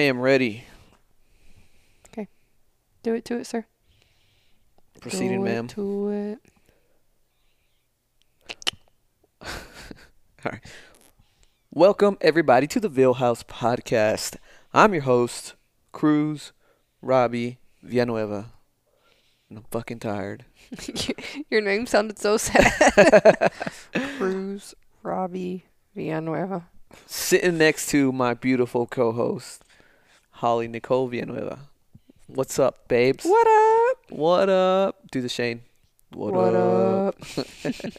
I 0.00 0.04
am 0.04 0.18
ready. 0.18 0.64
Okay. 2.08 2.26
Do 3.02 3.12
it 3.12 3.26
to 3.26 3.36
it, 3.36 3.46
sir. 3.46 3.66
Proceeding, 4.98 5.42
Do 5.42 5.46
it 5.46 5.52
ma'am. 5.52 5.68
To 5.68 6.08
it. 6.08 6.38
All 9.46 10.52
right. 10.52 10.64
Welcome 11.70 12.16
everybody 12.22 12.66
to 12.68 12.80
the 12.80 12.88
Vill 12.88 13.12
House 13.12 13.42
podcast. 13.42 14.36
I'm 14.72 14.94
your 14.94 15.02
host, 15.02 15.52
Cruz 15.92 16.52
Robbie 17.02 17.58
Villanueva. 17.82 18.52
And 19.50 19.58
I'm 19.58 19.64
fucking 19.70 19.98
tired. 19.98 20.46
Your 21.50 21.60
name 21.60 21.84
sounded 21.84 22.18
so 22.18 22.38
sad. 22.38 23.52
Cruz 24.16 24.74
Robbie 25.02 25.66
Villanueva. 25.94 26.70
Sitting 27.04 27.58
next 27.58 27.90
to 27.90 28.12
my 28.12 28.32
beautiful 28.32 28.86
co-host, 28.86 29.62
Holly 30.40 30.68
Nicole 30.68 31.06
Villanueva. 31.06 31.58
What's 32.26 32.58
up, 32.58 32.88
babes? 32.88 33.26
What 33.26 33.46
up? 33.46 33.98
What 34.08 34.48
up? 34.48 34.96
Do 35.10 35.20
the 35.20 35.28
Shane. 35.28 35.60
What, 36.14 36.32
What 36.32 36.54
up? 36.54 37.14
up? 37.38 37.44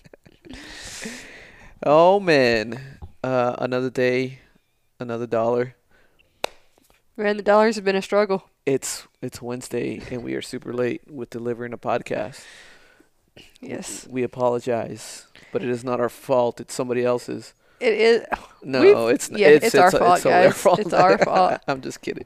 Oh 1.84 2.20
man, 2.20 3.00
uh, 3.24 3.56
another 3.60 3.90
day, 3.92 4.40
another 5.00 5.26
dollar. 5.28 5.76
Man, 7.18 7.38
the 7.38 7.44
dollars 7.44 7.76
have 7.76 7.86
been 7.86 7.96
a 7.96 8.02
struggle. 8.02 8.50
It's 8.66 9.08
it's 9.22 9.40
Wednesday 9.40 10.02
and 10.10 10.24
we 10.24 10.34
are 10.34 10.42
super 10.42 10.74
late 10.74 11.02
with 11.12 11.30
delivering 11.30 11.74
a 11.74 11.78
podcast. 11.78 12.44
Yes. 13.60 14.08
We 14.10 14.24
apologize, 14.24 15.28
but 15.52 15.64
it 15.64 15.70
is 15.70 15.84
not 15.84 16.00
our 16.00 16.10
fault. 16.10 16.60
It's 16.60 16.74
somebody 16.74 17.04
else's. 17.06 17.54
It 17.82 17.94
is. 17.94 18.26
No, 18.64 19.08
it's 19.08 19.30
yeah, 19.32 19.48
it's, 19.48 19.66
it's 19.68 19.76
our 19.76 19.88
it's, 19.88 19.98
fault, 19.98 20.14
it's 20.16 20.24
their 20.24 20.44
guys. 20.50 20.58
fault. 20.62 20.80
It's 20.80 20.94
our 20.94 21.18
fault. 21.26 21.62
I'm 21.68 21.82
just 21.82 22.02
kidding. 22.02 22.26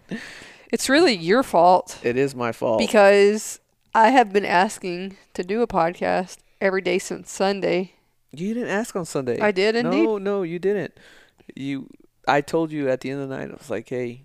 It's 0.72 0.90
really 0.90 1.14
your 1.16 1.44
fault 1.44 1.98
It 2.04 2.18
is 2.18 2.36
my 2.36 2.52
fault. 2.52 2.80
because 2.80 3.60
I 3.94 4.10
have 4.10 4.34
been 4.34 4.46
asking 4.46 5.16
to 5.34 5.44
do 5.44 5.62
a 5.62 5.68
podcast 5.68 6.38
every 6.60 6.82
day 6.82 7.00
since 7.00 7.32
Sunday. 7.32 7.94
you 8.32 8.54
didn't 8.54 8.70
ask 8.70 8.96
on 8.98 9.06
Sunday. 9.06 9.40
I 9.40 9.52
did 9.52 9.76
indeed. 9.78 10.04
No, 10.04 10.18
no, 10.18 10.42
you 10.44 10.60
didn't. 10.60 10.94
You, 11.56 11.88
I 12.28 12.42
told 12.42 12.72
you 12.72 12.90
at 12.90 13.00
the 13.02 13.12
end 13.12 13.22
of 13.22 13.30
the 13.30 13.38
night. 13.38 13.50
I 13.50 13.54
was 13.54 13.70
like, 13.70 13.88
hey, 13.88 14.24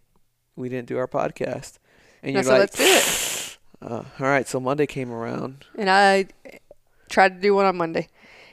we 0.56 0.68
didn't 0.68 0.88
do 0.88 0.98
our 0.98 1.06
podcast, 1.06 1.78
and 2.22 2.34
And 2.34 2.34
you're 2.34 2.42
said, 2.42 2.50
like, 2.50 2.60
let's 2.60 2.76
do 2.76 2.84
it. 2.84 3.46
Uh, 3.82 4.04
all 4.20 4.26
right. 4.26 4.46
So 4.46 4.60
Monday 4.60 4.86
came 4.86 5.10
around. 5.10 5.64
And 5.74 5.88
I 5.88 6.26
tried 7.08 7.36
to 7.36 7.40
do 7.40 7.54
one 7.54 7.64
on 7.64 7.78
Monday. 7.78 8.08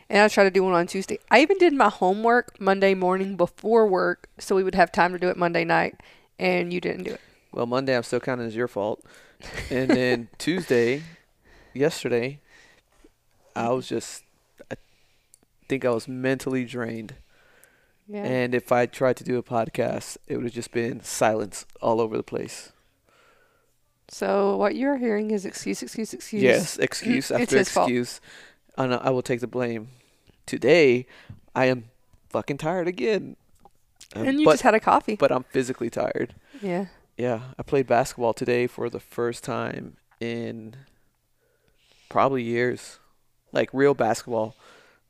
And 0.10 0.22
I 0.22 0.28
tried 0.30 0.46
to 0.46 0.52
do 0.52 0.64
one 0.64 0.74
on 0.74 0.88
Tuesday. 0.88 1.20
I 1.30 1.42
even 1.42 1.58
did 1.58 1.74
my 1.74 1.90
homework 1.90 2.60
Monday 2.62 2.94
morning 2.94 3.36
before 3.36 3.86
work 3.88 4.30
so 4.40 4.56
we 4.56 4.64
would 4.64 4.76
have 4.76 4.92
time 4.92 5.12
to 5.14 5.20
do 5.20 5.28
it 5.30 5.38
Monday 5.38 5.66
night. 5.66 6.00
And 6.40 6.72
you 6.72 6.80
didn't 6.80 7.04
do 7.04 7.12
it. 7.14 7.22
Well, 7.52 7.66
Monday 7.66 7.96
I'm 7.96 8.04
still 8.04 8.20
counting 8.20 8.46
as 8.46 8.56
your 8.56 8.68
fault, 8.68 9.04
and 9.72 9.90
then 9.90 10.28
Tuesday, 10.38 11.02
yesterday, 11.74 12.40
I 13.56 13.70
was 13.70 13.88
just, 13.88 14.24
I 14.70 14.76
think 15.68 15.84
I 15.84 15.90
was 15.90 16.08
mentally 16.08 16.66
drained. 16.66 17.16
Yeah. 18.08 18.24
And 18.24 18.54
if 18.54 18.72
I 18.72 18.86
tried 18.86 19.18
to 19.18 19.24
do 19.24 19.38
a 19.38 19.44
podcast, 19.44 20.18
it 20.28 20.36
would 20.36 20.46
have 20.46 20.54
just 20.54 20.72
been 20.72 21.02
silence 21.02 21.66
all 21.82 22.00
over 22.00 22.16
the 22.16 22.24
place. 22.24 22.72
so 24.10 24.56
what 24.58 24.76
you're 24.76 24.98
hearing 24.98 25.32
is 25.32 25.44
excuse, 25.46 25.82
excuse, 25.82 26.14
excuse. 26.14 26.44
Yes, 26.44 26.78
excuse 26.78 27.32
after 27.32 27.58
excuse, 27.58 28.22
and 28.78 28.94
I 28.94 29.10
will 29.10 29.24
take 29.24 29.40
the 29.40 29.48
blame. 29.48 29.90
Today, 30.48 31.06
I 31.54 31.66
am 31.66 31.90
fucking 32.30 32.58
tired 32.58 32.88
again. 32.88 33.36
Uh, 34.16 34.22
And 34.22 34.40
you 34.40 34.46
but 34.46 34.54
just 34.54 34.64
had 34.64 34.74
a 34.74 34.80
coffee. 34.80 35.16
but 35.16 35.32
I'm 35.32 35.44
physically 35.44 35.92
tired. 35.92 36.34
yeah. 36.62 36.86
Yeah, 37.18 37.42
I 37.58 37.64
played 37.64 37.88
basketball 37.88 38.34
today 38.34 38.68
for 38.68 38.92
the 38.92 39.00
first 39.00 39.44
time 39.44 39.98
in 40.20 40.76
probably 42.10 42.44
years. 42.44 43.00
Like 43.52 43.70
real 43.74 43.96
basketball, 43.96 44.56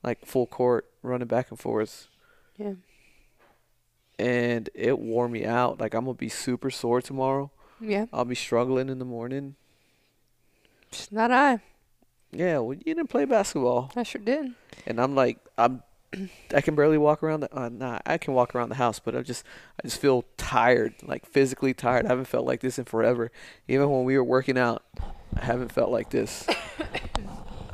like 0.04 0.26
full 0.26 0.46
court, 0.48 0.86
running 1.04 1.28
back 1.28 1.50
and 1.50 1.60
forth. 1.60 2.08
Yeah. 2.58 2.76
And 4.18 4.70
it 4.74 5.00
wore 5.00 5.28
me 5.28 5.44
out. 5.46 5.80
Like 5.82 5.94
I'm 5.94 6.06
gonna 6.06 6.14
be 6.14 6.30
super 6.30 6.72
sore 6.72 7.02
tomorrow. 7.02 7.52
Yeah. 7.82 8.06
I'll 8.14 8.24
be 8.26 8.36
struggling 8.36 8.88
in 8.90 9.00
the 9.00 9.06
morning. 9.06 9.56
Just 10.92 11.12
not 11.12 11.30
I. 11.30 11.60
Yeah, 12.32 12.60
well, 12.60 12.74
you 12.74 12.84
didn't 12.84 13.08
play 13.08 13.26
basketball, 13.26 13.92
I 13.96 14.04
sure 14.04 14.22
did. 14.22 14.54
and 14.86 15.00
I'm 15.02 15.16
like, 15.16 15.40
I'm, 15.58 15.82
I 16.54 16.62
can 16.62 16.76
barely 16.76 16.98
walk 16.98 17.24
around 17.24 17.40
the. 17.42 17.58
Uh, 17.58 17.70
nah, 17.70 18.00
I 18.06 18.18
can 18.18 18.34
walk 18.34 18.54
around 18.56 18.70
the 18.70 18.76
house, 18.76 19.00
but 19.00 19.16
I 19.16 19.22
just, 19.22 19.44
I 19.84 19.88
just 19.88 20.00
feel 20.02 20.26
tired, 20.38 20.94
like 21.04 21.26
physically 21.26 21.74
tired. 21.74 22.06
I 22.06 22.10
haven't 22.10 22.26
felt 22.26 22.46
like 22.46 22.60
this 22.62 22.78
in 22.80 22.86
forever. 22.86 23.32
Even 23.68 23.90
when 23.90 24.04
we 24.04 24.18
were 24.18 24.24
working 24.24 24.58
out, 24.58 24.84
I 25.40 25.46
haven't 25.46 25.72
felt 25.72 25.90
like 25.92 26.10
this. 26.10 26.48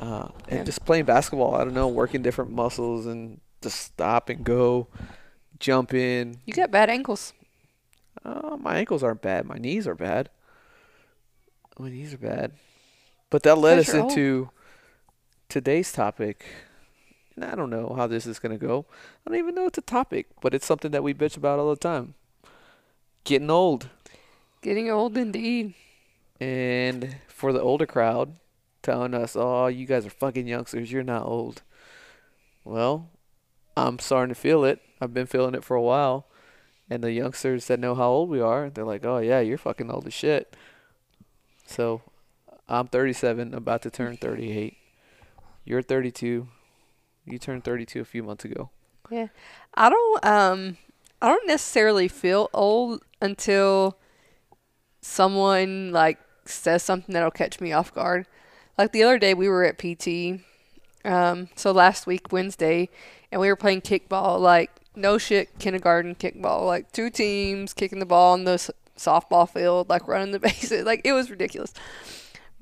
Uh, 0.00 0.28
and 0.48 0.58
Yeah. 0.58 0.64
just 0.64 0.84
playing 0.84 1.06
basketball, 1.06 1.54
I 1.54 1.64
don't 1.64 1.72
know, 1.72 1.88
working 1.88 2.20
different 2.20 2.50
muscles 2.50 3.06
and 3.06 3.40
just 3.62 3.80
stop 3.80 4.28
and 4.28 4.44
go, 4.44 4.88
jump 5.58 5.94
in. 5.94 6.40
You 6.44 6.52
got 6.52 6.70
bad 6.70 6.90
ankles. 6.90 7.32
Uh, 8.22 8.56
my 8.60 8.76
ankles 8.76 9.02
aren't 9.02 9.22
bad. 9.22 9.46
My 9.46 9.56
knees 9.56 9.86
are 9.86 9.94
bad. 9.94 10.28
My 11.78 11.88
knees 11.88 12.12
are 12.12 12.18
bad. 12.18 12.52
But 13.30 13.42
that 13.42 13.58
led 13.58 13.78
us 13.78 13.94
old. 13.94 14.04
Oh. 14.04 14.08
into 14.08 14.50
today's 15.48 15.92
topic. 15.92 16.44
And 17.36 17.44
I 17.44 17.54
don't 17.54 17.70
know 17.70 17.94
how 17.96 18.06
this 18.06 18.26
is 18.26 18.38
going 18.38 18.58
to 18.58 18.66
go. 18.66 18.86
I 19.26 19.30
don't 19.30 19.38
even 19.38 19.54
know 19.54 19.66
it's 19.66 19.78
a 19.78 19.82
topic, 19.82 20.28
but 20.40 20.54
it's 20.54 20.66
something 20.66 20.92
that 20.92 21.02
we 21.02 21.14
bitch 21.14 21.36
about 21.36 21.58
all 21.58 21.70
the 21.70 21.76
time. 21.76 22.14
Getting 23.24 23.50
old. 23.50 23.88
Getting 24.62 24.90
old 24.90 25.16
indeed. 25.16 25.74
And 26.40 27.16
for 27.26 27.52
the 27.52 27.60
older 27.60 27.86
crowd, 27.86 28.36
telling 28.82 29.14
us, 29.14 29.34
oh, 29.34 29.66
you 29.66 29.86
guys 29.86 30.06
are 30.06 30.10
fucking 30.10 30.46
youngsters. 30.46 30.92
You're 30.92 31.02
not 31.02 31.26
old. 31.26 31.62
Well, 32.64 33.08
I'm 33.76 33.98
starting 33.98 34.34
to 34.34 34.40
feel 34.40 34.64
it. 34.64 34.80
I've 35.00 35.14
been 35.14 35.26
feeling 35.26 35.54
it 35.54 35.64
for 35.64 35.76
a 35.76 35.82
while. 35.82 36.26
And 36.88 37.02
the 37.02 37.12
youngsters 37.12 37.66
that 37.66 37.80
know 37.80 37.94
how 37.94 38.10
old 38.10 38.28
we 38.28 38.40
are, 38.40 38.70
they're 38.70 38.84
like, 38.84 39.04
oh, 39.04 39.18
yeah, 39.18 39.40
you're 39.40 39.58
fucking 39.58 39.90
old 39.90 40.06
as 40.06 40.14
shit. 40.14 40.54
So 41.66 42.02
I'm 42.68 42.88
37, 42.88 43.54
about 43.54 43.82
to 43.82 43.90
turn 43.90 44.16
38. 44.16 44.76
You're 45.64 45.82
32. 45.82 46.48
You 47.26 47.38
turned 47.38 47.64
32 47.64 48.00
a 48.00 48.04
few 48.04 48.22
months 48.22 48.44
ago. 48.44 48.70
Yeah. 49.10 49.28
I 49.74 49.90
don't 49.90 50.24
um 50.24 50.76
I 51.20 51.28
don't 51.28 51.46
necessarily 51.46 52.08
feel 52.08 52.50
old 52.52 53.02
until 53.20 53.98
someone 55.00 55.92
like 55.92 56.18
says 56.44 56.82
something 56.82 57.12
that'll 57.12 57.30
catch 57.30 57.60
me 57.60 57.72
off 57.72 57.94
guard. 57.94 58.26
Like 58.76 58.92
the 58.92 59.02
other 59.02 59.18
day 59.18 59.34
we 59.34 59.48
were 59.48 59.64
at 59.64 59.78
PT. 59.78 60.40
Um 61.04 61.48
so 61.54 61.72
last 61.72 62.06
week 62.06 62.32
Wednesday 62.32 62.88
and 63.30 63.40
we 63.40 63.48
were 63.48 63.56
playing 63.56 63.82
kickball 63.82 64.38
like 64.40 64.70
no 64.96 65.18
shit 65.18 65.58
kindergarten 65.58 66.14
kickball 66.14 66.66
like 66.66 66.92
two 66.92 67.10
teams 67.10 67.72
kicking 67.72 67.98
the 67.98 68.06
ball 68.06 68.32
on 68.32 68.44
the 68.44 68.72
softball 68.96 69.48
field 69.48 69.88
like 69.88 70.06
running 70.06 70.30
the 70.30 70.38
bases 70.40 70.84
like 70.84 71.02
it 71.04 71.12
was 71.12 71.30
ridiculous. 71.30 71.72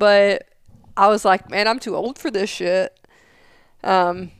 But 0.02 0.48
I 0.96 1.06
was 1.06 1.24
like, 1.24 1.48
man, 1.48 1.68
I'm 1.68 1.78
too 1.78 1.94
old 1.94 2.18
for 2.18 2.28
this 2.28 2.50
shit. 2.50 2.98
Um 3.84 4.32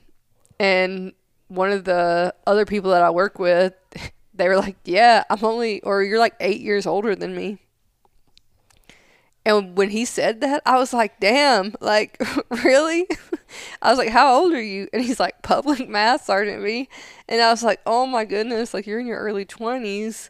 and 0.59 1.12
one 1.47 1.71
of 1.71 1.84
the 1.84 2.34
other 2.49 2.67
people 2.67 2.91
that 2.91 3.03
I 3.03 3.11
work 3.11 3.39
with, 3.39 3.73
they 4.34 4.49
were 4.49 4.56
like, 4.56 4.75
"Yeah, 4.84 5.23
I'm 5.31 5.45
only, 5.45 5.81
or 5.83 6.03
you're 6.03 6.19
like 6.19 6.34
eight 6.41 6.62
years 6.62 6.84
older 6.84 7.15
than 7.15 7.37
me." 7.37 7.59
And 9.47 9.77
when 9.78 9.91
he 9.91 10.05
said 10.05 10.41
that, 10.41 10.62
I 10.67 10.79
was 10.79 10.93
like, 10.93 11.20
"Damn, 11.20 11.76
like 11.81 12.20
really?" 12.64 13.06
I 13.82 13.91
was 13.91 13.99
like, 13.99 14.09
"How 14.11 14.35
old 14.35 14.53
are 14.55 14.61
you?" 14.61 14.88
And 14.93 15.05
he's 15.05 15.20
like, 15.20 15.43
"Public 15.43 15.88
math 15.88 16.25
sergeant 16.25 16.64
B," 16.64 16.88
and 17.29 17.41
I 17.41 17.53
was 17.53 17.62
like, 17.62 17.81
"Oh 17.87 18.05
my 18.05 18.25
goodness, 18.25 18.75
like 18.75 18.88
you're 18.88 18.99
in 18.99 19.06
your 19.06 19.20
early 19.20 19.44
twenties," 19.44 20.29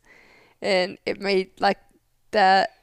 and 0.60 0.98
it 1.06 1.22
made 1.22 1.58
like 1.58 1.78
that 2.32 2.81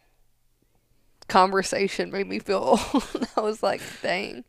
conversation 1.30 2.12
made 2.12 2.28
me 2.28 2.40
feel 2.40 2.58
old. 2.94 3.28
I 3.38 3.42
was 3.42 3.64
like, 3.64 3.82
"Dang." 4.02 4.44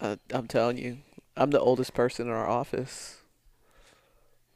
Uh, 0.00 0.16
I'm 0.32 0.48
telling 0.48 0.78
you, 0.78 0.98
I'm 1.36 1.50
the 1.50 1.60
oldest 1.60 1.94
person 1.94 2.26
in 2.26 2.32
our 2.32 2.46
office 2.48 3.18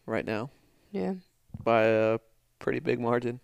right 0.06 0.24
now 0.26 0.50
Yeah. 0.90 1.14
by 1.62 1.84
a 1.84 2.18
pretty 2.58 2.80
big 2.80 2.98
margin. 2.98 3.38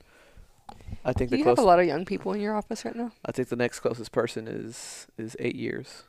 I 1.04 1.12
think 1.12 1.30
the 1.30 1.38
You 1.38 1.44
have 1.44 1.58
a 1.58 1.62
lot 1.62 1.78
of 1.80 1.86
young 1.86 2.04
people 2.04 2.32
in 2.32 2.40
your 2.40 2.54
office 2.56 2.84
right 2.84 2.94
now. 2.96 3.12
I 3.24 3.30
think 3.32 3.48
the 3.48 3.56
next 3.56 3.80
closest 3.80 4.10
person 4.12 4.48
is 4.48 5.06
is 5.16 5.36
eight 5.38 5.54
years, 5.56 6.02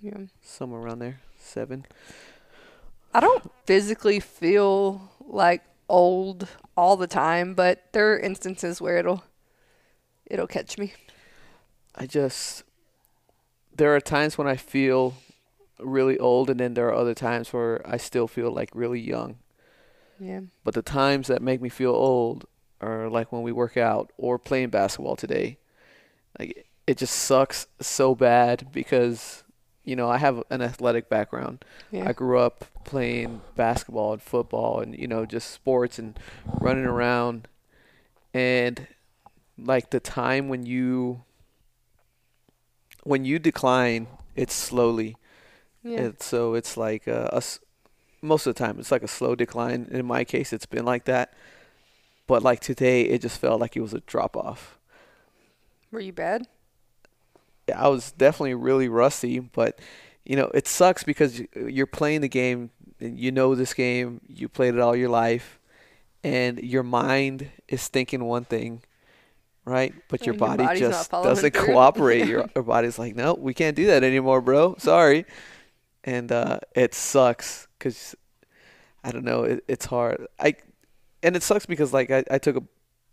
Yeah. 0.00 0.18
somewhere 0.42 0.80
around 0.80 0.98
there, 1.00 1.20
seven. 1.38 1.86
I 3.14 3.20
don't 3.20 3.50
physically 3.64 4.20
feel 4.20 5.10
like 5.20 5.62
old 5.88 6.48
all 6.76 6.96
the 6.96 7.06
time, 7.06 7.54
but 7.54 7.84
there 7.92 8.12
are 8.12 8.18
instances 8.18 8.80
where 8.80 8.98
it'll 8.98 9.24
it'll 10.30 10.46
catch 10.46 10.78
me. 10.78 10.94
I 11.94 12.06
just 12.06 12.64
there 13.74 13.94
are 13.94 14.00
times 14.00 14.38
when 14.38 14.46
I 14.46 14.56
feel 14.56 15.14
really 15.78 16.18
old, 16.18 16.50
and 16.50 16.60
then 16.60 16.74
there 16.74 16.88
are 16.88 16.94
other 16.94 17.14
times 17.14 17.52
where 17.52 17.82
I 17.84 17.96
still 17.96 18.26
feel 18.26 18.50
like 18.50 18.70
really 18.74 19.00
young. 19.00 19.36
Yeah. 20.18 20.40
But 20.64 20.74
the 20.74 20.82
times 20.82 21.28
that 21.28 21.42
make 21.42 21.60
me 21.60 21.68
feel 21.68 21.92
old 21.92 22.46
or 22.80 23.08
like 23.08 23.32
when 23.32 23.42
we 23.42 23.52
work 23.52 23.76
out 23.76 24.12
or 24.16 24.38
playing 24.38 24.70
basketball 24.70 25.16
today. 25.16 25.58
Like 26.38 26.66
it 26.86 26.98
just 26.98 27.14
sucks 27.14 27.66
so 27.80 28.14
bad 28.14 28.68
because 28.72 29.42
you 29.84 29.94
know, 29.94 30.10
I 30.10 30.18
have 30.18 30.42
an 30.50 30.62
athletic 30.62 31.08
background. 31.08 31.64
Yeah. 31.92 32.08
I 32.08 32.12
grew 32.12 32.40
up 32.40 32.64
playing 32.84 33.40
basketball 33.54 34.14
and 34.14 34.22
football 34.22 34.80
and 34.80 34.98
you 34.98 35.06
know, 35.06 35.24
just 35.24 35.50
sports 35.50 35.98
and 35.98 36.18
running 36.60 36.84
around 36.84 37.46
and 38.34 38.86
like 39.58 39.90
the 39.90 40.00
time 40.00 40.48
when 40.48 40.66
you 40.66 41.22
when 43.04 43.24
you 43.24 43.38
decline, 43.38 44.08
it's 44.34 44.54
slowly. 44.54 45.16
Yeah. 45.82 46.00
And 46.00 46.22
so 46.22 46.54
it's 46.54 46.76
like 46.76 47.06
uh, 47.06 47.28
us 47.32 47.60
most 48.22 48.46
of 48.46 48.54
the 48.54 48.58
time 48.58 48.78
it's 48.80 48.90
like 48.90 49.02
a 49.02 49.08
slow 49.08 49.34
decline. 49.34 49.88
In 49.90 50.06
my 50.06 50.24
case, 50.24 50.52
it's 50.52 50.66
been 50.66 50.84
like 50.84 51.04
that. 51.04 51.32
But 52.26 52.42
like 52.42 52.60
today, 52.60 53.02
it 53.02 53.22
just 53.22 53.40
felt 53.40 53.60
like 53.60 53.76
it 53.76 53.80
was 53.82 53.94
a 53.94 54.00
drop 54.00 54.36
off. 54.36 54.78
Were 55.92 56.00
you 56.00 56.12
bad? 56.12 56.48
Yeah, 57.68 57.84
I 57.84 57.88
was 57.88 58.12
definitely 58.12 58.54
really 58.54 58.88
rusty, 58.88 59.38
but 59.38 59.78
you 60.24 60.34
know, 60.34 60.50
it 60.54 60.66
sucks 60.66 61.04
because 61.04 61.38
you- 61.38 61.48
you're 61.54 61.86
playing 61.86 62.20
the 62.20 62.28
game 62.28 62.70
and 63.00 63.18
you 63.18 63.30
know 63.30 63.54
this 63.54 63.74
game, 63.74 64.20
you 64.26 64.48
played 64.48 64.74
it 64.74 64.80
all 64.80 64.96
your 64.96 65.08
life, 65.08 65.60
and 66.24 66.58
your 66.58 66.82
mind 66.82 67.50
is 67.68 67.86
thinking 67.86 68.24
one 68.24 68.44
thing, 68.44 68.82
right? 69.66 69.92
But 70.08 70.24
your 70.24 70.34
your 70.34 70.38
body 70.38 70.78
just 70.78 71.10
doesn't 71.10 71.54
through. 71.54 71.66
cooperate. 71.66 72.26
Your, 72.26 72.48
your 72.54 72.64
body's 72.64 72.98
like, 72.98 73.14
no, 73.14 73.34
we 73.34 73.52
can't 73.52 73.76
do 73.76 73.86
that 73.88 74.02
anymore, 74.02 74.40
bro. 74.40 74.76
Sorry, 74.78 75.26
and 76.04 76.32
uh, 76.32 76.60
it 76.74 76.94
sucks 76.94 77.68
because 77.78 78.14
I 79.04 79.10
don't 79.12 79.24
know, 79.24 79.42
it, 79.44 79.64
it's 79.68 79.84
hard. 79.86 80.26
I 80.40 80.54
and 81.22 81.36
it 81.36 81.42
sucks 81.42 81.66
because 81.66 81.92
like 81.92 82.10
I, 82.10 82.24
I 82.30 82.38
took 82.38 82.56
a 82.56 82.62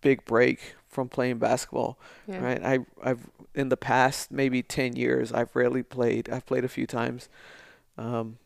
big 0.02 0.24
break 0.26 0.76
from 0.88 1.10
playing 1.10 1.40
basketball 1.40 1.98
Yeah. 2.28 2.44
right 2.44 2.64
i 2.64 2.80
i've 3.04 3.30
in 3.56 3.70
the 3.70 3.78
past 3.78 4.32
maybe 4.32 4.62
10 4.62 4.96
years 4.96 5.32
i've 5.32 5.56
rarely 5.56 5.82
played 5.82 6.30
i've 6.30 6.46
played 6.46 6.64
a 6.64 6.68
few 6.68 6.86
times 6.86 7.30
um 7.98 8.38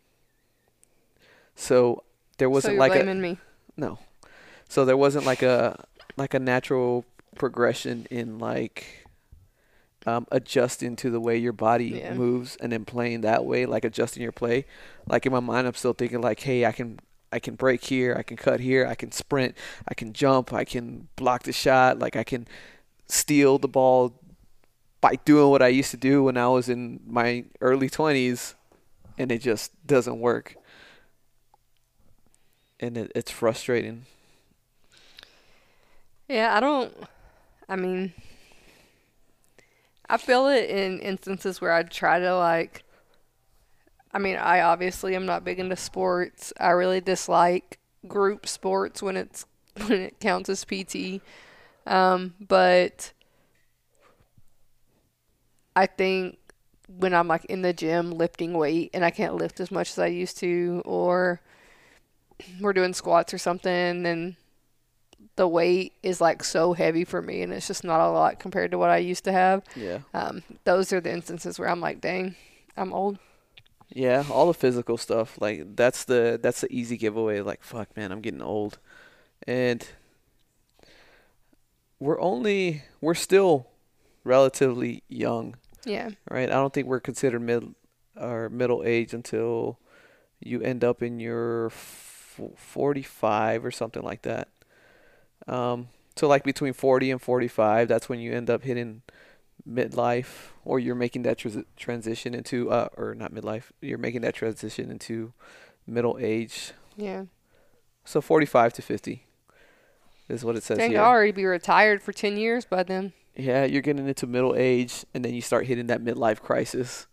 so 1.56 2.04
there 2.38 2.50
wasn't 2.50 2.76
you're 2.76 2.80
like 2.88 2.96
a 2.96 3.04
me. 3.04 3.38
no 3.76 4.00
so 4.70 4.86
there 4.86 4.96
wasn't 4.96 5.26
like 5.26 5.42
a 5.42 5.84
like 6.16 6.34
a 6.34 6.40
natural 6.40 7.04
progression 7.36 8.08
in 8.10 8.40
like 8.40 9.08
um, 10.06 10.26
adjusting 10.32 10.96
to 10.98 11.10
the 11.10 11.20
way 11.20 11.38
your 11.38 11.54
body 11.54 11.88
Yeah. 12.02 12.14
moves 12.14 12.56
and 12.58 12.72
then 12.72 12.86
playing 12.86 13.22
that 13.22 13.46
way 13.46 13.66
like 13.66 13.84
adjusting 13.86 14.24
your 14.24 14.32
play 14.32 14.66
like 15.08 15.26
in 15.26 15.32
my 15.34 15.40
mind 15.42 15.68
i'm 15.68 15.74
still 15.74 15.94
thinking 15.94 16.22
like 16.22 16.40
hey 16.40 16.66
i 16.66 16.72
can 16.72 17.00
i 17.32 17.40
can 17.40 17.56
break 17.56 17.84
here 17.84 18.16
i 18.18 18.24
can 18.24 18.38
cut 18.38 18.60
here 18.62 18.88
i 18.88 18.96
can 18.96 19.12
sprint 19.12 19.56
i 19.88 19.94
can 19.94 20.14
jump 20.14 20.54
i 20.54 20.64
can 20.64 21.08
block 21.18 21.44
the 21.44 21.52
shot 21.52 22.00
like 22.00 22.16
i 22.16 22.24
can 22.24 22.48
steal 23.08 23.58
the 23.58 23.68
ball 23.68 24.14
by 25.02 25.16
doing 25.26 25.50
what 25.50 25.62
i 25.62 25.68
used 25.68 25.92
to 25.92 25.98
do 25.98 26.24
when 26.24 26.38
i 26.38 26.48
was 26.48 26.70
in 26.70 27.02
my 27.06 27.44
early 27.60 27.90
20s 27.90 28.54
and 29.18 29.32
it 29.32 29.40
just 29.42 29.72
doesn't 29.86 30.20
work 30.20 30.56
and 32.80 32.98
it, 32.98 33.12
it's 33.14 33.32
frustrating 33.32 34.06
Yeah, 36.30 36.56
I 36.56 36.60
don't. 36.60 36.94
I 37.70 37.76
mean, 37.76 38.14
I 40.10 40.18
feel 40.18 40.48
it 40.48 40.70
in 40.70 41.00
instances 41.00 41.60
where 41.60 41.74
I 41.74 41.84
try 41.84 42.20
to 42.20 42.36
like. 42.36 42.84
I 44.14 44.20
mean, 44.20 44.38
I 44.38 44.62
obviously 44.62 45.16
am 45.16 45.26
not 45.26 45.44
big 45.44 45.60
into 45.60 45.76
sports. 45.76 46.54
I 46.60 46.70
really 46.72 47.02
dislike 47.02 47.80
group 48.08 48.48
sports 48.48 49.02
when 49.04 49.18
it's 49.18 49.46
when 49.88 50.02
it 50.02 50.20
counts 50.20 50.50
as 50.50 50.64
PT. 50.64 51.22
Um, 51.86 52.36
but 52.40 53.12
I 55.76 55.86
think 55.86 56.38
when 56.88 57.14
I'm 57.14 57.28
like 57.28 57.46
in 57.46 57.62
the 57.62 57.74
gym 57.74 58.12
lifting 58.12 58.54
weight 58.54 58.92
and 58.94 59.04
I 59.04 59.12
can't 59.12 59.36
lift 59.36 59.60
as 59.60 59.72
much 59.72 59.92
as 59.92 60.00
I 60.00 60.08
used 60.08 60.38
to, 60.40 60.82
or 60.86 61.42
we're 62.62 62.74
doing 62.74 62.94
squats 62.94 63.34
or 63.34 63.38
something, 63.38 64.06
and 64.06 64.36
the 65.38 65.48
weight 65.48 65.94
is 66.04 66.20
like 66.20 66.44
so 66.44 66.74
heavy 66.74 67.06
for 67.06 67.22
me 67.22 67.42
and 67.44 67.54
it's 67.54 67.68
just 67.68 67.84
not 67.84 68.02
a 68.02 68.12
lot 68.12 68.40
compared 68.40 68.72
to 68.72 68.78
what 68.78 68.90
I 68.90 68.98
used 68.98 69.24
to 69.24 69.32
have. 69.32 69.64
yeah 69.76 70.00
Um, 70.14 70.44
those 70.66 70.92
are 70.92 71.00
the 71.00 71.12
instances 71.12 71.58
where 71.58 71.70
I'm 71.70 71.80
like, 71.80 72.02
dang, 72.02 72.36
I'm 72.76 72.92
old. 72.94 73.18
Yeah, 73.90 74.26
all 74.30 74.48
the 74.48 74.54
physical 74.54 74.98
stuff. 74.98 75.40
Like 75.40 75.76
that's 75.78 76.04
the 76.04 76.38
that's 76.44 76.60
the 76.62 76.68
easy 76.72 76.98
giveaway. 76.98 77.40
Like 77.40 77.64
fuck, 77.64 77.96
man, 77.96 78.12
I'm 78.12 78.20
getting 78.22 78.42
old, 78.42 78.78
and 79.48 79.88
we're 82.00 82.20
only 82.20 82.84
we're 83.02 83.14
still 83.16 83.68
relatively 84.24 85.04
young, 85.08 85.56
Yeah. 85.86 86.10
right? 86.30 86.50
I 86.50 86.54
don't 86.54 86.74
think 86.74 86.88
we're 86.88 87.00
considered 87.00 87.42
mid 87.42 87.74
or 88.20 88.50
middle 88.50 88.84
age 88.84 89.14
until 89.14 89.80
you 90.42 90.62
end 90.62 90.84
up 90.84 91.02
in 91.02 91.20
your 91.20 91.68
f- 91.68 92.42
45 92.56 93.66
or 93.66 93.72
something 93.72 94.04
like 94.04 94.24
that. 94.24 94.50
Um, 95.48 95.90
so 96.16 96.28
like 96.28 96.44
between 96.44 96.74
40 96.74 97.12
and 97.12 97.22
45, 97.22 97.88
that's 97.88 98.10
when 98.10 98.20
you 98.20 98.34
end 98.34 98.50
up 98.50 98.64
hitting 98.64 99.02
midlife 99.70 100.52
or 100.64 100.80
you're 100.80 100.96
making 100.96 101.24
that 101.24 101.38
tras- 101.38 101.66
transition 101.76 102.34
into 102.34 102.72
uh 102.72 102.88
or 102.96 103.14
not 103.14 103.34
midlife 103.34 103.64
you're 103.82 103.98
making 103.98 104.22
that 104.22 104.34
transition 104.34 104.90
into 104.90 105.34
middle 105.86 106.18
age 106.22 106.72
Yeah. 106.96 107.24
so 108.06 108.22
45 108.22 108.72
to 108.74 108.82
50 108.82 109.26
is 110.30 110.46
what 110.46 110.56
it 110.56 110.64
says 110.64 110.78
Dang, 110.78 110.92
here 110.92 111.02
I'll 111.02 111.08
already 111.10 111.34
be 111.34 111.44
retired 111.46 112.02
for 112.02 112.14
10 112.14 112.38
years 112.38 112.64
by 112.64 112.84
then. 112.84 113.12
yeah 113.36 113.66
you're 113.66 113.82
getting 113.82 114.08
into 114.08 114.26
middle 114.26 114.56
age 114.56 115.04
and 115.14 115.26
then 115.26 115.34
you 115.34 115.42
start 115.42 115.66
hitting 115.66 115.88
that 115.88 116.02
midlife 116.02 116.40
crisis 116.40 117.08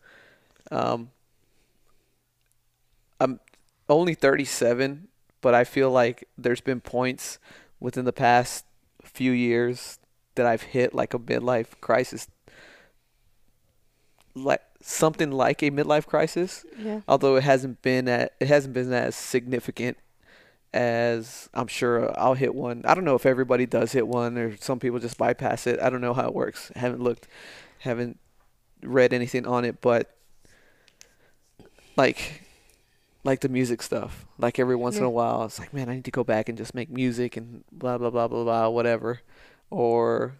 um 0.70 1.10
i'm 3.20 3.40
only 3.88 4.14
37 4.14 5.08
but 5.40 5.54
i 5.54 5.64
feel 5.64 5.90
like 5.90 6.28
there's 6.38 6.60
been 6.60 6.80
points 6.80 7.38
within 7.84 8.04
the 8.04 8.12
past 8.12 8.64
few 9.02 9.32
years 9.32 9.98
that 10.36 10.46
i've 10.46 10.62
hit 10.62 10.94
like 10.94 11.12
a 11.14 11.18
midlife 11.18 11.68
crisis 11.80 12.26
like 14.34 14.62
something 14.80 15.30
like 15.30 15.62
a 15.62 15.70
midlife 15.70 16.06
crisis 16.06 16.64
Yeah. 16.78 17.00
although 17.06 17.36
it 17.36 17.44
hasn't 17.44 17.82
been 17.82 18.08
at, 18.08 18.32
it 18.40 18.48
hasn't 18.48 18.74
been 18.74 18.92
as 18.92 19.14
significant 19.14 19.96
as 20.72 21.48
I'm 21.54 21.68
sure 21.68 22.12
I'll 22.18 22.34
hit 22.34 22.52
one. 22.52 22.82
I 22.84 22.94
don't 22.96 23.04
know 23.04 23.14
if 23.14 23.24
everybody 23.26 23.64
does 23.64 23.92
hit 23.92 24.08
one 24.08 24.36
or 24.36 24.56
some 24.56 24.80
people 24.80 24.98
just 24.98 25.16
bypass 25.16 25.68
it. 25.68 25.78
I 25.80 25.88
don't 25.88 26.00
know 26.00 26.12
how 26.14 26.26
it 26.26 26.34
works. 26.34 26.72
Haven't 26.74 27.00
looked, 27.00 27.28
haven't 27.78 28.18
read 28.82 29.12
anything 29.12 29.46
on 29.46 29.64
it, 29.64 29.80
but 29.80 30.16
like 31.96 32.42
like 33.24 33.40
the 33.40 33.48
music 33.48 33.82
stuff. 33.82 34.26
Like 34.38 34.58
every 34.58 34.76
once 34.76 34.98
in 34.98 35.04
a 35.04 35.10
while, 35.10 35.44
it's 35.44 35.58
like, 35.58 35.72
man, 35.72 35.88
I 35.88 35.94
need 35.94 36.04
to 36.04 36.10
go 36.10 36.24
back 36.24 36.48
and 36.48 36.56
just 36.56 36.74
make 36.74 36.90
music 36.90 37.36
and 37.36 37.64
blah 37.72 37.98
blah 37.98 38.10
blah 38.10 38.28
blah 38.28 38.44
blah 38.44 38.68
whatever, 38.68 39.20
or 39.70 40.36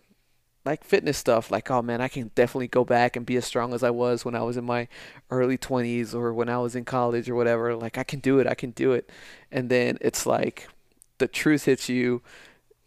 like 0.64 0.84
fitness 0.84 1.18
stuff. 1.18 1.50
Like, 1.50 1.70
oh 1.70 1.82
man, 1.82 2.00
I 2.00 2.08
can 2.08 2.30
definitely 2.34 2.68
go 2.68 2.84
back 2.84 3.16
and 3.16 3.26
be 3.26 3.36
as 3.36 3.44
strong 3.44 3.74
as 3.74 3.82
I 3.82 3.90
was 3.90 4.24
when 4.24 4.34
I 4.34 4.42
was 4.42 4.56
in 4.56 4.64
my 4.64 4.88
early 5.30 5.58
20s 5.58 6.14
or 6.14 6.32
when 6.32 6.48
I 6.48 6.58
was 6.58 6.74
in 6.74 6.84
college 6.84 7.28
or 7.28 7.34
whatever. 7.34 7.74
Like, 7.74 7.98
I 7.98 8.04
can 8.04 8.20
do 8.20 8.38
it. 8.38 8.46
I 8.46 8.54
can 8.54 8.70
do 8.70 8.92
it. 8.92 9.10
And 9.50 9.68
then 9.68 9.98
it's 10.00 10.26
like 10.26 10.68
the 11.18 11.28
truth 11.28 11.66
hits 11.66 11.88
you 11.88 12.22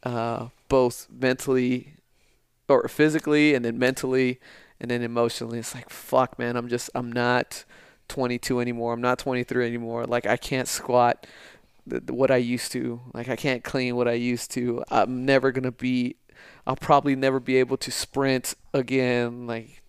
uh, 0.03 0.47
both 0.69 1.07
mentally 1.11 1.93
or 2.67 2.87
physically 2.87 3.53
and 3.53 3.63
then 3.63 3.77
mentally 3.77 4.39
and 4.79 4.89
then 4.89 5.01
emotionally. 5.01 5.59
It's 5.59 5.75
like, 5.75 5.89
fuck, 5.89 6.37
man, 6.39 6.55
I'm 6.55 6.67
just, 6.67 6.89
I'm 6.95 7.11
not 7.11 7.63
22 8.09 8.59
anymore. 8.59 8.93
I'm 8.93 9.01
not 9.01 9.19
23 9.19 9.65
anymore. 9.67 10.05
Like, 10.05 10.25
I 10.25 10.37
can't 10.37 10.67
squat 10.67 11.27
the, 11.85 11.99
the- 11.99 12.13
what 12.13 12.31
I 12.31 12.37
used 12.37 12.71
to. 12.73 12.99
Like, 13.13 13.29
I 13.29 13.35
can't 13.35 13.63
clean 13.63 13.95
what 13.95 14.07
I 14.07 14.13
used 14.13 14.51
to. 14.51 14.83
I'm 14.89 15.25
never 15.25 15.51
going 15.51 15.63
to 15.63 15.71
be, 15.71 16.15
I'll 16.65 16.75
probably 16.75 17.15
never 17.15 17.39
be 17.39 17.57
able 17.57 17.77
to 17.77 17.91
sprint 17.91 18.55
again. 18.73 19.47
Like, 19.47 19.81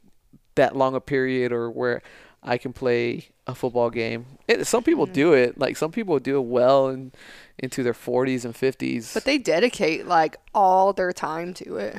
that 0.55 0.75
long 0.77 0.95
a 0.95 1.01
period 1.01 1.53
or 1.53 1.71
where 1.71 2.03
I 2.43 2.59
can 2.59 2.73
play 2.73 3.29
a 3.47 3.55
football 3.55 3.91
game. 3.91 4.27
It, 4.49 4.67
some 4.67 4.83
people 4.83 5.07
Mhm. 5.07 5.13
do 5.13 5.33
it. 5.33 5.59
Like 5.59 5.77
some 5.77 5.91
people 5.93 6.19
do 6.19 6.37
it 6.39 6.45
well 6.47 6.89
and 6.89 7.13
into 7.59 7.83
their 7.83 7.95
40s 7.95 8.45
and 8.45 8.55
50s. 8.55 9.15
But 9.15 9.25
they 9.25 9.39
dedicate 9.39 10.07
like 10.07 10.37
all 10.55 10.93
their 10.93 11.13
time 11.13 11.55
to 11.55 11.77
it. 11.77 11.97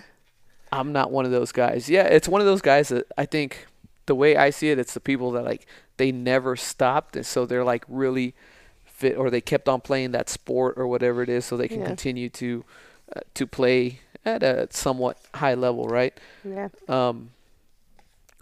I'm 0.71 0.91
not 0.91 1.09
one 1.11 1.25
of 1.25 1.31
those 1.31 1.51
guys. 1.51 1.89
Yeah, 1.89 2.03
it's 2.03 2.27
one 2.27 2.41
of 2.41 2.45
those 2.47 2.61
guys 2.61 2.89
that 2.89 3.07
I 3.17 3.25
think 3.25 3.65
the 4.05 4.13
way 4.15 4.35
I 4.35 4.49
see 4.51 4.69
it, 4.69 4.77
it's 4.77 4.93
the 4.93 4.99
people 4.99 5.31
that 5.31 5.43
like 5.45 5.65
they 6.00 6.12
never 6.12 6.56
stopped, 6.56 7.15
and 7.15 7.25
so 7.25 7.46
they're 7.46 7.63
like 7.63 7.84
really 7.88 8.34
fit, 8.86 9.15
or 9.18 9.29
they 9.29 9.41
kept 9.41 9.70
on 9.70 9.79
playing 9.82 10.12
that 10.13 10.29
sport 10.29 10.74
or 10.77 10.88
whatever 10.88 11.22
it 11.22 11.29
is, 11.29 11.46
so 11.46 11.56
they 11.56 11.68
can 11.68 11.82
Yeah. 11.82 11.86
continue 11.88 12.29
to 12.41 12.65
uh, 13.15 13.22
to 13.36 13.46
play 13.48 14.00
at 14.25 14.41
a 14.44 14.68
somewhat 14.72 15.18
high 15.36 15.53
level, 15.56 15.88
right? 15.88 16.13
Yeah. 16.44 16.70
um, 16.88 17.29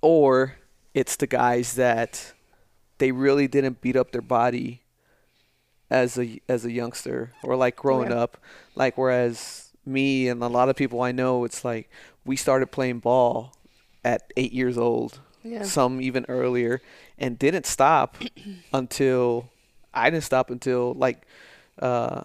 or 0.01 0.55
it's 0.93 1.15
the 1.15 1.27
guys 1.27 1.75
that 1.75 2.33
they 2.97 3.11
really 3.11 3.47
didn't 3.47 3.81
beat 3.81 3.95
up 3.95 4.11
their 4.11 4.21
body 4.21 4.81
as 5.89 6.17
a 6.17 6.41
as 6.49 6.65
a 6.65 6.71
youngster 6.71 7.31
or 7.43 7.55
like 7.55 7.75
growing 7.75 8.09
Yeah. 8.09 8.17
up 8.23 8.37
like 8.75 8.97
whereas 8.97 9.71
me 9.85 10.27
and 10.27 10.43
a 10.43 10.47
lot 10.47 10.67
of 10.69 10.75
people 10.75 11.01
I 11.01 11.11
know, 11.13 11.45
it's 11.45 11.63
like 11.63 11.89
we 12.25 12.35
started 12.35 12.71
playing 12.71 12.99
ball 12.99 13.53
at 14.03 14.31
eight 14.35 14.51
years 14.51 14.77
old, 14.77 15.19
Yeah. 15.43 15.63
some 15.63 16.01
even 16.01 16.25
earlier, 16.27 16.81
and 17.17 17.37
didn't 17.39 17.65
stop 17.65 18.17
until 18.73 19.49
I 19.93 20.09
didn't 20.09 20.23
stop 20.23 20.49
until 20.51 20.93
like 20.93 21.23
uh, 21.81 22.23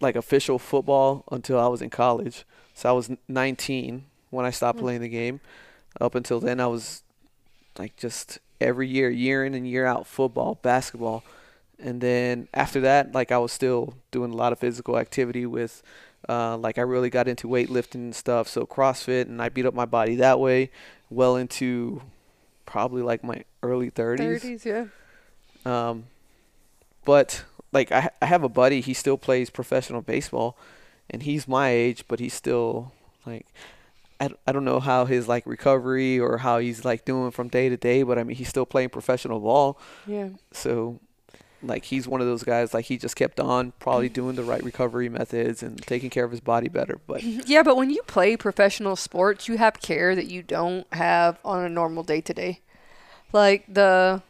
like 0.00 0.16
official 0.16 0.58
football 0.58 1.24
until 1.30 1.58
I 1.58 1.66
was 1.68 1.82
in 1.82 1.90
college. 1.90 2.44
So 2.74 2.88
I 2.88 2.92
was 2.92 3.10
19 3.26 4.04
when 4.30 4.46
I 4.46 4.50
stopped 4.50 4.78
Hmm. 4.78 4.84
playing 4.84 5.00
the 5.00 5.08
game. 5.08 5.40
Up 6.00 6.14
until 6.14 6.38
then, 6.40 6.60
I 6.60 6.66
was 6.66 7.02
like 7.78 7.96
just 7.96 8.38
every 8.60 8.88
year, 8.88 9.10
year 9.10 9.44
in 9.44 9.54
and 9.54 9.66
year 9.66 9.86
out, 9.86 10.06
football, 10.06 10.56
basketball, 10.62 11.24
and 11.78 12.00
then 12.00 12.48
after 12.54 12.80
that, 12.80 13.12
like 13.14 13.32
I 13.32 13.38
was 13.38 13.52
still 13.52 13.94
doing 14.10 14.32
a 14.32 14.36
lot 14.36 14.52
of 14.52 14.58
physical 14.58 14.98
activity 14.98 15.46
with. 15.46 15.82
Uh, 16.28 16.56
like 16.56 16.78
I 16.78 16.82
really 16.82 17.10
got 17.10 17.28
into 17.28 17.46
weightlifting 17.46 17.94
and 17.94 18.14
stuff, 18.14 18.48
so 18.48 18.66
CrossFit, 18.66 19.22
and 19.22 19.40
I 19.40 19.48
beat 19.48 19.64
up 19.66 19.74
my 19.74 19.84
body 19.86 20.16
that 20.16 20.40
way, 20.40 20.70
well 21.10 21.36
into 21.36 22.02
probably 22.66 23.02
like 23.02 23.22
my 23.22 23.44
early 23.62 23.90
30s. 23.90 24.18
Thirties, 24.18 24.66
yeah. 24.66 24.86
Um, 25.64 26.04
but 27.04 27.44
like 27.72 27.92
I, 27.92 28.10
I 28.20 28.26
have 28.26 28.42
a 28.42 28.48
buddy. 28.48 28.80
He 28.80 28.94
still 28.94 29.18
plays 29.18 29.50
professional 29.50 30.02
baseball, 30.02 30.56
and 31.10 31.22
he's 31.22 31.48
my 31.48 31.70
age, 31.70 32.04
but 32.08 32.20
he's 32.20 32.34
still 32.34 32.92
like 33.26 33.46
I, 34.20 34.30
I 34.46 34.52
don't 34.52 34.64
know 34.64 34.80
how 34.80 35.04
his 35.04 35.28
like 35.28 35.46
recovery 35.46 36.18
or 36.18 36.38
how 36.38 36.58
he's 36.58 36.84
like 36.84 37.04
doing 37.04 37.30
from 37.30 37.48
day 37.48 37.68
to 37.68 37.76
day. 37.76 38.02
But 38.02 38.18
I 38.18 38.24
mean, 38.24 38.36
he's 38.36 38.48
still 38.48 38.66
playing 38.66 38.90
professional 38.90 39.40
ball. 39.40 39.78
Yeah. 40.06 40.30
So 40.52 41.00
like 41.62 41.84
he's 41.84 42.08
one 42.08 42.20
of 42.20 42.26
those 42.26 42.42
guys. 42.42 42.72
Like 42.74 42.86
he 42.86 42.96
just 42.98 43.16
kept 43.16 43.40
on 43.40 43.72
probably 43.78 44.08
doing 44.08 44.36
the 44.36 44.44
right 44.44 44.62
recovery 44.62 45.08
methods 45.08 45.62
and 45.62 45.80
taking 45.82 46.10
care 46.10 46.24
of 46.24 46.30
his 46.30 46.40
body 46.40 46.68
better. 46.68 47.00
But 47.06 47.22
Yeah, 47.22 47.62
but 47.62 47.76
when 47.76 47.90
you 47.90 48.02
play 48.02 48.36
professional 48.36 48.96
sports, 48.96 49.48
you 49.48 49.56
have 49.58 49.80
care 49.80 50.14
that 50.14 50.26
you 50.26 50.42
don't 50.42 50.86
have 50.92 51.38
on 51.44 51.64
a 51.64 51.68
normal 51.68 52.02
day 52.02 52.20
to 52.22 52.34
day. 52.34 52.60
Like 53.32 53.64
the 53.72 54.22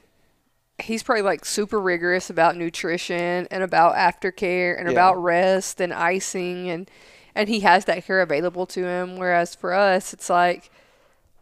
he's 0.81 1.03
probably 1.03 1.23
like 1.23 1.45
super 1.45 1.81
rigorous 1.81 2.31
about 2.31 2.57
nutrition 2.57 3.47
and 3.51 3.63
about 3.63 3.95
aftercare 3.97 4.79
and 4.79 4.87
Yeah. 4.87 4.93
about 4.93 5.23
rest 5.23 5.81
and 5.81 5.93
icing 5.93 6.71
and 6.71 6.89
and 7.35 7.49
he 7.49 7.61
has 7.61 7.85
that 7.87 8.05
care 8.05 8.21
available 8.21 8.65
to 8.67 8.85
him 8.85 9.17
whereas 9.17 9.57
for 9.57 9.73
us 9.75 10.13
it's 10.13 10.31
like 10.31 10.71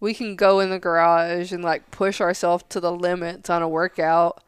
we 0.01 0.15
can 0.15 0.37
go 0.37 0.61
in 0.61 0.71
the 0.71 0.79
garage 0.79 1.53
and 1.53 1.63
like 1.63 1.91
push 1.91 2.19
ourselves 2.21 2.65
to 2.71 2.81
the 2.81 2.91
limits 2.93 3.51
on 3.51 3.61
a 3.63 3.69
workout 3.69 4.43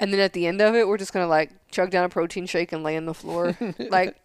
and 0.00 0.12
then 0.12 0.18
at 0.20 0.32
the 0.32 0.46
end 0.48 0.60
of 0.60 0.74
it 0.74 0.88
we're 0.88 0.98
just 0.98 1.12
going 1.12 1.24
to 1.24 1.28
like 1.30 1.50
chug 1.70 1.90
down 1.90 2.04
a 2.04 2.08
protein 2.08 2.46
shake 2.46 2.72
and 2.72 2.82
lay 2.82 2.96
on 2.96 3.04
the 3.06 3.14
floor. 3.14 3.56
like 3.90 4.16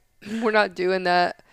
we're 0.41 0.49
not 0.51 0.73
doing 0.73 1.03
that 1.03 1.43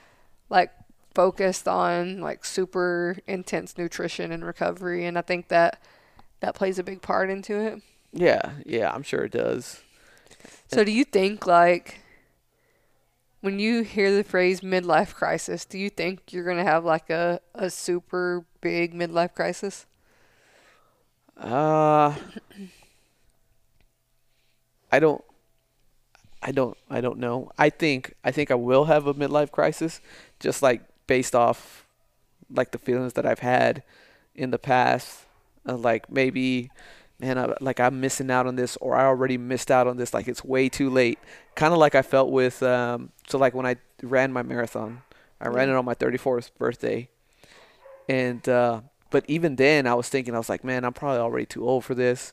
like 0.48 0.70
focused 1.14 1.68
on 1.68 2.20
like 2.20 2.46
super 2.46 3.18
intense 3.26 3.76
nutrition 3.76 4.32
and 4.32 4.42
recovery 4.42 5.04
and 5.04 5.18
I 5.18 5.22
think 5.22 5.48
that 5.48 5.78
that 6.42 6.54
plays 6.54 6.78
a 6.78 6.82
big 6.82 7.00
part 7.00 7.30
into 7.30 7.58
it. 7.58 7.80
yeah, 8.12 8.52
yeah, 8.66 8.92
I'm 8.92 9.02
sure 9.02 9.24
it 9.24 9.32
does. 9.32 9.80
So 10.66 10.84
do 10.84 10.90
you 10.90 11.04
think 11.04 11.46
like 11.46 12.00
when 13.40 13.58
you 13.58 13.82
hear 13.82 14.14
the 14.14 14.24
phrase 14.24 14.60
midlife 14.60 15.14
crisis, 15.14 15.64
do 15.64 15.78
you 15.78 15.88
think 15.88 16.32
you're 16.32 16.44
going 16.44 16.58
to 16.58 16.64
have 16.64 16.84
like 16.84 17.10
a 17.10 17.40
a 17.54 17.70
super 17.70 18.44
big 18.60 18.94
midlife 18.94 19.34
crisis? 19.34 19.86
Uh, 21.36 22.14
I 24.90 24.98
don't. 24.98 25.24
I 26.42 26.50
don't. 26.50 26.76
I 26.90 27.00
don't 27.00 27.18
know. 27.18 27.50
I 27.56 27.70
think. 27.70 28.14
I 28.24 28.30
think 28.30 28.50
I 28.50 28.56
will 28.56 28.86
have 28.86 29.06
a 29.06 29.14
midlife 29.14 29.52
crisis, 29.52 30.00
just 30.40 30.60
like 30.62 30.82
based 31.06 31.34
off, 31.34 31.86
like 32.50 32.72
the 32.72 32.78
feelings 32.78 33.12
that 33.14 33.26
I've 33.26 33.40
had 33.40 33.82
in 34.34 34.50
the 34.50 34.58
past. 34.58 35.26
Uh, 35.66 35.76
like 35.76 36.10
maybe, 36.10 36.70
man, 37.18 37.38
I, 37.38 37.54
like 37.60 37.80
I'm 37.80 38.00
missing 38.00 38.30
out 38.30 38.46
on 38.46 38.56
this, 38.56 38.76
or 38.78 38.94
I 38.94 39.04
already 39.04 39.38
missed 39.38 39.70
out 39.70 39.86
on 39.86 39.96
this. 39.96 40.12
Like 40.12 40.28
it's 40.28 40.44
way 40.44 40.68
too 40.68 40.90
late. 40.90 41.18
Kind 41.54 41.72
of 41.72 41.78
like 41.78 41.94
I 41.94 42.02
felt 42.02 42.30
with. 42.30 42.62
Um, 42.62 43.10
so 43.28 43.38
like 43.38 43.54
when 43.54 43.66
I 43.66 43.76
ran 44.02 44.32
my 44.32 44.42
marathon, 44.42 45.02
I 45.40 45.48
ran 45.48 45.68
it 45.68 45.74
on 45.74 45.84
my 45.84 45.94
34th 45.94 46.50
birthday, 46.58 47.08
and 48.08 48.46
uh, 48.48 48.80
but 49.10 49.24
even 49.28 49.56
then 49.56 49.86
I 49.86 49.94
was 49.94 50.08
thinking 50.08 50.34
I 50.34 50.38
was 50.38 50.48
like, 50.48 50.64
man, 50.64 50.84
I'm 50.84 50.92
probably 50.92 51.20
already 51.20 51.46
too 51.46 51.68
old 51.68 51.84
for 51.84 51.94
this. 51.94 52.32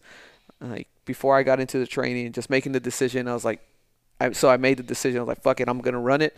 Like 0.61 0.87
before 1.05 1.37
I 1.37 1.43
got 1.43 1.59
into 1.59 1.77
the 1.77 1.87
training, 1.87 2.31
just 2.33 2.49
making 2.49 2.71
the 2.71 2.79
decision, 2.79 3.27
I 3.27 3.33
was 3.33 3.45
like, 3.45 3.61
I, 4.19 4.31
so 4.31 4.49
I 4.49 4.57
made 4.57 4.77
the 4.77 4.83
decision. 4.83 5.19
I 5.19 5.21
was 5.21 5.27
like, 5.27 5.41
fuck 5.41 5.59
it, 5.61 5.69
I'm 5.69 5.79
gonna 5.79 5.99
run 5.99 6.21
it, 6.21 6.35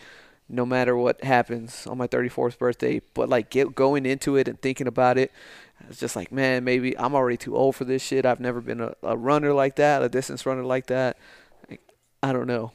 no 0.52 0.66
matter 0.66 0.96
what 0.96 1.24
happens 1.24 1.88
on 1.88 1.98
my 1.98 2.08
34th 2.08 2.58
birthday. 2.58 3.02
But 3.14 3.30
like 3.30 3.50
get 3.50 3.74
going 3.76 4.06
into 4.06 4.36
it 4.36 4.48
and 4.48 4.62
thinking 4.62 4.88
about 4.88 5.18
it, 5.18 5.32
I 5.84 5.88
was 5.88 6.00
just 6.00 6.16
like, 6.16 6.32
man, 6.32 6.64
maybe 6.64 6.98
I'm 6.98 7.16
already 7.16 7.38
too 7.38 7.56
old 7.56 7.76
for 7.76 7.86
this 7.86 8.04
shit. 8.04 8.26
I've 8.26 8.40
never 8.40 8.62
been 8.62 8.82
a, 8.82 8.94
a 9.02 9.18
runner 9.18 9.54
like 9.54 9.78
that, 9.78 10.04
a 10.04 10.10
distance 10.10 10.46
runner 10.46 10.64
like 10.64 10.88
that. 10.88 11.18
Like, 11.70 11.82
I 12.22 12.34
don't 12.34 12.48
know. 12.48 12.72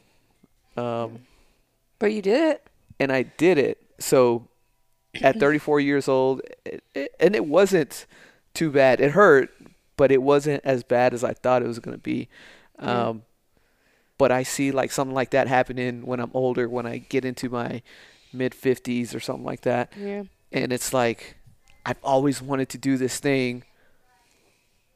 Um, 0.77 1.21
But 1.99 2.13
you 2.13 2.23
did 2.23 2.51
it. 2.53 2.67
and 2.99 3.13
I 3.13 3.23
did 3.23 3.59
it. 3.59 3.79
So 3.99 4.49
at 5.23 5.37
34 5.41 5.81
years 5.81 6.09
old, 6.09 6.43
it, 6.65 6.83
it, 6.95 7.13
and 7.21 7.35
it 7.37 7.47
wasn't 7.47 8.07
too 8.55 8.71
bad. 8.71 9.01
It 9.01 9.13
hurt, 9.13 9.51
but 9.97 10.11
it 10.11 10.23
wasn't 10.23 10.63
as 10.65 10.83
bad 10.83 11.15
as 11.15 11.23
I 11.23 11.33
thought 11.33 11.63
it 11.63 11.69
was 11.69 11.79
going 11.79 11.97
to 11.97 12.03
be. 12.03 12.29
Um, 12.79 13.23
but 14.19 14.33
I 14.33 14.43
see 14.43 14.71
like 14.71 14.91
something 14.93 15.15
like 15.15 15.31
that 15.31 15.49
happening 15.49 16.05
when 16.07 16.21
I'm 16.21 16.31
older, 16.35 16.69
when 16.69 16.87
I 16.87 16.99
get 16.99 17.25
into 17.25 17.49
my 17.49 17.83
mid 18.33 18.53
50s 18.53 19.15
or 19.15 19.21
something 19.21 19.45
like 19.45 19.63
that. 19.63 19.93
Yeah. 19.99 20.25
And 20.53 20.73
it's 20.73 20.93
like, 20.93 21.37
I've 21.85 22.03
always 22.03 22.41
wanted 22.41 22.69
to 22.71 22.79
do 22.79 22.97
this 22.97 23.19
thing, 23.19 23.65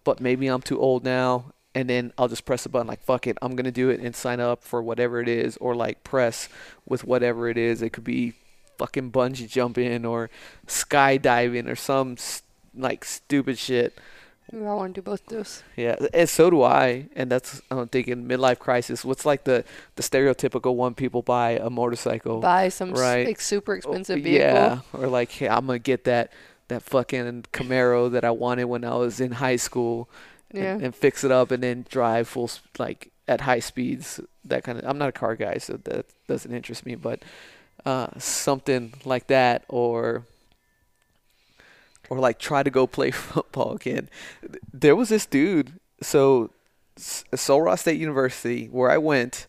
but 0.05 0.21
maybe 0.21 0.47
I'm 0.47 0.62
too 0.62 0.81
old 0.81 1.05
now. 1.05 1.53
And 1.75 1.89
then 1.89 2.12
I'll 2.19 2.27
just 2.29 2.45
press 2.45 2.67
a 2.67 2.69
button 2.69 2.89
like, 2.89 3.03
fuck 3.03 3.27
it, 3.29 3.39
I'm 3.41 3.55
going 3.55 3.65
to 3.65 3.71
do 3.71 3.91
it 3.91 4.00
and 4.00 4.15
sign 4.17 4.41
up 4.41 4.65
for 4.65 4.83
whatever 4.83 5.21
it 5.21 5.29
is, 5.29 5.57
or 5.59 5.77
like 5.77 6.03
press 6.03 6.49
with 6.85 7.05
whatever 7.05 7.49
it 7.49 7.57
is. 7.57 7.81
It 7.81 7.91
could 7.93 8.03
be 8.03 8.35
fucking 8.79 9.12
bungee 9.12 9.49
jumping 9.49 10.05
or 10.05 10.31
skydiving 10.67 11.69
or 11.69 11.77
some 11.77 12.12
s- 12.12 12.43
like 12.75 13.05
stupid 13.05 13.57
shit. 13.59 13.97
All 14.52 14.76
want 14.78 14.95
to 14.95 15.00
do 15.00 15.04
both 15.04 15.25
those. 15.26 15.62
Yeah, 15.76 15.97
and 16.12 16.28
so 16.28 16.50
do 16.50 16.62
I. 16.62 17.09
And 17.14 17.30
that's 17.30 17.62
I'm 17.71 17.87
thinking 17.88 18.26
midlife 18.26 18.59
crisis. 18.59 19.04
What's 19.04 19.25
like 19.25 19.45
the 19.45 19.64
the 19.97 20.02
stereotypical 20.02 20.75
one 20.75 20.95
people 20.95 21.23
buy 21.23 21.52
a 21.52 21.71
motorcycle, 21.71 22.40
Buy 22.40 22.69
some 22.69 22.92
right. 22.92 23.26
like 23.26 23.40
super 23.40 23.75
expensive 23.75 24.19
Oh, 24.19 24.23
vehicle. 24.23 24.47
Yeah, 24.49 24.80
or 24.92 25.07
like 25.07 25.30
hey, 25.30 25.49
I'm 25.49 25.66
gonna 25.66 25.78
get 25.78 26.04
that 26.04 26.33
that 26.69 26.83
fucking 26.83 27.45
Camaro 27.52 28.11
that 28.12 28.25
I 28.25 28.30
wanted 28.30 28.64
when 28.64 28.85
I 28.85 28.95
was 28.97 29.21
in 29.21 29.33
high 29.33 29.57
school, 29.57 30.09
and, 30.50 30.62
Yeah. 30.62 30.78
and 30.80 30.95
fix 30.95 31.23
it 31.25 31.30
up 31.30 31.50
and 31.50 31.62
then 31.62 31.87
drive 31.88 32.26
full 32.28 32.50
like 32.78 33.11
at 33.28 33.42
high 33.42 33.61
speeds. 33.61 34.21
That 34.45 34.64
kind 34.64 34.78
of. 34.78 34.85
I'm 34.85 34.99
not 34.99 35.09
a 35.11 35.12
car 35.12 35.37
guy, 35.37 35.59
so 35.59 35.75
that 35.85 36.07
doesn't 36.26 36.52
interest 36.52 36.85
me. 36.87 36.95
But 36.97 37.23
uh, 37.87 38.09
something 38.19 38.95
like 39.04 39.26
that, 39.28 39.64
or 39.69 40.25
or 42.11 42.19
like 42.19 42.38
try 42.38 42.62
to 42.62 42.71
go 42.71 42.87
play 42.87 43.11
football 43.11 43.73
again. 43.73 44.11
There 44.73 44.97
was 44.97 45.09
this 45.09 45.25
dude. 45.25 45.81
So 46.02 46.50
S- 46.99 47.25
Sul 47.35 47.62
Ross 47.62 47.81
State 47.81 47.99
University, 47.99 48.67
where 48.67 48.90
I 48.90 48.99
went, 48.99 49.47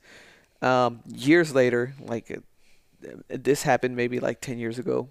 um, 0.62 1.01
years 1.06 1.53
later, 1.53 1.96
like 2.00 2.32
uh, 2.32 3.08
this 3.27 3.63
happened 3.63 3.96
maybe 3.96 4.20
like 4.20 4.39
10 4.39 4.60
years 4.60 4.77
ago, 4.80 5.10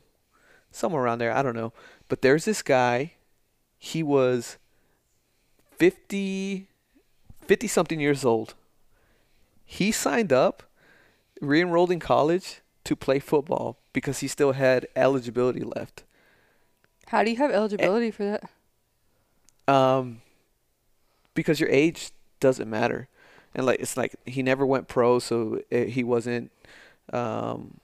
somewhere 0.70 1.02
around 1.02 1.18
there. 1.18 1.32
I 1.32 1.42
don't 1.42 1.56
know. 1.56 1.72
But 2.08 2.22
there's 2.22 2.44
this 2.44 2.62
guy. 2.62 3.12
He 3.78 4.02
was 4.02 4.58
50, 5.78 6.68
50 7.46 7.66
something 7.66 8.00
years 8.00 8.24
old. 8.24 8.54
He 9.64 9.90
signed 9.92 10.32
up, 10.32 10.62
re 11.40 11.60
enrolled 11.60 11.90
in 11.90 12.00
college 12.00 12.60
to 12.84 12.94
play 12.94 13.18
football 13.18 13.78
because 13.92 14.20
he 14.20 14.28
still 14.28 14.52
had 14.52 14.86
eligibility 14.94 15.62
left. 15.62 16.04
How 17.10 17.24
do 17.24 17.30
you 17.32 17.38
have 17.38 17.50
eligibility 17.50 18.12
for 18.12 18.22
that? 18.24 19.72
Um, 19.72 20.22
because 21.34 21.58
your 21.58 21.68
age 21.68 22.12
doesn't 22.38 22.70
matter, 22.70 23.08
and 23.52 23.66
like 23.66 23.80
it's 23.80 23.96
like 23.96 24.14
he 24.26 24.44
never 24.44 24.64
went 24.64 24.86
pro, 24.86 25.18
so 25.18 25.60
it, 25.70 25.88
he 25.88 26.04
wasn't. 26.04 26.52
Um, 27.12 27.80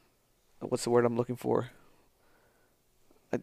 what's 0.61 0.85
the 0.85 0.91
word 0.91 1.05
I'm 1.05 1.17
looking 1.17 1.35
for? 1.35 1.71
I, 3.33 3.41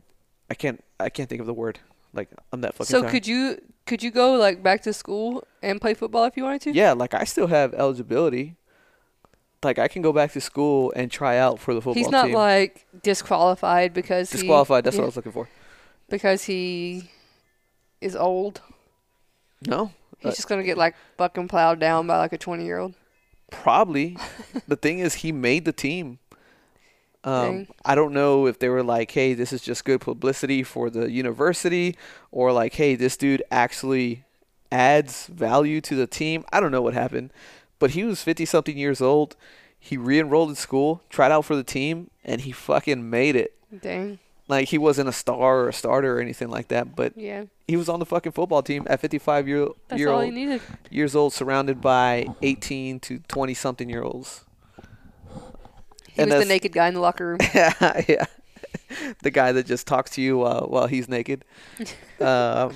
I 0.49 0.53
can't 0.53 0.81
I 1.01 1.09
can't 1.09 1.27
think 1.27 1.41
of 1.41 1.47
the 1.47 1.53
word. 1.53 1.79
Like 2.13 2.29
I'm 2.53 2.61
that 2.61 2.75
fucking. 2.75 2.85
So 2.85 3.01
tired. 3.01 3.11
could 3.11 3.27
you 3.27 3.59
could 3.85 4.01
you 4.01 4.09
go 4.09 4.35
like 4.35 4.63
back 4.63 4.83
to 4.83 4.93
school 4.93 5.45
and 5.61 5.81
play 5.81 5.95
football 5.95 6.23
if 6.23 6.37
you 6.37 6.43
wanted 6.43 6.61
to? 6.61 6.71
Yeah, 6.71 6.93
like 6.93 7.13
I 7.13 7.25
still 7.25 7.47
have 7.47 7.73
eligibility. 7.73 8.55
Like 9.63 9.79
I 9.79 9.89
can 9.89 10.01
go 10.01 10.13
back 10.13 10.31
to 10.31 10.39
school 10.39 10.93
and 10.95 11.11
try 11.11 11.37
out 11.37 11.59
for 11.59 11.73
the 11.73 11.81
football 11.81 11.95
He's 11.95 12.09
not 12.09 12.27
team. 12.27 12.35
like 12.35 12.85
disqualified 13.01 13.93
because 13.93 14.31
he- 14.31 14.37
Disqualified. 14.37 14.85
That's 14.85 14.95
yeah, 14.95 15.01
what 15.01 15.05
I 15.05 15.07
was 15.07 15.15
looking 15.17 15.33
for. 15.33 15.49
Because 16.13 16.43
he 16.43 17.09
is 17.99 18.15
old. 18.15 18.61
No, 19.65 19.91
He's 20.19 20.33
Uh, 20.33 20.35
just 20.35 20.47
gonna 20.47 20.63
get 20.63 20.77
like 20.77 20.93
fucking 21.17 21.47
plowed 21.47 21.79
down 21.79 22.05
by 22.05 22.17
like 22.17 22.33
a 22.33 22.37
twenty 22.37 22.65
year 22.65 22.77
old. 22.77 22.93
probably. 23.49 24.15
the 24.67 24.75
thing 24.75 24.99
is, 24.99 25.15
he 25.15 25.31
made 25.31 25.65
the 25.65 25.73
team. 25.73 26.19
Um, 27.23 27.41
Dang. 27.45 27.67
I 27.85 27.95
don't 27.95 28.13
know 28.13 28.45
if 28.47 28.59
they 28.59 28.69
were 28.69 28.83
like, 28.83 29.09
"Hey, 29.11 29.33
this 29.33 29.51
is 29.53 29.61
just 29.61 29.85
good 29.85 30.01
publicity 30.01 30.61
for 30.61 30.89
the 30.91 31.09
university," 31.09 31.95
or 32.31 32.51
like, 32.51 32.73
"Hey, 32.75 32.95
this 32.95 33.17
dude 33.17 33.41
actually 33.49 34.23
adds 34.71 35.27
value 35.27 35.81
to 35.81 35.95
the 35.95 36.07
team." 36.07 36.43
I 36.51 36.59
don't 36.59 36.71
know 36.71 36.81
what 36.81 36.93
happened, 36.93 37.31
but 37.79 37.91
he 37.91 38.03
was 38.03 38.21
fifty 38.21 38.45
something 38.45 38.77
years 38.77 39.01
old. 39.01 39.35
He 39.79 39.97
re-enrolled 39.97 40.49
in 40.49 40.55
school, 40.55 41.01
tried 41.09 41.31
out 41.31 41.43
for 41.45 41.55
the 41.55 41.63
team, 41.63 42.09
and 42.23 42.41
he 42.41 42.51
fucking 42.51 43.09
made 43.09 43.35
it. 43.35 43.51
Dang. 43.81 44.19
Like 44.47 44.67
he 44.69 44.77
wasn't 44.77 45.07
a 45.07 45.13
star 45.13 45.61
or 45.61 45.69
a 45.69 45.73
starter 45.73 46.17
or 46.17 46.21
anything 46.21 46.49
like 46.49 46.67
that, 46.67 46.95
but 46.95 47.13
Yeah. 47.17 47.45
he 47.67 47.77
was 47.77 47.87
on 47.87 47.99
the 47.99 48.05
fucking 48.05 48.33
football 48.33 48.61
team 48.61 48.85
at 48.89 48.99
55 48.99 49.47
year, 49.47 49.67
That's 49.87 49.99
year 49.99 50.09
old 50.09 50.33
years 50.91 51.15
old, 51.15 51.33
surrounded 51.33 51.79
by 51.81 52.27
18 52.41 52.99
to 53.01 53.19
20 53.19 53.53
something 53.53 53.89
year 53.89 54.03
olds. 54.03 54.43
He 56.11 56.21
And 56.21 56.29
was 56.31 56.43
the 56.43 56.47
naked 56.47 56.73
guy 56.73 56.87
in 56.89 56.93
the 56.93 56.99
locker 56.99 57.25
room. 57.27 57.39
yeah, 57.55 58.01
yeah. 58.07 58.25
the 59.23 59.31
guy 59.31 59.51
that 59.53 59.65
just 59.65 59.87
talks 59.87 60.11
to 60.11 60.21
you 60.21 60.37
while 60.39 60.67
while 60.67 60.87
he's 60.87 61.07
naked. 61.07 61.43
um, 62.19 62.75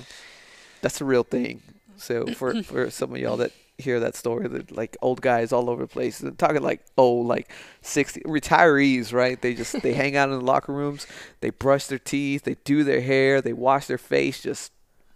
that's 0.80 1.00
a 1.00 1.04
real 1.04 1.22
thing. 1.22 1.62
So 1.96 2.26
for 2.34 2.62
for 2.62 2.90
some 2.90 3.12
of 3.12 3.18
y'all 3.18 3.36
that 3.36 3.52
hear 3.78 4.00
that 4.00 4.16
story, 4.16 4.48
that 4.48 4.70
like 4.76 4.96
old 5.00 5.20
guys 5.22 5.52
all 5.52 5.70
over 5.70 5.82
the 5.82 5.88
place, 5.88 6.22
talking 6.36 6.62
like 6.62 6.84
oh 6.96 7.12
like 7.12 7.48
60 7.82 8.20
retirees, 8.22 9.12
right? 9.12 9.40
They 9.40 9.54
just 9.54 9.80
they 9.82 9.92
hang 9.94 10.16
out 10.16 10.28
in 10.30 10.38
the 10.38 10.44
locker 10.44 10.72
rooms, 10.72 11.06
they 11.40 11.50
brush 11.50 11.86
their 11.86 11.98
teeth, 11.98 12.42
they 12.42 12.56
do 12.64 12.84
their 12.84 13.00
hair, 13.00 13.40
they 13.40 13.52
wash 13.52 13.86
their 13.86 13.98
face, 13.98 14.42
just 14.42 14.72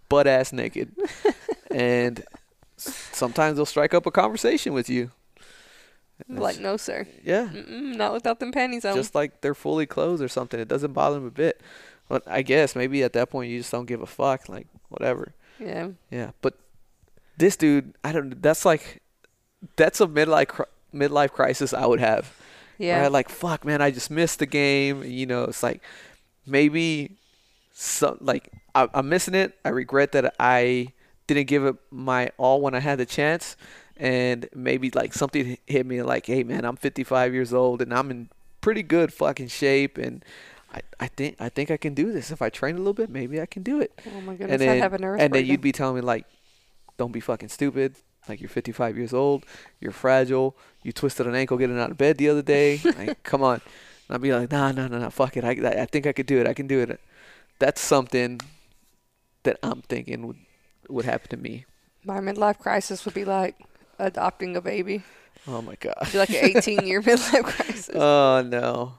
butt 0.09 0.27
ass 0.27 0.53
naked, 0.53 0.93
and 1.71 2.23
sometimes 2.77 3.57
they'll 3.57 3.65
strike 3.65 3.93
up 3.93 4.05
a 4.05 4.11
conversation 4.11 4.73
with 4.73 4.89
you. 4.89 5.11
like, 6.29 6.59
no, 6.59 6.77
sir. 6.77 7.07
Yeah, 7.23 7.47
Mm-mm, 7.51 7.95
not 7.97 8.13
without 8.13 8.39
them 8.39 8.51
panties 8.51 8.85
on. 8.85 8.95
just 8.95 9.15
like 9.15 9.41
they're 9.41 9.53
fully 9.55 9.85
clothed 9.85 10.21
or 10.21 10.27
something. 10.27 10.59
It 10.59 10.67
doesn't 10.67 10.93
bother 10.93 11.15
them 11.15 11.27
a 11.27 11.31
bit. 11.31 11.61
But 12.09 12.23
I 12.27 12.41
guess 12.41 12.75
maybe 12.75 13.01
at 13.03 13.13
that 13.13 13.29
point 13.29 13.49
you 13.49 13.59
just 13.59 13.71
don't 13.71 13.85
give 13.85 14.01
a 14.01 14.05
fuck, 14.05 14.47
like 14.49 14.67
whatever. 14.89 15.33
yeah. 15.59 15.89
Yeah, 16.11 16.31
but 16.41 16.55
this 17.37 17.55
dude, 17.55 17.93
I 18.03 18.11
don't. 18.11 18.41
That's 18.41 18.65
like, 18.65 19.01
that's 19.75 20.01
a 20.01 20.07
midlife 20.07 20.65
midlife 20.93 21.31
crisis 21.31 21.73
I 21.73 21.85
would 21.85 21.99
have. 21.99 22.35
Yeah. 22.77 23.01
Right? 23.01 23.11
Like 23.11 23.29
fuck, 23.29 23.65
man, 23.65 23.81
I 23.81 23.91
just 23.91 24.11
missed 24.11 24.39
the 24.39 24.45
game. 24.45 25.03
You 25.03 25.25
know, 25.25 25.45
it's 25.45 25.63
like 25.63 25.81
maybe 26.45 27.17
some 27.73 28.17
like 28.21 28.49
I, 28.75 28.87
I'm 28.93 29.09
missing 29.09 29.35
it. 29.35 29.57
I 29.63 29.69
regret 29.69 30.11
that 30.13 30.35
I 30.39 30.89
didn't 31.27 31.47
give 31.47 31.65
it 31.65 31.75
my 31.91 32.31
all 32.37 32.61
when 32.61 32.75
I 32.75 32.79
had 32.79 32.99
the 32.99 33.05
chance. 33.05 33.55
And 33.95 34.49
maybe 34.55 34.89
like 34.89 35.13
something 35.13 35.57
hit 35.67 35.85
me 35.85 36.01
like, 36.01 36.25
hey 36.25 36.43
man, 36.43 36.65
I'm 36.65 36.75
55 36.75 37.33
years 37.33 37.53
old 37.53 37.81
and 37.81 37.93
I'm 37.93 38.09
in 38.09 38.29
pretty 38.63 38.81
good 38.81 39.13
fucking 39.13 39.49
shape, 39.49 39.97
and 39.99 40.25
I, 40.73 40.81
I 40.99 41.07
think 41.07 41.35
I 41.39 41.49
think 41.49 41.69
I 41.69 41.77
can 41.77 41.93
do 41.93 42.11
this 42.11 42.31
if 42.31 42.41
I 42.41 42.49
train 42.49 42.75
a 42.75 42.77
little 42.79 42.93
bit. 42.93 43.09
Maybe 43.09 43.39
I 43.39 43.45
can 43.45 43.61
do 43.61 43.79
it 43.81 43.91
oh 44.07 44.21
my 44.21 44.33
goodness, 44.33 44.53
and 44.53 44.61
then, 44.61 44.93
a 44.93 44.97
nervous 44.97 45.21
and 45.21 45.33
then 45.33 45.45
you'd 45.45 45.61
be 45.61 45.71
telling 45.71 45.95
me 45.95 46.01
like, 46.01 46.25
don't 46.97 47.11
be 47.11 47.19
fucking 47.19 47.49
stupid. 47.49 47.95
Like 48.27 48.39
you're 48.39 48.49
55 48.49 48.97
years 48.97 49.13
old, 49.13 49.45
you're 49.81 49.91
fragile. 49.91 50.55
You 50.81 50.91
twisted 50.93 51.27
an 51.27 51.35
ankle 51.35 51.57
getting 51.57 51.79
out 51.79 51.91
of 51.91 51.97
bed 51.97 52.17
the 52.17 52.29
other 52.29 52.41
day. 52.41 52.79
like, 52.97 53.23
come 53.23 53.43
on. 53.43 53.61
And 54.07 54.15
I'd 54.15 54.21
be 54.21 54.33
like, 54.33 54.51
nah, 54.51 54.71
nah, 54.71 54.87
nah, 54.87 54.99
nah, 54.99 55.09
fuck 55.09 55.35
it. 55.35 55.43
I, 55.43 55.51
I 55.81 55.85
think 55.85 56.07
I 56.07 56.13
could 56.13 56.25
do 56.25 56.39
it. 56.39 56.47
I 56.47 56.53
can 56.53 56.67
do 56.67 56.79
it. 56.79 56.99
That's 57.59 57.81
something 57.81 58.39
that 59.43 59.59
I'm 59.61 59.81
thinking 59.81 60.25
would 60.27 60.37
would 60.89 61.05
happen 61.05 61.29
to 61.29 61.37
me. 61.37 61.65
My 62.03 62.19
midlife 62.19 62.59
crisis 62.59 63.05
would 63.05 63.13
be 63.13 63.25
like 63.25 63.55
adopting 63.99 64.55
a 64.55 64.61
baby. 64.61 65.03
Oh 65.47 65.61
my 65.61 65.75
god. 65.75 66.13
Like 66.13 66.29
an 66.29 66.57
18 66.57 66.87
year 66.87 67.01
midlife 67.09 67.43
crisis. 67.43 67.95
Oh 67.95 68.41
no, 68.45 68.95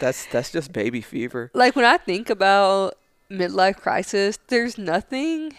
that's 0.00 0.26
that's 0.26 0.50
just 0.50 0.72
baby 0.72 1.00
fever. 1.00 1.50
like 1.54 1.76
when 1.76 1.84
I 1.84 1.96
think 1.96 2.30
about 2.30 2.94
midlife 3.30 3.76
crisis, 3.76 4.38
there's 4.48 4.78
nothing 4.78 5.52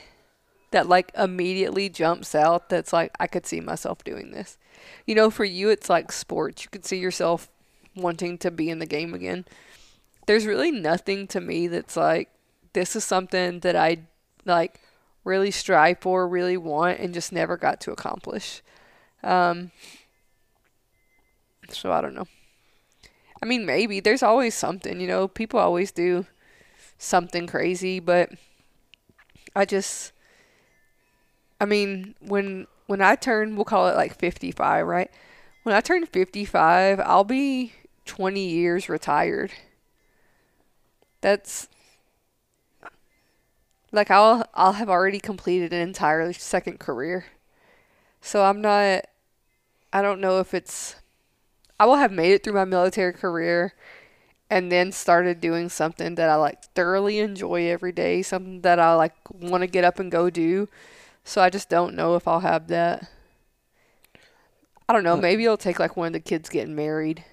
that 0.71 0.87
like 0.87 1.11
immediately 1.17 1.89
jumps 1.89 2.35
out 2.35 2.69
that's 2.69 2.91
like 2.91 3.11
I 3.19 3.27
could 3.27 3.45
see 3.45 3.59
myself 3.59 4.03
doing 4.03 4.31
this. 4.31 4.57
You 5.05 5.15
know, 5.15 5.29
for 5.29 5.45
you 5.45 5.69
it's 5.69 5.89
like 5.89 6.11
sports. 6.11 6.63
You 6.63 6.69
could 6.69 6.85
see 6.85 6.97
yourself 6.97 7.49
wanting 7.95 8.37
to 8.39 8.51
be 8.51 8.69
in 8.69 8.79
the 8.79 8.85
game 8.85 9.13
again. 9.13 9.45
There's 10.25 10.45
really 10.45 10.71
nothing 10.71 11.27
to 11.27 11.41
me 11.41 11.67
that's 11.67 11.95
like 11.95 12.29
this 12.73 12.95
is 12.95 13.03
something 13.03 13.61
that 13.61 13.75
I 13.75 13.99
like 14.45 14.81
really 15.23 15.51
strive 15.51 15.99
for, 15.99 16.27
really 16.27 16.57
want 16.57 16.99
and 16.99 17.13
just 17.13 17.31
never 17.31 17.57
got 17.57 17.79
to 17.81 17.91
accomplish. 17.91 18.61
Um 19.23 19.71
so 21.69 21.91
I 21.91 22.01
don't 22.01 22.15
know. 22.15 22.27
I 23.41 23.45
mean, 23.45 23.65
maybe 23.65 23.99
there's 23.99 24.23
always 24.23 24.55
something, 24.55 24.99
you 24.99 25.07
know. 25.07 25.27
People 25.27 25.59
always 25.59 25.91
do 25.91 26.25
something 26.97 27.45
crazy, 27.45 27.99
but 27.99 28.31
I 29.55 29.65
just 29.65 30.11
I 31.59 31.65
mean, 31.65 32.15
when 32.19 32.67
when 32.87 33.01
I 33.01 33.15
turn, 33.15 33.55
we'll 33.55 33.65
call 33.65 33.87
it 33.87 33.95
like 33.95 34.17
55, 34.17 34.85
right? 34.87 35.11
When 35.63 35.75
I 35.75 35.81
turn 35.81 36.05
55, 36.05 36.99
I'll 37.01 37.23
be 37.23 37.73
20 38.05 38.41
years 38.47 38.89
retired. 38.89 39.51
That's 41.21 41.67
like 43.91 44.11
I'll 44.11 44.45
I'll 44.53 44.73
have 44.73 44.89
already 44.89 45.19
completed 45.19 45.73
an 45.73 45.81
entire 45.81 46.31
second 46.33 46.79
career. 46.79 47.25
So 48.21 48.43
I'm 48.43 48.61
not 48.61 49.05
I 49.93 50.01
don't 50.01 50.21
know 50.21 50.39
if 50.39 50.53
it's 50.53 50.95
I 51.79 51.85
will 51.85 51.97
have 51.97 52.11
made 52.11 52.33
it 52.33 52.43
through 52.43 52.53
my 52.53 52.65
military 52.65 53.13
career 53.13 53.73
and 54.49 54.71
then 54.71 54.91
started 54.91 55.41
doing 55.41 55.69
something 55.69 56.15
that 56.15 56.29
I 56.29 56.35
like 56.35 56.63
thoroughly 56.75 57.19
enjoy 57.19 57.69
every 57.69 57.91
day, 57.91 58.21
something 58.23 58.61
that 58.61 58.79
I 58.79 58.95
like 58.95 59.15
want 59.31 59.61
to 59.63 59.67
get 59.67 59.83
up 59.85 59.99
and 59.99 60.11
go 60.11 60.29
do. 60.29 60.69
So 61.27 61.41
I 61.41 61.49
just 61.49 61.67
don't 61.67 61.93
know 61.93 62.15
if 62.15 62.25
I'll 62.25 62.39
have 62.39 62.67
that. 62.69 63.09
I 64.87 64.93
don't 64.93 65.03
know, 65.03 65.15
Uh, 65.15 65.17
maybe 65.17 65.43
it'll 65.43 65.57
take 65.57 65.77
like 65.77 65.97
one 65.97 66.07
of 66.07 66.13
the 66.13 66.21
kids 66.21 66.47
getting 66.47 66.73
married 66.73 67.25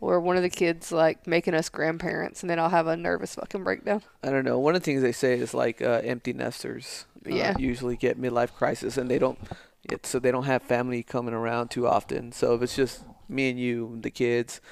or 0.00 0.18
one 0.18 0.38
of 0.38 0.42
the 0.42 0.48
kids 0.48 0.90
like 0.90 1.26
making 1.26 1.52
us 1.52 1.68
grandparents 1.68 2.42
and 2.42 2.48
then 2.48 2.58
I'll 2.58 2.70
have 2.70 2.86
a 2.86 2.96
nervous 2.96 3.34
fucking 3.34 3.62
breakdown. 3.62 4.02
I 4.22 4.30
don't 4.30 4.46
know. 4.46 4.58
One 4.58 4.74
of 4.74 4.80
the 4.80 4.84
things 4.86 5.02
they 5.02 5.12
say 5.12 5.34
is 5.38 5.52
like 5.52 5.82
uh, 5.82 6.00
empty 6.02 6.32
nesters 6.32 7.04
uh, 7.26 7.28
Yeah. 7.34 7.54
usually 7.58 7.96
get 7.96 8.18
midlife 8.18 8.54
crisis, 8.54 8.96
and 8.96 9.10
they 9.10 9.18
don't. 9.18 9.38
It, 9.84 10.06
so 10.06 10.18
they 10.18 10.30
don't 10.30 10.44
have 10.44 10.62
family 10.62 11.02
coming 11.02 11.34
around 11.34 11.68
too 11.68 11.86
often. 11.86 12.32
So 12.32 12.54
if 12.54 12.62
it's 12.62 12.74
just 12.76 13.04
me 13.28 13.50
and 13.50 13.58
you, 13.60 13.98
the 14.00 14.10
kids 14.10 14.62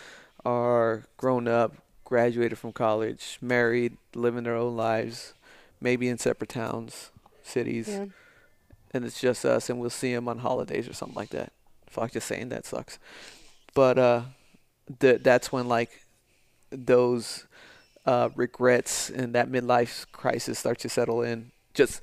are 0.47 1.05
grown 1.19 1.47
up, 1.47 1.75
graduated 2.05 2.57
from 2.59 2.73
college, 2.73 3.39
married, 3.43 3.99
living 4.15 4.45
their 4.45 4.55
own 4.57 4.77
lives, 4.77 5.35
maybe 5.81 6.09
in 6.09 6.17
separate 6.17 6.49
towns, 6.49 7.11
cities, 7.43 7.89
Yeah. 7.89 8.07
And 8.92 9.05
it's 9.05 9.20
just 9.20 9.44
us, 9.44 9.70
and 9.70 9.79
we'll 9.79 9.90
see 9.90 10.12
him 10.12 10.29
on 10.29 10.38
holidays 10.38 10.88
or 10.88 10.92
something 10.92 11.16
like 11.16 11.31
that. 11.31 11.53
Fuck, 11.87 12.12
just 12.12 12.27
saying 12.27 12.51
that 12.51 12.66
sucks. 12.66 12.98
But 13.74 13.98
uh, 13.98 14.22
th- 15.01 15.22
that's 15.22 15.53
when 15.53 15.68
like 15.68 15.90
those 16.70 17.46
uh, 18.07 18.31
regrets 18.35 19.11
and 19.11 19.35
that 19.35 19.51
midlife 19.51 20.11
crisis 20.12 20.59
start 20.59 20.79
to 20.81 20.88
settle 20.88 21.22
in. 21.22 21.53
Just 21.74 22.01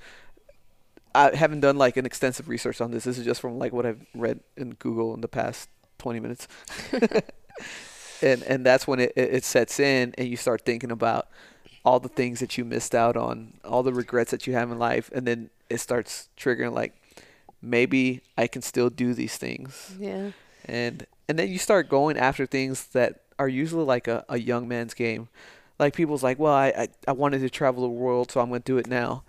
I 1.13 1.35
haven't 1.35 1.61
done 1.61 1.77
like 1.77 1.97
an 1.97 2.05
extensive 2.05 2.49
research 2.49 2.81
on 2.81 2.91
this. 2.91 3.05
This 3.05 3.17
is 3.17 3.25
just 3.25 3.41
from 3.41 3.57
like 3.57 3.73
what 3.73 3.85
I've 3.85 4.05
read 4.13 4.41
in 4.57 4.71
Google 4.75 5.13
in 5.13 5.21
the 5.21 5.27
past 5.27 5.69
20 5.99 6.19
minutes. 6.19 6.47
and 8.21 8.43
and 8.43 8.65
that's 8.65 8.87
when 8.87 8.99
it, 8.99 9.13
it 9.15 9.33
it 9.35 9.43
sets 9.45 9.79
in 9.79 10.13
and 10.17 10.27
you 10.27 10.37
start 10.37 10.65
thinking 10.65 10.91
about 10.91 11.27
all 11.83 11.99
the 11.99 12.09
things 12.09 12.39
that 12.39 12.57
you 12.57 12.65
missed 12.65 12.95
out 12.95 13.15
on, 13.15 13.53
all 13.63 13.83
the 13.83 13.93
regrets 13.93 14.31
that 14.31 14.47
you 14.47 14.53
have 14.53 14.71
in 14.71 14.79
life 14.79 15.09
and 15.13 15.25
then 15.25 15.49
it 15.69 15.79
starts 15.79 16.29
triggering 16.37 16.73
like 16.73 16.93
maybe 17.61 18.21
I 18.37 18.47
can 18.47 18.61
still 18.61 18.89
do 18.89 19.13
these 19.13 19.37
things. 19.37 19.95
Yeah. 19.99 20.31
and 20.65 21.05
and 21.27 21.39
then 21.39 21.49
you 21.49 21.57
start 21.57 21.89
going 21.89 22.17
after 22.17 22.45
things 22.45 22.87
that 22.87 23.21
are 23.39 23.47
usually 23.47 23.85
like 23.85 24.07
a, 24.07 24.23
a 24.29 24.37
young 24.39 24.67
man's 24.67 24.93
game. 24.93 25.27
Like 25.79 25.95
people's 25.95 26.23
like 26.23 26.39
well 26.39 26.53
I, 26.53 26.67
I, 26.67 26.87
I 27.07 27.11
wanted 27.11 27.39
to 27.39 27.49
travel 27.49 27.83
the 27.83 27.89
world 27.89 28.31
so 28.31 28.39
i'm 28.39 28.49
going 28.49 28.61
to 28.61 28.65
do 28.65 28.77
it 28.77 28.87
now. 28.87 29.23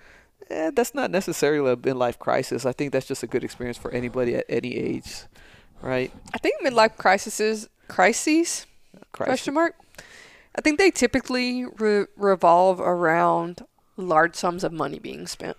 Eh, 0.49 0.71
that's 0.75 0.95
not 0.95 1.11
necessarily 1.11 1.73
a 1.73 1.77
midlife 1.77 2.19
crisis. 2.19 2.65
I 2.65 2.73
think 2.73 2.93
that's 2.93 3.07
just 3.07 3.23
a 3.25 3.27
good 3.27 3.43
experience 3.43 3.79
for 3.79 3.91
anybody 3.91 4.37
at 4.37 4.45
any 4.49 4.77
age 4.77 5.25
right? 5.83 6.11
I 6.35 6.39
think 6.39 6.63
midlife 6.63 6.97
crises 6.97 7.69
crises? 7.89 8.67
Crisis. 9.13 9.29
question 9.29 9.55
mark? 9.55 9.75
I 10.55 10.61
think 10.61 10.79
they 10.79 10.91
typically 10.91 11.65
re- 11.65 12.07
revolve 12.17 12.81
around 12.81 13.65
large 13.97 14.35
sums 14.35 14.65
of 14.65 14.73
money 14.73 14.99
being 14.99 15.27
spent. 15.27 15.57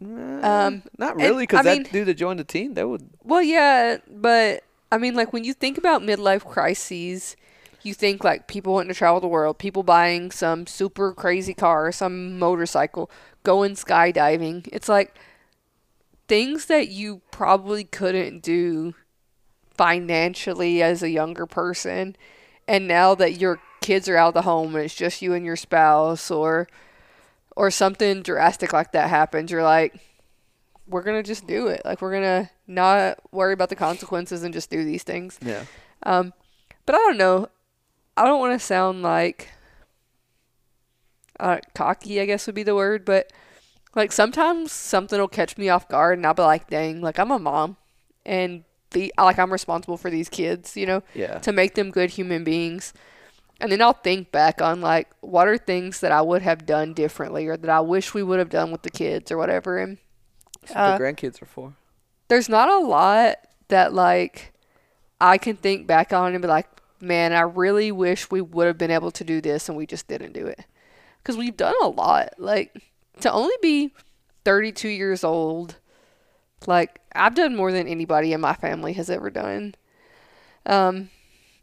Eh, 0.00 0.40
Um, 0.42 0.82
not 0.96 1.16
really 1.16 1.42
because 1.42 1.64
that 1.64 1.78
mean- 1.78 1.86
dude 1.92 2.06
that 2.06 2.14
joined 2.14 2.38
the 2.38 2.44
team 2.44 2.74
that 2.74 2.88
would 2.88 3.08
Well, 3.24 3.42
yeah, 3.42 3.96
but 4.08 4.62
I 4.92 4.98
mean, 4.98 5.14
like 5.14 5.32
when 5.32 5.44
you 5.44 5.52
think 5.52 5.76
about 5.76 6.02
midlife 6.02 6.44
crises, 6.44 7.36
you 7.82 7.94
think 7.94 8.22
like 8.24 8.46
people 8.46 8.74
wanting 8.74 8.88
to 8.88 8.94
travel 8.94 9.20
the 9.20 9.28
world, 9.28 9.58
people 9.58 9.82
buying 9.82 10.30
some 10.30 10.66
super 10.66 11.12
crazy 11.12 11.54
car, 11.54 11.90
some 11.92 12.38
motorcycle, 12.38 13.10
going 13.42 13.74
skydiving. 13.74 14.68
It's 14.72 14.88
like 14.88 15.14
things 16.26 16.66
that 16.66 16.88
you 16.88 17.22
probably 17.30 17.84
couldn't 17.84 18.42
do 18.42 18.94
financially 19.76 20.82
as 20.82 21.02
a 21.02 21.10
younger 21.10 21.46
person, 21.46 22.16
and 22.66 22.86
now 22.88 23.14
that 23.14 23.40
your 23.40 23.60
kids 23.80 24.08
are 24.08 24.16
out 24.16 24.28
of 24.28 24.34
the 24.34 24.42
home 24.42 24.74
and 24.74 24.84
it's 24.84 24.94
just 24.94 25.22
you 25.22 25.32
and 25.34 25.44
your 25.44 25.56
spouse, 25.56 26.30
or 26.30 26.68
or 27.58 27.72
something 27.72 28.22
drastic 28.22 28.72
like 28.72 28.92
that 28.92 29.10
happens, 29.10 29.50
you're 29.50 29.64
like, 29.64 29.98
we're 30.86 31.02
gonna 31.02 31.24
just 31.24 31.44
do 31.46 31.66
it. 31.66 31.82
Like 31.84 32.00
we're 32.00 32.12
gonna 32.12 32.50
not 32.68 33.18
worry 33.32 33.52
about 33.52 33.68
the 33.68 33.74
consequences 33.76 34.44
and 34.44 34.54
just 34.54 34.70
do 34.70 34.84
these 34.84 35.02
things. 35.02 35.38
Yeah. 35.44 35.64
Um, 36.04 36.32
but 36.86 36.94
I 36.94 36.98
don't 36.98 37.16
know. 37.18 37.48
I 38.16 38.24
don't 38.24 38.38
want 38.40 38.58
to 38.58 38.64
sound 38.64 39.02
like 39.02 39.48
uh, 41.40 41.58
cocky, 41.74 42.20
I 42.20 42.26
guess 42.26 42.46
would 42.46 42.54
be 42.54 42.62
the 42.62 42.74
word, 42.74 43.04
but 43.04 43.32
like 43.94 44.12
sometimes 44.12 44.70
something 44.72 45.18
will 45.18 45.28
catch 45.28 45.58
me 45.58 45.68
off 45.68 45.88
guard 45.88 46.18
and 46.18 46.26
I'll 46.26 46.34
be 46.34 46.42
like, 46.42 46.68
dang, 46.68 47.00
like 47.00 47.18
I'm 47.18 47.30
a 47.30 47.38
mom 47.38 47.76
and 48.24 48.64
the 48.92 49.12
like 49.18 49.38
I'm 49.38 49.52
responsible 49.52 49.96
for 49.96 50.10
these 50.10 50.28
kids, 50.28 50.76
you 50.76 50.86
know, 50.86 51.02
Yeah. 51.14 51.38
to 51.40 51.52
make 51.52 51.74
them 51.74 51.90
good 51.90 52.10
human 52.10 52.44
beings. 52.44 52.92
And 53.60 53.72
then 53.72 53.82
I'll 53.82 53.92
think 53.92 54.30
back 54.30 54.62
on 54.62 54.80
like 54.80 55.08
what 55.20 55.48
are 55.48 55.58
things 55.58 56.00
that 56.00 56.12
I 56.12 56.22
would 56.22 56.42
have 56.42 56.64
done 56.64 56.94
differently 56.94 57.46
or 57.48 57.56
that 57.56 57.70
I 57.70 57.80
wish 57.80 58.14
we 58.14 58.22
would 58.22 58.38
have 58.38 58.50
done 58.50 58.70
with 58.70 58.82
the 58.82 58.90
kids 58.90 59.32
or 59.32 59.36
whatever. 59.36 59.78
And 59.78 59.98
Uh, 60.74 60.96
the 60.96 61.02
grandkids 61.04 61.42
are 61.42 61.46
for. 61.46 61.74
there's 62.28 62.48
not 62.48 62.68
a 62.68 62.78
lot 62.78 63.36
that 63.68 63.92
like 63.94 64.52
I 65.20 65.38
can 65.38 65.56
think 65.56 65.86
back 65.86 66.12
on 66.12 66.34
and 66.34 66.42
be 66.42 66.46
like, 66.48 66.68
man, 67.00 67.32
I 67.32 67.40
really 67.40 67.90
wish 67.90 68.30
we 68.30 68.40
would 68.40 68.66
have 68.68 68.78
been 68.78 68.90
able 68.92 69.10
to 69.12 69.24
do 69.24 69.40
this 69.40 69.68
and 69.68 69.76
we 69.76 69.86
just 69.86 70.06
didn't 70.08 70.32
do 70.34 70.46
it. 70.46 70.60
Because 71.22 71.36
we've 71.36 71.56
done 71.56 71.74
a 71.82 71.88
lot. 71.88 72.34
Like 72.38 72.80
to 73.20 73.32
only 73.32 73.54
be 73.60 73.92
32 74.44 74.88
years 74.88 75.24
old, 75.24 75.76
like 76.66 77.00
I've 77.12 77.34
done 77.34 77.56
more 77.56 77.72
than 77.72 77.88
anybody 77.88 78.32
in 78.32 78.40
my 78.40 78.54
family 78.54 78.92
has 78.92 79.10
ever 79.10 79.30
done. 79.30 79.74
Um, 80.64 81.10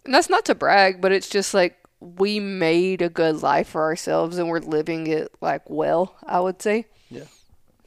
and 0.03 0.13
that's 0.13 0.29
not 0.29 0.43
to 0.45 0.55
brag, 0.55 0.99
but 0.99 1.12
it's 1.13 1.29
just 1.29 1.53
like 1.53 1.77
we 1.99 2.39
made 2.39 3.01
a 3.01 3.10
good 3.10 3.41
life 3.41 3.69
for 3.69 3.84
ourselves 3.84 4.38
and 4.38 4.49
we're 4.49 4.60
living 4.60 5.08
it 5.08 5.31
like 5.41 5.69
well, 5.69 6.15
I 6.23 6.39
would 6.39 6.62
say. 6.62 6.88
Yeah. 7.10 7.23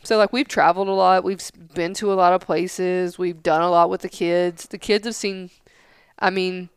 So 0.02 0.16
like 0.16 0.32
we've 0.32 0.48
traveled 0.48 0.88
a 0.88 0.92
lot, 0.92 1.24
we've 1.24 1.42
been 1.74 1.94
to 1.94 2.12
a 2.12 2.14
lot 2.14 2.32
of 2.32 2.40
places, 2.40 3.18
we've 3.18 3.42
done 3.42 3.62
a 3.62 3.70
lot 3.70 3.90
with 3.90 4.00
the 4.02 4.08
kids. 4.08 4.66
The 4.66 4.78
kids 4.78 5.06
have 5.06 5.14
seen 5.14 5.50
I 6.18 6.30
mean 6.30 6.70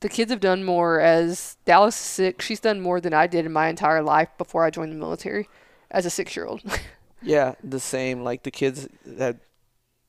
the 0.00 0.08
kids 0.08 0.30
have 0.30 0.40
done 0.40 0.64
more 0.64 1.00
as 1.00 1.56
Dallas 1.64 1.94
is 1.94 2.00
sick. 2.00 2.42
She's 2.42 2.60
done 2.60 2.80
more 2.80 3.00
than 3.00 3.14
I 3.14 3.26
did 3.26 3.46
in 3.46 3.52
my 3.52 3.68
entire 3.68 4.02
life 4.02 4.28
before 4.36 4.64
I 4.64 4.70
joined 4.70 4.92
the 4.92 4.96
military 4.96 5.48
as 5.90 6.04
a 6.04 6.24
6-year-old. 6.24 6.62
Yeah, 7.26 7.54
the 7.64 7.80
same. 7.80 8.22
Like 8.22 8.42
the 8.42 8.50
kids 8.50 8.86
that, 9.06 9.38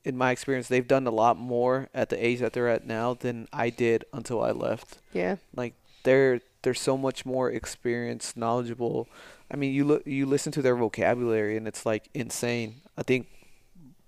in 0.04 0.18
my 0.18 0.32
experience, 0.32 0.68
they've 0.68 0.86
done 0.86 1.06
a 1.06 1.10
lot 1.10 1.38
more 1.38 1.88
at 1.94 2.10
the 2.10 2.22
age 2.22 2.40
that 2.40 2.52
they're 2.52 2.68
at 2.68 2.86
now 2.86 3.14
than 3.14 3.48
I 3.54 3.70
did 3.70 4.04
until 4.12 4.42
I 4.42 4.50
left. 4.50 4.98
yeah. 5.14 5.36
Like 5.54 5.72
they're 6.06 6.40
they're 6.62 6.72
so 6.74 6.96
much 6.96 7.26
more 7.26 7.50
experienced, 7.50 8.36
knowledgeable. 8.36 9.08
I 9.52 9.56
mean, 9.56 9.72
you 9.74 9.84
look 9.84 10.06
you 10.06 10.24
listen 10.24 10.50
to 10.52 10.62
their 10.62 10.74
vocabulary 10.76 11.56
and 11.58 11.68
it's 11.68 11.84
like 11.84 12.08
insane. 12.14 12.76
I 12.96 13.02
think 13.02 13.26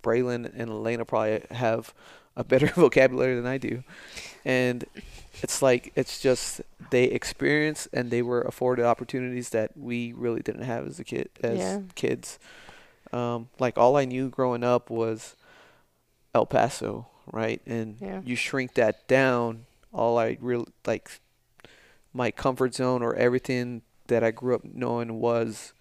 Braylon 0.03 0.51
and 0.57 0.71
Elena 0.71 1.05
probably 1.05 1.43
have 1.51 1.93
a 2.37 2.45
better 2.45 2.67
vocabulary 2.75 3.35
than 3.35 3.47
I 3.47 3.59
do, 3.59 3.83
and 4.45 4.85
it's 5.43 5.61
like 5.61 5.93
it's 5.95 6.21
just 6.21 6.61
they 6.91 7.05
experience 7.05 7.87
and 7.93 8.11
they 8.11 8.23
were 8.23 8.41
afforded 8.43 8.85
opportunities 8.87 9.51
that 9.51 9.77
we 9.77 10.13
really 10.13 10.41
didn't 10.41 10.63
have 10.63 10.87
as 10.87 10.99
a 10.99 11.05
kid 11.05 11.29
as 11.43 11.59
Yeah. 11.59 11.81
kids. 11.95 12.39
Um, 13.13 13.49
like 13.59 13.77
all 13.79 13.97
I 13.97 14.05
knew 14.05 14.29
growing 14.31 14.63
up 14.65 14.91
was 14.91 15.35
El 16.35 16.47
Paso, 16.47 17.07
right? 17.33 17.61
And 17.67 17.97
Yeah. 18.01 18.21
you 18.25 18.37
shrink 18.37 18.75
that 18.75 19.07
down. 19.09 19.67
All 19.93 20.19
I 20.19 20.37
real 20.41 20.67
like 20.87 21.11
my 22.13 22.31
comfort 22.31 22.75
zone 22.75 23.03
or 23.03 23.15
everything 23.15 23.83
that 24.09 24.25
I 24.25 24.31
grew 24.31 24.55
up 24.55 24.65
knowing 24.65 25.21
was 25.21 25.73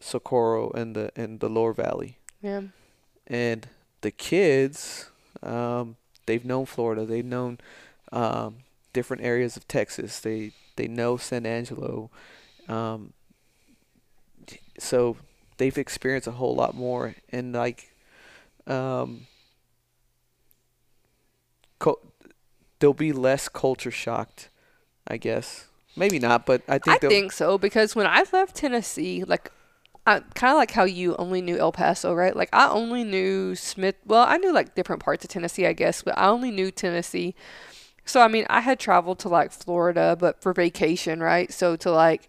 Socorro 0.00 0.70
and 0.70 0.94
the 0.94 1.10
and 1.16 1.40
the 1.40 1.48
Lower 1.48 1.72
Valley. 1.72 2.18
Yeah. 2.42 2.62
And 3.26 3.68
the 4.00 4.10
kids, 4.10 5.10
um, 5.42 5.96
they've 6.26 6.44
known 6.44 6.66
Florida. 6.66 7.04
They've 7.04 7.24
known 7.24 7.58
um, 8.12 8.58
different 8.92 9.22
areas 9.22 9.56
of 9.56 9.66
Texas. 9.68 10.20
They 10.20 10.52
they 10.76 10.88
know 10.88 11.16
San 11.16 11.44
Angelo. 11.44 12.10
Um, 12.68 13.12
so 14.78 15.16
they've 15.56 15.76
experienced 15.76 16.28
a 16.28 16.32
whole 16.32 16.54
lot 16.54 16.74
more, 16.74 17.16
and 17.30 17.52
like, 17.52 17.94
um, 18.66 19.26
co- 21.78 22.00
they'll 22.78 22.92
be 22.92 23.12
less 23.12 23.48
culture 23.48 23.90
shocked, 23.90 24.50
I 25.08 25.16
guess. 25.16 25.66
Maybe 25.96 26.18
not, 26.20 26.46
but 26.46 26.62
I 26.68 26.78
think 26.78 26.96
I 26.96 26.98
they'll. 26.98 27.10
think 27.10 27.32
so 27.32 27.58
because 27.58 27.96
when 27.96 28.06
I 28.06 28.24
left 28.32 28.54
Tennessee, 28.56 29.24
like, 29.24 29.50
I 30.06 30.20
kind 30.34 30.52
of 30.52 30.56
like 30.56 30.70
how 30.70 30.84
you 30.84 31.16
only 31.16 31.42
knew 31.42 31.58
El 31.58 31.72
Paso, 31.72 32.14
right? 32.14 32.36
Like, 32.36 32.50
I 32.52 32.68
only 32.68 33.02
knew 33.04 33.54
Smith. 33.56 33.96
Well, 34.06 34.24
I 34.28 34.36
knew 34.36 34.52
like 34.52 34.74
different 34.74 35.02
parts 35.02 35.24
of 35.24 35.30
Tennessee, 35.30 35.66
I 35.66 35.72
guess, 35.72 36.02
but 36.02 36.16
I 36.16 36.28
only 36.28 36.50
knew 36.50 36.70
Tennessee. 36.70 37.34
So, 38.04 38.20
I 38.20 38.28
mean, 38.28 38.46
I 38.48 38.60
had 38.60 38.78
traveled 38.78 39.18
to 39.20 39.28
like 39.28 39.50
Florida, 39.50 40.16
but 40.18 40.40
for 40.40 40.52
vacation, 40.52 41.20
right? 41.20 41.52
So, 41.52 41.74
to 41.76 41.90
like 41.90 42.28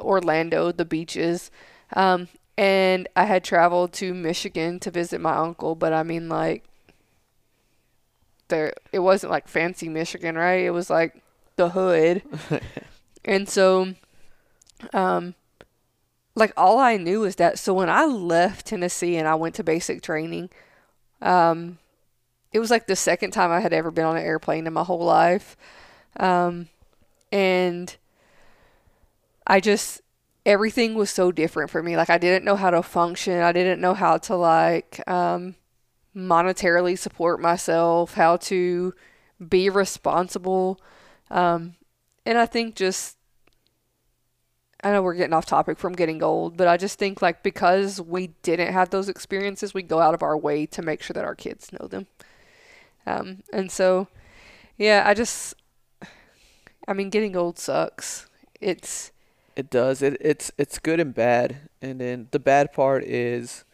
Orlando, 0.00 0.72
the 0.72 0.84
beaches. 0.84 1.50
Um, 1.94 2.28
and 2.56 3.08
I 3.16 3.24
had 3.24 3.44
traveled 3.44 3.92
to 3.94 4.14
Michigan 4.14 4.78
to 4.80 4.90
visit 4.90 5.20
my 5.20 5.36
uncle, 5.36 5.74
but 5.74 5.92
I 5.92 6.02
mean, 6.02 6.28
like, 6.28 6.64
there, 8.48 8.74
it 8.92 9.00
wasn't 9.00 9.32
like 9.32 9.48
fancy 9.48 9.88
Michigan, 9.88 10.36
right? 10.36 10.64
It 10.64 10.70
was 10.70 10.90
like 10.90 11.21
the 11.56 11.70
hood. 11.70 12.22
and 13.24 13.48
so, 13.48 13.94
um, 14.92 15.34
like 16.34 16.52
all 16.56 16.78
I 16.78 16.96
knew 16.96 17.20
was 17.20 17.36
that. 17.36 17.58
So 17.58 17.74
when 17.74 17.90
I 17.90 18.04
left 18.04 18.66
Tennessee 18.66 19.16
and 19.16 19.28
I 19.28 19.34
went 19.34 19.54
to 19.56 19.64
basic 19.64 20.02
training, 20.02 20.50
um, 21.20 21.78
it 22.52 22.58
was 22.58 22.70
like 22.70 22.86
the 22.86 22.96
second 22.96 23.30
time 23.30 23.50
I 23.50 23.60
had 23.60 23.72
ever 23.72 23.90
been 23.90 24.04
on 24.04 24.16
an 24.16 24.24
airplane 24.24 24.66
in 24.66 24.72
my 24.72 24.84
whole 24.84 25.04
life. 25.04 25.56
Um, 26.18 26.68
and 27.30 27.96
I 29.46 29.60
just, 29.60 30.02
everything 30.44 30.94
was 30.94 31.10
so 31.10 31.32
different 31.32 31.70
for 31.70 31.82
me. 31.82 31.96
Like 31.96 32.10
I 32.10 32.18
didn't 32.18 32.44
know 32.44 32.56
how 32.56 32.70
to 32.70 32.82
function. 32.82 33.40
I 33.40 33.52
didn't 33.52 33.80
know 33.80 33.94
how 33.94 34.18
to 34.18 34.36
like, 34.36 35.06
um, 35.08 35.54
monetarily 36.14 36.98
support 36.98 37.40
myself, 37.40 38.14
how 38.14 38.36
to 38.36 38.92
be 39.48 39.70
responsible. 39.70 40.78
Um, 41.32 41.74
and 42.24 42.38
I 42.38 42.46
think 42.46 42.76
just, 42.76 43.16
I 44.84 44.92
know 44.92 45.02
we're 45.02 45.14
getting 45.14 45.32
off 45.32 45.46
topic 45.46 45.78
from 45.78 45.94
getting 45.94 46.22
old, 46.22 46.56
but 46.56 46.68
I 46.68 46.76
just 46.76 46.98
think 46.98 47.20
like 47.20 47.42
because 47.42 48.00
we 48.00 48.28
didn't 48.42 48.72
have 48.72 48.90
those 48.90 49.08
experiences, 49.08 49.74
we 49.74 49.82
go 49.82 49.98
out 49.98 50.14
of 50.14 50.22
our 50.22 50.36
way 50.36 50.66
to 50.66 50.82
make 50.82 51.02
sure 51.02 51.14
that 51.14 51.24
our 51.24 51.34
kids 51.34 51.72
know 51.72 51.88
them. 51.88 52.06
Um, 53.06 53.42
and 53.52 53.72
so, 53.72 54.06
yeah, 54.76 55.02
I 55.04 55.14
just, 55.14 55.54
I 56.86 56.92
mean, 56.92 57.10
getting 57.10 57.34
old 57.34 57.58
sucks. 57.58 58.28
It's, 58.60 59.10
It 59.56 59.70
does. 59.70 60.02
It 60.02 60.16
it's 60.20 60.50
it's 60.56 60.78
good 60.78 61.00
and 61.00 61.14
bad. 61.14 61.68
And 61.80 62.00
then 62.00 62.28
the 62.30 62.38
bad 62.38 62.72
part 62.72 63.04
is, 63.04 63.64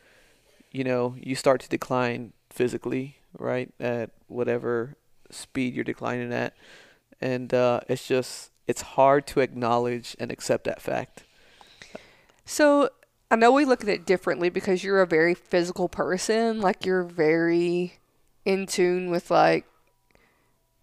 you 0.73 0.85
know, 0.85 1.15
you 1.19 1.35
start 1.35 1.61
to 1.61 1.69
decline 1.69 2.33
physically, 2.51 3.17
right? 3.39 3.71
At 3.79 4.11
whatever 4.27 4.97
speed 5.31 5.75
you're 5.75 5.85
declining 5.85 6.33
at. 6.33 6.55
And 7.21 7.53
uh, 7.53 7.81
it's 7.89 8.07
just 8.07 8.51
it's 8.67 8.83
hard 8.83 9.27
to 9.29 9.41
acknowledge 9.41 10.17
and 10.21 10.31
accept 10.31 10.65
that 10.65 10.81
fact. 10.81 11.25
So 12.45 12.91
I 13.31 13.37
know 13.37 13.53
we 13.53 13.65
look 13.65 13.83
at 13.83 13.89
it 13.89 14.07
differently 14.07 14.49
because 14.51 14.85
you're 14.85 15.03
a 15.03 15.07
very 15.07 15.35
physical 15.35 15.89
person. 15.89 16.61
Like 16.61 16.87
you're 16.87 17.03
very 17.03 17.99
in 18.45 18.67
tune 18.67 19.11
with 19.11 19.31
like 19.31 19.67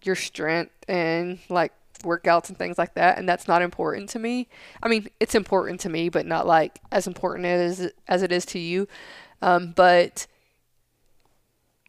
your 0.02 0.14
strength 0.14 0.72
and 0.88 1.38
like 1.48 1.72
workouts 2.02 2.48
and 2.48 2.58
things 2.58 2.78
like 2.78 2.94
that, 2.94 3.18
and 3.18 3.28
that's 3.28 3.48
not 3.48 3.62
important 3.62 4.08
to 4.10 4.18
me. 4.18 4.48
I 4.82 4.88
mean, 4.88 5.08
it's 5.18 5.34
important 5.34 5.80
to 5.80 5.88
me, 5.88 6.08
but 6.08 6.26
not 6.26 6.46
like 6.46 6.80
as 6.92 7.06
important 7.06 7.46
as 7.46 7.90
as 8.06 8.22
it 8.22 8.32
is 8.32 8.44
to 8.46 8.58
you. 8.58 8.86
Um, 9.42 9.72
but 9.74 10.26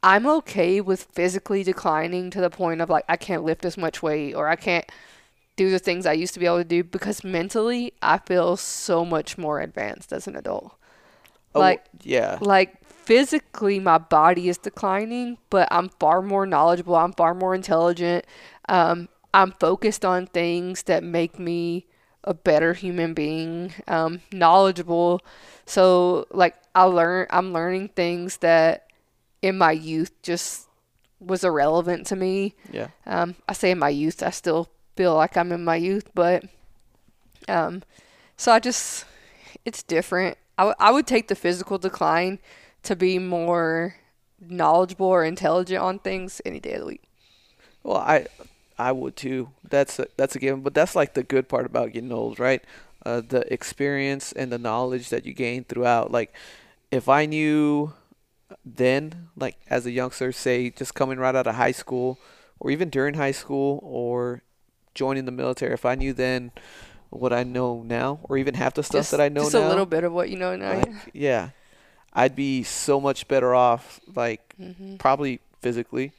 I'm 0.03 0.27
okay 0.27 0.79
with 0.81 1.03
physically 1.11 1.63
declining 1.63 2.29
to 2.31 2.41
the 2.41 2.49
point 2.49 2.81
of 2.81 2.89
like 2.89 3.05
I 3.09 3.17
can't 3.17 3.43
lift 3.43 3.65
as 3.65 3.77
much 3.77 4.01
weight 4.03 4.33
or 4.33 4.47
I 4.47 4.55
can't 4.55 4.85
do 5.55 5.71
the 5.71 5.79
things 5.79 6.05
I 6.05 6.13
used 6.13 6.33
to 6.35 6.39
be 6.39 6.45
able 6.45 6.59
to 6.59 6.63
do 6.63 6.83
because 6.83 7.23
mentally 7.23 7.93
I 8.01 8.19
feel 8.19 8.57
so 8.57 9.03
much 9.03 9.37
more 9.37 9.59
advanced 9.59 10.13
as 10.13 10.27
an 10.27 10.35
adult. 10.35 10.75
Oh, 11.55 11.59
Like- 11.59 11.85
yeah. 12.03 12.37
Like 12.41 12.83
physically 12.87 13.79
my 13.79 13.97
body 13.97 14.49
is 14.49 14.57
declining, 14.57 15.37
but 15.49 15.67
I'm 15.71 15.89
far 15.99 16.21
more 16.21 16.45
knowledgeable, 16.45 16.95
I'm 16.95 17.13
far 17.13 17.33
more 17.33 17.55
intelligent. 17.55 18.25
Um 18.69 19.09
I'm 19.33 19.51
focused 19.51 20.05
on 20.05 20.27
things 20.27 20.83
that 20.83 21.03
make 21.03 21.37
me 21.37 21.85
a 22.23 22.33
better 22.33 22.73
human 22.73 23.13
being, 23.13 23.73
um 23.87 24.21
knowledgeable. 24.31 25.21
So 25.65 26.27
like 26.31 26.55
I 26.75 26.83
learn 26.83 27.27
I'm 27.31 27.51
learning 27.51 27.89
things 27.89 28.37
that 28.37 28.86
in 29.41 29.57
my 29.57 29.71
youth 29.71 30.11
just 30.21 30.67
was 31.19 31.43
irrelevant 31.43 32.07
to 32.07 32.15
me. 32.15 32.55
Yeah. 32.71 32.89
Um, 33.05 33.35
I 33.47 33.53
say 33.53 33.71
in 33.71 33.79
my 33.79 33.89
youth, 33.89 34.21
I 34.21 34.29
still 34.29 34.69
feel 34.95 35.15
like 35.15 35.37
I'm 35.37 35.51
in 35.51 35.63
my 35.63 35.75
youth, 35.75 36.09
but 36.13 36.43
um, 37.47 37.83
so 38.35 38.51
I 38.51 38.59
just 38.59 39.05
it's 39.65 39.83
different. 39.83 40.37
I, 40.57 40.63
w- 40.63 40.75
I 40.79 40.91
would 40.91 41.07
take 41.07 41.27
the 41.27 41.35
physical 41.35 41.77
decline 41.77 42.39
to 42.83 42.95
be 42.95 43.19
more 43.19 43.95
knowledgeable 44.39 45.07
or 45.07 45.23
intelligent 45.23 45.81
on 45.81 45.99
things 45.99 46.41
any 46.45 46.59
day 46.59 46.73
of 46.73 46.81
the 46.81 46.85
week. 46.85 47.03
Well, 47.83 47.97
I 47.97 48.27
I 48.77 48.91
would 48.91 49.15
too. 49.15 49.49
That's 49.67 49.99
a, 49.99 50.07
that's 50.17 50.35
a 50.35 50.39
given. 50.39 50.61
But 50.61 50.73
that's 50.73 50.95
like 50.95 51.13
the 51.13 51.23
good 51.23 51.49
part 51.49 51.65
about 51.65 51.93
getting 51.93 52.11
old, 52.11 52.39
right? 52.39 52.63
Uh, 53.05 53.21
the 53.27 53.51
experience 53.51 54.31
and 54.31 54.51
the 54.51 54.57
knowledge 54.57 55.09
that 55.09 55.25
you 55.25 55.33
gain 55.33 55.63
throughout. 55.63 56.11
Like, 56.11 56.33
if 56.91 57.07
I 57.07 57.25
knew 57.25 57.93
then, 58.65 59.29
like 59.35 59.57
as 59.69 59.85
a 59.85 59.91
youngster, 59.91 60.31
say 60.31 60.69
just 60.69 60.93
coming 60.93 61.17
right 61.19 61.35
out 61.35 61.47
of 61.47 61.55
high 61.55 61.71
school, 61.71 62.17
or 62.59 62.71
even 62.71 62.89
during 62.89 63.15
high 63.15 63.31
school, 63.31 63.79
or 63.83 64.41
joining 64.93 65.25
the 65.25 65.31
military, 65.31 65.73
if 65.73 65.85
I 65.85 65.95
knew 65.95 66.13
then 66.13 66.51
what 67.09 67.31
I 67.33 67.43
know 67.43 67.83
now, 67.83 68.19
or 68.23 68.37
even 68.37 68.55
half 68.55 68.73
the 68.73 68.83
stuff 68.83 69.01
just, 69.01 69.11
that 69.11 69.21
I 69.21 69.29
know 69.29 69.43
just 69.43 69.53
now, 69.53 69.59
just 69.59 69.65
a 69.65 69.69
little 69.69 69.85
bit 69.85 70.03
of 70.03 70.13
what 70.13 70.29
you 70.29 70.37
know 70.37 70.55
now. 70.55 70.75
like, 70.77 70.91
yeah, 71.13 71.49
I'd 72.13 72.35
be 72.35 72.63
so 72.63 72.99
much 72.99 73.27
better 73.27 73.53
off. 73.55 73.99
Like 74.15 74.55
hmm 74.57 74.95
probably 74.97 75.39
physically, 75.61 76.11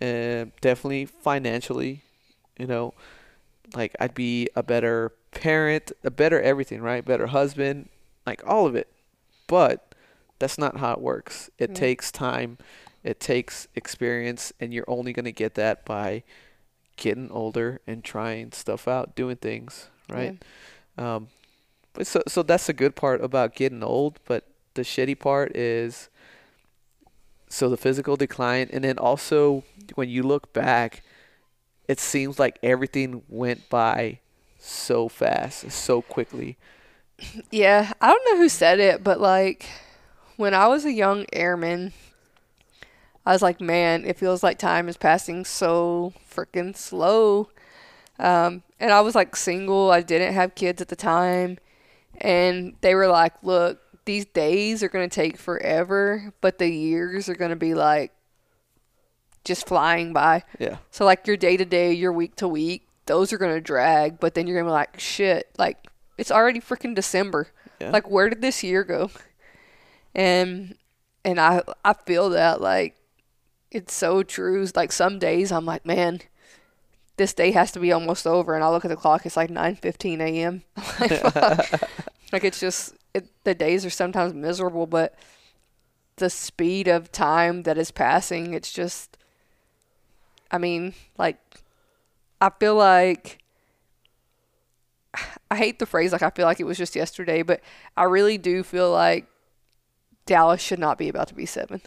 and 0.00 0.52
definitely 0.60 1.06
financially. 1.06 2.02
You 2.58 2.66
know, 2.66 2.94
like 3.74 3.96
I'd 4.00 4.14
be 4.14 4.48
a 4.54 4.62
better 4.62 5.12
parent, 5.32 5.92
a 6.04 6.10
better 6.10 6.40
everything, 6.40 6.82
right? 6.82 7.04
Better 7.04 7.26
husband, 7.28 7.88
like 8.26 8.42
all 8.46 8.66
of 8.66 8.74
it. 8.74 8.88
But 9.46 9.91
that's 10.42 10.58
not 10.58 10.78
how 10.78 10.92
it 10.92 11.00
works. 11.00 11.50
It 11.58 11.70
Yeah. 11.70 11.76
takes 11.76 12.10
time, 12.10 12.58
it 13.04 13.20
takes 13.20 13.68
experience, 13.76 14.52
and 14.60 14.74
you're 14.74 14.88
only 14.88 15.12
gonna 15.12 15.32
get 15.32 15.54
that 15.54 15.84
by 15.84 16.24
getting 16.96 17.30
older 17.30 17.80
and 17.86 18.04
trying 18.04 18.52
stuff 18.52 18.86
out, 18.88 19.14
doing 19.14 19.36
things, 19.36 19.88
right? 20.10 20.36
Um, 20.98 21.28
but 21.94 22.06
so 22.06 22.22
so 22.28 22.42
that's 22.42 22.66
the 22.66 22.72
good 22.72 22.96
part 22.96 23.22
about 23.22 23.54
getting 23.54 23.82
old, 23.82 24.18
but 24.24 24.44
the 24.74 24.82
shitty 24.82 25.18
part 25.18 25.56
is 25.56 26.08
so 27.48 27.68
the 27.68 27.76
physical 27.76 28.16
decline, 28.16 28.68
and 28.72 28.82
then 28.82 28.98
also 28.98 29.62
when 29.94 30.08
you 30.08 30.22
look 30.22 30.52
back, 30.52 31.02
it 31.86 32.00
seems 32.00 32.38
like 32.38 32.58
everything 32.62 33.22
went 33.28 33.68
by 33.68 34.18
so 34.58 35.08
fast, 35.08 35.70
so 35.70 36.02
quickly. 36.02 36.56
Yeah, 37.50 37.92
I 38.00 38.08
don't 38.08 38.24
know 38.26 38.38
who 38.42 38.48
said 38.48 38.80
it, 38.80 39.04
but 39.04 39.20
like 39.20 39.66
when 40.42 40.54
I 40.54 40.66
was 40.66 40.84
a 40.84 40.92
young 40.92 41.24
airman, 41.32 41.92
I 43.24 43.32
was 43.32 43.42
like, 43.42 43.60
man, 43.60 44.04
it 44.04 44.18
feels 44.18 44.42
like 44.42 44.58
time 44.58 44.88
is 44.88 44.96
passing 44.96 45.44
so 45.44 46.12
freaking 46.28 46.76
slow. 46.76 47.48
Um, 48.18 48.64
and 48.80 48.90
I 48.90 49.02
was 49.02 49.14
like 49.14 49.36
single, 49.36 49.92
I 49.92 50.02
didn't 50.02 50.34
have 50.34 50.56
kids 50.56 50.82
at 50.82 50.88
the 50.88 50.96
time, 50.96 51.58
and 52.20 52.74
they 52.80 52.96
were 52.96 53.06
like, 53.06 53.34
look, 53.44 53.80
these 54.04 54.24
days 54.24 54.82
are 54.82 54.88
going 54.88 55.08
to 55.08 55.14
take 55.14 55.36
forever, 55.36 56.32
but 56.40 56.58
the 56.58 56.68
years 56.68 57.28
are 57.28 57.36
going 57.36 57.50
to 57.50 57.56
be 57.56 57.74
like 57.74 58.10
just 59.44 59.68
flying 59.68 60.12
by. 60.12 60.42
Yeah, 60.58 60.78
So 60.90 61.04
like 61.04 61.24
your 61.24 61.36
day 61.36 61.56
to 61.56 61.64
day, 61.64 61.92
your 61.92 62.12
week 62.12 62.34
to 62.36 62.48
week, 62.48 62.88
those 63.06 63.32
are 63.32 63.38
gonna 63.38 63.60
drag, 63.60 64.20
but 64.20 64.34
then 64.34 64.46
you're 64.46 64.56
gonna 64.56 64.70
be 64.70 64.72
like, 64.72 64.98
shit, 64.98 65.50
like 65.58 65.88
it's 66.18 66.30
already 66.30 66.60
freaking 66.60 66.94
December. 66.94 67.48
Yeah. 67.80 67.90
Like 67.90 68.08
where 68.10 68.28
did 68.28 68.40
this 68.40 68.62
year 68.62 68.84
go? 68.84 69.10
And 70.14 70.76
and 71.24 71.40
I 71.40 71.62
I 71.84 71.94
feel 71.94 72.30
that 72.30 72.60
like 72.60 72.96
it's 73.70 73.94
so 73.94 74.22
true. 74.22 74.66
Like 74.74 74.92
some 74.92 75.18
days 75.18 75.50
I'm 75.52 75.64
like, 75.64 75.86
man, 75.86 76.20
this 77.16 77.32
day 77.34 77.52
has 77.52 77.72
to 77.72 77.80
be 77.80 77.92
almost 77.92 78.26
over, 78.26 78.54
and 78.54 78.64
I 78.64 78.70
look 78.70 78.84
at 78.84 78.88
the 78.88 78.96
clock, 78.96 79.26
it's 79.26 79.36
like 79.36 79.50
9:15 79.50 80.20
a.m. 80.20 80.62
like, 81.00 81.82
like 82.32 82.44
it's 82.44 82.60
just 82.60 82.94
it, 83.14 83.28
the 83.44 83.54
days 83.54 83.84
are 83.84 83.90
sometimes 83.90 84.34
miserable, 84.34 84.86
but 84.86 85.14
the 86.16 86.30
speed 86.30 86.88
of 86.88 87.10
time 87.10 87.62
that 87.62 87.78
is 87.78 87.90
passing, 87.90 88.54
it's 88.54 88.72
just 88.72 89.16
I 90.50 90.58
mean, 90.58 90.92
like, 91.16 91.38
I 92.40 92.50
feel 92.50 92.74
like 92.74 93.38
I 95.50 95.56
hate 95.56 95.78
the 95.78 95.86
phrase 95.86 96.12
like 96.12 96.22
I 96.22 96.30
feel 96.30 96.46
like 96.46 96.60
it 96.60 96.64
was 96.64 96.78
just 96.78 96.96
yesterday, 96.96 97.42
but 97.42 97.60
I 97.96 98.04
really 98.04 98.38
do 98.38 98.62
feel 98.62 98.90
like 98.90 99.26
Dallas 100.26 100.60
should 100.60 100.78
not 100.78 100.98
be 100.98 101.08
about 101.08 101.28
to 101.28 101.34
be 101.34 101.46
seven. 101.46 101.82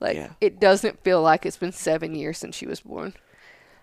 Like, 0.00 0.16
Yeah. 0.16 0.30
it 0.40 0.60
doesn't 0.60 1.02
feel 1.04 1.22
like 1.22 1.46
it's 1.46 1.56
been 1.56 1.72
seven 1.72 2.14
years 2.14 2.38
since 2.38 2.56
she 2.56 2.66
was 2.66 2.80
born. 2.80 3.14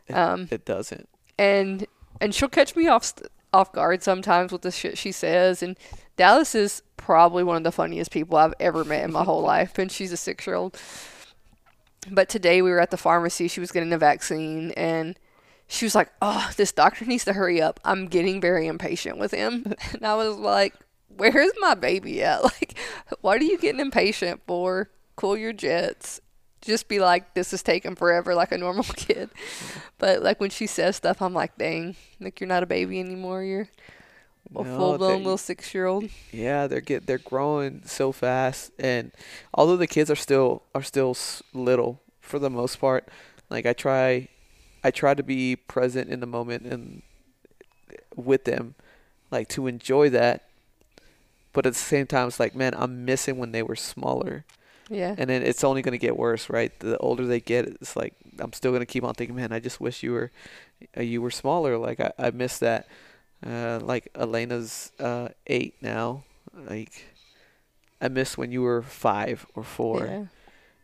it, 0.08 0.13
Um, 0.15 0.47
it 0.52 0.65
doesn't. 0.65 1.08
and 1.38 1.86
and 2.19 2.36
she'll 2.36 2.50
catch 2.50 2.76
me 2.76 2.88
off 2.88 3.13
off 3.54 3.71
guard 3.74 4.02
sometimes 4.04 4.52
with 4.52 4.62
the 4.62 4.71
shit 4.71 4.97
she 4.97 5.12
says. 5.12 5.62
And 5.63 5.78
Dallas 6.17 6.54
is 6.56 6.82
probably 6.97 7.43
one 7.43 7.58
of 7.58 7.63
the 7.63 7.71
funniest 7.71 8.12
people 8.12 8.38
I've 8.38 8.54
ever 8.60 8.84
met 8.84 9.04
in 9.04 9.12
my 9.12 9.24
whole 9.24 9.41
life, 9.56 9.78
and 9.78 9.91
she's 9.91 10.12
a 10.12 10.17
six 10.17 10.45
year 10.47 10.56
old. 10.56 10.78
But 12.10 12.30
today 12.30 12.62
we 12.62 12.71
were 12.71 12.80
at 12.80 12.91
the 12.91 12.97
pharmacy. 12.97 13.47
She 13.47 13.60
was 13.60 13.71
getting 13.71 13.93
a 13.93 13.97
vaccine, 13.97 14.71
and 14.71 15.17
she 15.67 15.86
was 15.86 15.93
like, 15.95 16.10
"Oh, 16.21 16.50
this 16.58 16.71
doctor 16.71 17.06
needs 17.06 17.26
to 17.26 17.34
hurry 17.34 17.62
up. 17.62 17.80
I'm 17.86 18.08
getting 18.08 18.41
very 18.41 18.67
impatient 18.67 19.17
with 19.17 19.32
him." 19.32 19.74
And 19.93 20.06
I 20.06 20.15
was 20.15 20.36
like, 20.38 20.74
"Where's 21.17 21.52
my 21.60 21.76
baby 21.76 22.24
at? 22.24 22.43
Like, 22.43 22.78
what 23.21 23.41
are 23.41 23.45
you 23.45 23.58
getting 23.58 23.82
impatient 23.82 24.41
for? 24.47 24.89
Cool 25.15 25.38
your 25.38 25.54
jets." 25.54 26.21
Just 26.62 26.88
be 26.88 27.00
like, 27.00 27.34
this 27.34 27.54
is 27.54 27.63
taking 27.63 27.95
forever, 27.95 28.36
like 28.36 28.52
a 28.52 28.58
normal 28.58 28.84
kid. 28.95 29.32
But 29.97 30.21
like 30.21 30.39
when 30.39 30.52
she 30.52 30.67
says 30.67 30.95
stuff, 30.95 31.21
I'm 31.21 31.34
like, 31.34 31.58
dang, 31.58 31.95
like 32.19 32.39
you're 32.39 32.47
not 32.47 32.63
a 32.63 32.67
baby 32.67 33.00
anymore. 33.00 33.43
You're 33.43 33.67
a 34.56 34.63
No, 34.63 34.65
full 34.65 34.93
blown 34.93 35.24
little 35.24 35.38
six 35.38 35.74
year 35.74 35.86
old. 35.86 36.10
Yeah, 36.32 36.67
they're 36.67 36.82
get 36.82 37.08
they're 37.08 37.17
growing 37.17 37.84
so 37.86 38.12
fast, 38.12 38.71
and 38.80 39.12
although 39.54 39.78
the 39.78 39.88
kids 39.88 40.10
are 40.12 40.15
still 40.15 40.63
are 40.76 40.84
still 40.84 41.15
little 41.54 42.02
for 42.19 42.39
the 42.39 42.50
most 42.50 42.78
part, 42.78 43.08
like 43.50 43.65
I 43.65 43.74
try, 43.74 44.28
I 44.84 44.91
try 44.91 45.13
to 45.13 45.24
be 45.24 45.56
present 45.56 46.10
in 46.10 46.19
the 46.19 46.28
moment 46.28 46.63
and 46.65 47.02
with 48.15 48.45
them, 48.45 48.76
like 49.32 49.47
to 49.50 49.67
enjoy 49.67 50.10
that. 50.10 50.43
But 51.54 51.66
at 51.66 51.74
the 51.74 51.80
same 51.80 52.08
time, 52.08 52.28
it's 52.28 52.40
like, 52.40 52.56
man, 52.56 52.74
I'm 52.78 53.04
missing 53.06 53.38
when 53.38 53.52
they 53.52 53.62
were 53.64 53.76
smaller, 53.76 54.46
Yeah. 54.90 55.16
and 55.18 55.30
then 55.30 55.44
it's 55.44 55.64
only 55.64 55.82
gonna 55.82 55.98
get 55.98 56.16
worse, 56.18 56.50
right? 56.50 56.72
The 56.80 56.98
older 57.00 57.26
they 57.26 57.40
get, 57.42 57.68
it's 57.68 57.96
like 57.96 58.14
I'm 58.40 58.54
still 58.54 58.72
gonna 58.72 58.86
keep 58.86 59.04
on 59.04 59.14
thinking, 59.14 59.36
man, 59.36 59.52
I 59.52 59.60
just 59.60 59.82
wish 59.82 60.02
you 60.04 60.14
were, 60.14 60.32
uh, 60.98 61.02
you 61.02 61.22
were 61.22 61.32
smaller. 61.32 61.78
Like 61.78 62.00
I, 62.00 62.12
I 62.18 62.32
miss 62.32 62.58
that. 62.60 62.88
Uh, 63.46 63.80
like 63.82 64.08
Elena's 64.16 64.92
uh, 65.00 65.30
eight 65.48 65.76
now. 65.82 66.24
Like 66.70 67.06
I 68.00 68.08
miss 68.08 68.38
when 68.38 68.52
you 68.52 68.62
were 68.62 68.82
five 68.82 69.46
or 69.56 69.64
four, 69.64 70.06
Yeah. 70.06 70.26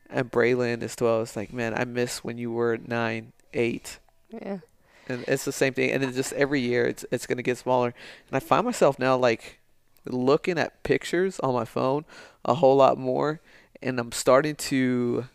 and 0.10 0.32
Braylon 0.32 0.82
is 0.84 0.96
twelve. 0.96 1.24
It's 1.24 1.36
like, 1.36 1.54
man, 1.54 1.74
I 1.74 1.86
miss 1.86 2.24
when 2.24 2.38
you 2.38 2.52
were 2.52 2.78
nine, 2.78 3.32
eight, 3.54 4.00
Yeah. 4.32 4.60
and 5.08 5.24
it's 5.28 5.46
the 5.46 5.52
same 5.52 5.74
thing. 5.74 5.92
And 5.92 6.02
then 6.04 6.14
just 6.14 6.34
every 6.34 6.60
year, 6.62 6.86
it's 6.88 7.06
it's 7.12 7.26
gonna 7.28 7.42
get 7.44 7.58
smaller. 7.58 7.94
And 8.28 8.36
I 8.36 8.40
find 8.40 8.66
myself 8.66 8.98
now 9.00 9.16
like 9.18 9.60
looking 10.10 10.58
at 10.58 10.84
pictures 10.84 11.40
on 11.42 11.54
my 11.54 11.66
phone 11.66 12.06
a 12.46 12.56
whole 12.56 12.78
lot 12.78 12.98
more, 12.98 13.42
and 13.82 14.00
I'm 14.00 14.12
starting 14.12 14.56
to. 14.56 15.26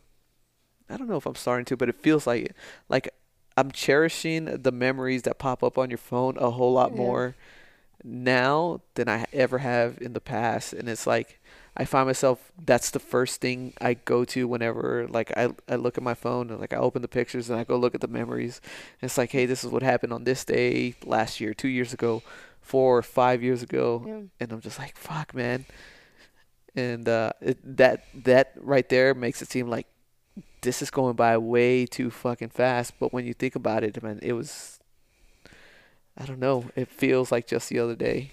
I 0.88 0.96
don't 0.96 1.08
know 1.08 1.16
if 1.16 1.26
I'm 1.26 1.34
starting 1.34 1.64
to, 1.66 1.76
but 1.76 1.88
it 1.88 1.96
feels 1.96 2.26
like 2.26 2.46
it. 2.46 2.56
Like 2.88 3.08
I'm 3.56 3.70
cherishing 3.70 4.44
the 4.46 4.72
memories 4.72 5.22
that 5.22 5.38
pop 5.38 5.62
up 5.62 5.78
on 5.78 5.90
your 5.90 5.98
phone 5.98 6.36
a 6.38 6.50
whole 6.50 6.72
lot 6.72 6.92
Yeah. 6.92 6.96
more 6.96 7.34
now 8.04 8.82
than 8.94 9.08
I 9.08 9.26
ever 9.32 9.58
have 9.58 9.98
in 10.00 10.12
the 10.12 10.20
past. 10.20 10.72
And 10.72 10.88
it's 10.88 11.06
like 11.06 11.40
I 11.76 11.84
find 11.84 12.06
myself 12.06 12.52
that's 12.64 12.90
the 12.90 12.98
first 13.00 13.40
thing 13.40 13.74
I 13.80 13.94
go 13.94 14.24
to 14.26 14.48
whenever 14.48 15.06
like 15.08 15.32
I 15.36 15.50
I 15.68 15.76
look 15.76 15.98
at 15.98 16.04
my 16.04 16.14
phone 16.14 16.50
and 16.50 16.60
like 16.60 16.72
I 16.72 16.78
open 16.78 17.02
the 17.02 17.08
pictures 17.08 17.50
and 17.50 17.58
I 17.58 17.64
go 17.64 17.76
look 17.76 17.94
at 17.94 18.00
the 18.02 18.08
memories. 18.08 18.60
And 19.00 19.08
it's 19.08 19.18
like, 19.18 19.32
hey, 19.32 19.46
this 19.46 19.64
is 19.64 19.70
what 19.70 19.82
happened 19.82 20.12
on 20.12 20.24
this 20.24 20.44
day 20.44 20.94
last 21.04 21.40
year, 21.40 21.54
two 21.54 21.68
years 21.68 21.92
ago, 21.92 22.22
four 22.62 22.96
or 22.96 23.02
five 23.02 23.42
years 23.42 23.62
ago, 23.62 24.02
Yeah. 24.06 24.20
and 24.40 24.52
I'm 24.52 24.60
just 24.60 24.78
like, 24.78 24.96
fuck, 24.96 25.34
man. 25.34 25.66
And 26.74 27.06
uh, 27.06 27.32
it, 27.42 27.58
that 27.76 28.04
that 28.24 28.52
right 28.56 28.88
there 28.88 29.12
makes 29.14 29.42
it 29.42 29.50
seem 29.50 29.68
like 29.68 29.86
this 30.62 30.80
is 30.80 30.90
going 30.90 31.16
by 31.16 31.36
way 31.36 31.84
too 31.84 32.10
fucking 32.10 32.48
fast. 32.48 32.94
But 32.98 33.12
when 33.12 33.26
you 33.26 33.34
think 33.34 33.54
about 33.54 33.84
it, 33.84 34.02
man, 34.02 34.20
it 34.22 34.32
was. 34.32 34.78
I 36.16 36.24
don't 36.24 36.38
know. 36.38 36.64
It 36.76 36.88
feels 36.88 37.30
like 37.32 37.46
just 37.46 37.68
the 37.68 37.78
other 37.78 37.94
day. 37.96 38.30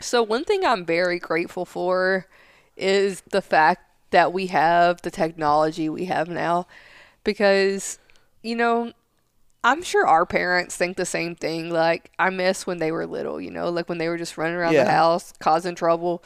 So 0.00 0.22
one 0.22 0.44
thing 0.44 0.64
I'm 0.64 0.84
very 0.86 1.18
grateful 1.18 1.64
for 1.64 2.26
is 2.76 3.22
the 3.30 3.42
fact 3.42 3.82
that 4.10 4.32
we 4.32 4.46
have 4.46 5.02
the 5.02 5.10
technology 5.10 5.88
we 5.88 6.06
have 6.06 6.28
now 6.28 6.66
because 7.22 7.98
you 8.42 8.56
know 8.56 8.92
I'm 9.62 9.82
sure 9.82 10.06
our 10.06 10.24
parents 10.24 10.76
think 10.76 10.96
the 10.96 11.04
same 11.06 11.34
thing 11.36 11.70
like 11.70 12.10
I 12.18 12.30
miss 12.30 12.66
when 12.66 12.78
they 12.78 12.92
were 12.92 13.06
little 13.06 13.40
you 13.40 13.50
know 13.50 13.68
like 13.70 13.88
when 13.88 13.98
they 13.98 14.08
were 14.08 14.16
just 14.18 14.38
running 14.38 14.56
around 14.56 14.72
Yeah. 14.74 14.84
the 14.84 14.90
house 14.90 15.32
causing 15.38 15.74
trouble 15.74 16.22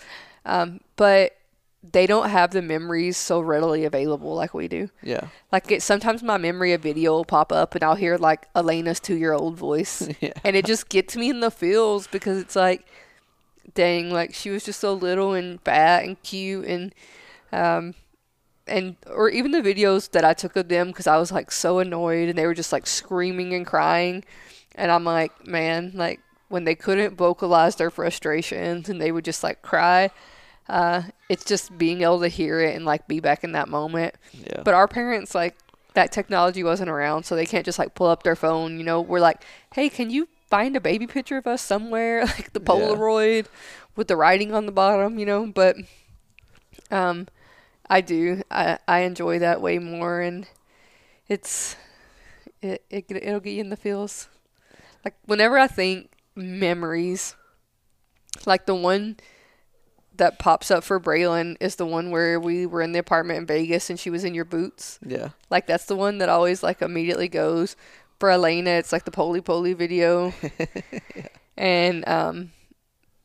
um, 0.46 0.80
but 0.96 1.36
they 1.92 2.06
don't 2.06 2.30
have 2.30 2.52
the 2.52 2.62
memories 2.62 3.16
so 3.16 3.40
readily 3.40 3.84
available 3.84 4.34
like 4.34 4.54
we 4.54 4.68
do. 4.68 4.88
Yeah. 5.02 5.28
Like 5.52 5.70
it, 5.70 5.82
sometimes 5.82 6.22
my 6.22 6.38
memory 6.38 6.72
of 6.72 6.80
video 6.82 7.12
will 7.12 7.24
pop 7.26 7.52
up 7.52 7.74
and 7.74 7.84
I'll 7.84 7.94
hear 7.94 8.16
like 8.16 8.48
Elena's 8.54 9.00
two 9.00 9.16
year 9.16 9.34
old 9.34 9.58
voice. 9.58 10.08
Yeah. 10.20 10.32
And 10.42 10.56
it 10.56 10.64
just 10.64 10.88
gets 10.88 11.14
me 11.14 11.28
in 11.28 11.40
the 11.40 11.50
feels 11.50 12.06
because 12.06 12.38
it's 12.38 12.56
like, 12.56 12.86
dang, 13.74 14.10
like 14.10 14.32
she 14.32 14.48
was 14.48 14.64
just 14.64 14.80
so 14.80 14.94
little 14.94 15.34
and 15.34 15.60
fat 15.60 16.04
and 16.04 16.22
cute 16.22 16.64
and, 16.64 16.94
um, 17.52 17.94
and 18.66 18.96
or 19.06 19.28
even 19.28 19.50
the 19.50 19.60
videos 19.60 20.10
that 20.12 20.24
I 20.24 20.32
took 20.34 20.56
of 20.56 20.68
them 20.68 20.88
because 20.88 21.06
I 21.06 21.16
was 21.18 21.30
like 21.30 21.50
so 21.52 21.78
annoyed 21.78 22.28
and 22.28 22.38
they 22.38 22.46
were 22.46 22.54
just 22.54 22.72
like 22.72 22.86
screaming 22.86 23.52
and 23.54 23.66
crying, 23.66 24.24
and 24.74 24.90
I'm 24.90 25.04
like, 25.04 25.46
man, 25.46 25.92
like 25.94 26.20
when 26.48 26.64
they 26.64 26.74
couldn't 26.74 27.16
vocalize 27.16 27.76
their 27.76 27.90
frustrations 27.90 28.88
and 28.88 29.00
they 29.00 29.12
would 29.12 29.24
just 29.24 29.42
like 29.42 29.62
cry. 29.62 30.10
Uh, 30.66 31.02
it's 31.28 31.44
just 31.44 31.76
being 31.76 32.00
able 32.00 32.20
to 32.20 32.28
hear 32.28 32.58
it 32.60 32.74
and 32.74 32.86
like 32.86 33.06
be 33.06 33.20
back 33.20 33.44
in 33.44 33.52
that 33.52 33.68
moment. 33.68 34.14
Yeah. 34.32 34.62
But 34.64 34.72
our 34.72 34.88
parents 34.88 35.34
like 35.34 35.56
that 35.92 36.10
technology 36.10 36.64
wasn't 36.64 36.88
around, 36.88 37.24
so 37.24 37.36
they 37.36 37.44
can't 37.44 37.66
just 37.66 37.78
like 37.78 37.94
pull 37.94 38.06
up 38.06 38.22
their 38.22 38.34
phone. 38.36 38.78
You 38.78 38.84
know, 38.84 39.00
we're 39.02 39.20
like, 39.20 39.44
hey, 39.74 39.90
can 39.90 40.08
you 40.08 40.26
find 40.48 40.74
a 40.76 40.80
baby 40.80 41.06
picture 41.06 41.36
of 41.36 41.46
us 41.46 41.60
somewhere, 41.60 42.24
like 42.24 42.52
the 42.52 42.60
Yeah. 42.60 42.66
Polaroid 42.66 43.46
with 43.96 44.08
the 44.08 44.16
writing 44.16 44.54
on 44.54 44.66
the 44.66 44.72
bottom, 44.72 45.18
you 45.18 45.26
know? 45.26 45.46
But 45.46 45.76
um, 46.90 47.28
I 47.88 48.00
do. 48.00 48.42
I 48.50 48.78
I 48.88 49.00
enjoy 49.00 49.38
that 49.40 49.60
way 49.60 49.78
more, 49.78 50.20
and 50.20 50.46
it's 51.28 51.76
it, 52.62 52.84
it 52.90 53.06
it'll 53.10 53.40
get 53.40 53.52
you 53.52 53.60
in 53.60 53.70
the 53.70 53.76
feels. 53.76 54.28
Like 55.04 55.14
whenever 55.26 55.58
I 55.58 55.68
think 55.68 56.10
memories, 56.34 57.36
like 58.46 58.66
the 58.66 58.74
one 58.74 59.16
that 60.16 60.38
pops 60.38 60.70
up 60.70 60.84
for 60.84 61.00
Braylon 61.00 61.56
is 61.60 61.76
the 61.76 61.86
one 61.86 62.10
where 62.10 62.38
we 62.38 62.66
were 62.66 62.82
in 62.82 62.92
the 62.92 62.98
apartment 63.00 63.38
in 63.40 63.46
Vegas 63.46 63.90
and 63.90 63.98
she 63.98 64.10
was 64.10 64.24
in 64.24 64.34
your 64.34 64.44
boots. 64.44 64.98
yeah. 65.04 65.30
Like 65.50 65.66
that's 65.66 65.86
the 65.86 65.96
one 65.96 66.18
that 66.18 66.28
always 66.28 66.62
like 66.62 66.82
immediately 66.82 67.28
goes. 67.28 67.76
For 68.20 68.30
Elena, 68.30 68.70
it's 68.70 68.92
like 68.92 69.04
the 69.04 69.10
Poly 69.10 69.40
Poly 69.40 69.74
video. 69.74 70.32
And 71.56 72.06
um 72.08 72.50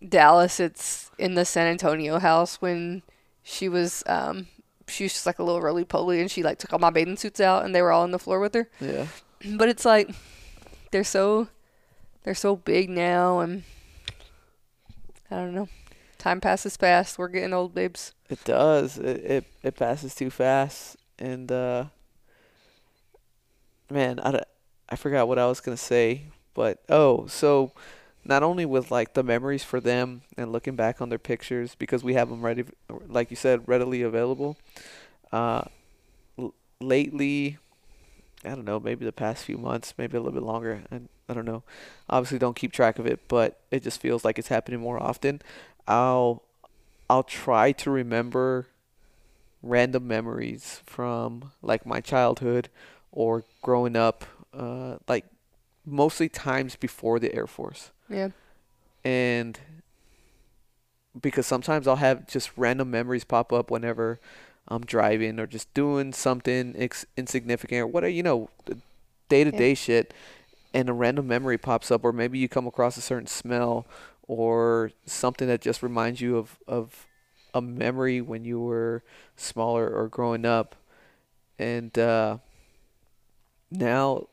Dallas, 0.07 0.59
it's 0.59 1.11
in 1.17 1.35
the 1.35 1.45
San 1.45 1.67
Antonio 1.67 2.19
house 2.19 2.61
when 2.61 3.03
she 3.43 3.69
was 3.69 4.03
um 4.07 4.47
she 4.87 5.03
was 5.03 5.13
just 5.13 5.25
like 5.25 5.39
a 5.39 5.43
little 5.43 5.61
roly 5.61 5.85
poly 5.85 6.19
and 6.19 6.31
she 6.31 6.43
like 6.43 6.57
took 6.57 6.73
all 6.73 6.79
my 6.79 6.89
bathing 6.89 7.17
suits 7.17 7.39
out 7.39 7.63
and 7.63 7.73
they 7.73 7.81
were 7.81 7.91
all 7.91 8.03
on 8.03 8.11
the 8.11 8.19
floor 8.19 8.39
with 8.39 8.53
her. 8.53 8.69
Yeah. 8.79 9.07
But 9.55 9.69
it's 9.69 9.85
like 9.85 10.09
they're 10.91 11.05
so 11.05 11.47
they're 12.23 12.35
so 12.35 12.57
big 12.57 12.89
now 12.89 13.39
and 13.39 13.63
I 15.31 15.35
don't 15.35 15.53
know. 15.53 15.69
Time 16.17 16.41
passes 16.41 16.75
fast. 16.75 17.17
We're 17.17 17.29
getting 17.29 17.53
old 17.53 17.73
babes. 17.73 18.13
It 18.29 18.43
does. 18.43 18.97
It, 18.97 19.17
it 19.23 19.45
it 19.63 19.75
passes 19.75 20.13
too 20.13 20.29
fast, 20.29 20.97
and 21.17 21.49
uh, 21.51 21.85
man, 23.89 24.19
I 24.19 24.43
I 24.89 24.95
forgot 24.95 25.27
what 25.27 25.39
I 25.39 25.45
was 25.45 25.61
gonna 25.61 25.77
say, 25.77 26.23
but 26.53 26.83
oh, 26.89 27.27
so 27.27 27.71
not 28.29 28.43
only 28.43 28.65
with 28.65 28.91
like 28.91 29.15
the 29.15 29.23
memories 29.23 29.63
for 29.63 29.81
them 29.81 30.21
and 30.37 30.51
looking 30.51 30.75
back 30.75 31.01
on 31.01 31.09
their 31.09 31.17
pictures 31.17 31.75
because 31.75 32.03
we 32.03 32.13
have 32.13 32.29
them 32.29 32.45
ready, 32.45 32.63
like 33.07 33.31
you 33.31 33.35
said, 33.35 33.67
readily 33.67 34.03
available. 34.03 34.55
Uh, 35.31 35.63
l- 36.37 36.53
lately, 36.79 37.57
I 38.45 38.49
don't 38.49 38.65
know, 38.65 38.79
maybe 38.79 39.03
the 39.03 39.11
past 39.11 39.43
few 39.45 39.57
months, 39.57 39.95
maybe 39.97 40.15
a 40.15 40.21
little 40.21 40.39
bit 40.39 40.45
longer. 40.45 40.83
I, 40.91 41.01
I 41.27 41.33
don't 41.33 41.45
know. 41.45 41.63
Obviously, 42.07 42.37
don't 42.37 42.55
keep 42.55 42.71
track 42.71 42.99
of 42.99 43.07
it, 43.07 43.27
but 43.27 43.59
it 43.71 43.81
just 43.81 43.99
feels 43.99 44.23
like 44.23 44.37
it's 44.37 44.49
happening 44.49 44.79
more 44.79 45.01
often. 45.01 45.41
I'll 45.87 46.43
I'll 47.09 47.23
try 47.23 47.71
to 47.71 47.89
remember 47.89 48.67
random 49.63 50.07
memories 50.07 50.81
from 50.85 51.51
like 51.63 51.83
my 51.83 51.99
childhood 51.99 52.69
or 53.11 53.43
growing 53.63 53.95
up, 53.95 54.23
uh, 54.53 54.97
like 55.07 55.25
mostly 55.83 56.29
times 56.29 56.75
before 56.75 57.19
the 57.19 57.33
Air 57.33 57.47
Force. 57.47 57.89
Yeah. 58.09 58.29
And 59.03 59.59
because 61.19 61.45
sometimes 61.45 61.87
I'll 61.87 61.97
have 61.97 62.27
just 62.27 62.51
random 62.57 62.91
memories 62.91 63.23
pop 63.23 63.51
up 63.53 63.71
whenever 63.71 64.19
I'm 64.67 64.85
driving 64.85 65.39
or 65.39 65.47
just 65.47 65.73
doing 65.73 66.13
something 66.13 66.75
ex- 66.77 67.05
insignificant 67.17 67.81
or 67.81 67.87
whatever, 67.87 68.11
you 68.11 68.23
know, 68.23 68.49
day 69.27 69.43
to 69.43 69.51
day 69.51 69.73
shit. 69.73 70.13
And 70.71 70.87
a 70.87 70.93
random 70.93 71.27
memory 71.27 71.57
pops 71.57 71.89
up, 71.89 72.03
or 72.03 72.13
maybe 72.13 72.37
you 72.37 72.47
come 72.47 72.67
across 72.67 72.95
a 72.95 73.01
certain 73.01 73.25
smell 73.25 73.87
or 74.27 74.91
something 75.07 75.47
that 75.47 75.61
just 75.61 75.81
reminds 75.81 76.21
you 76.21 76.37
of, 76.37 76.59
of 76.67 77.07
a 77.55 77.61
memory 77.61 78.21
when 78.21 78.45
you 78.45 78.59
were 78.59 79.03
smaller 79.35 79.89
or 79.89 80.07
growing 80.07 80.45
up. 80.45 80.75
And 81.57 81.97
uh, 81.97 82.37
now, 83.71 84.27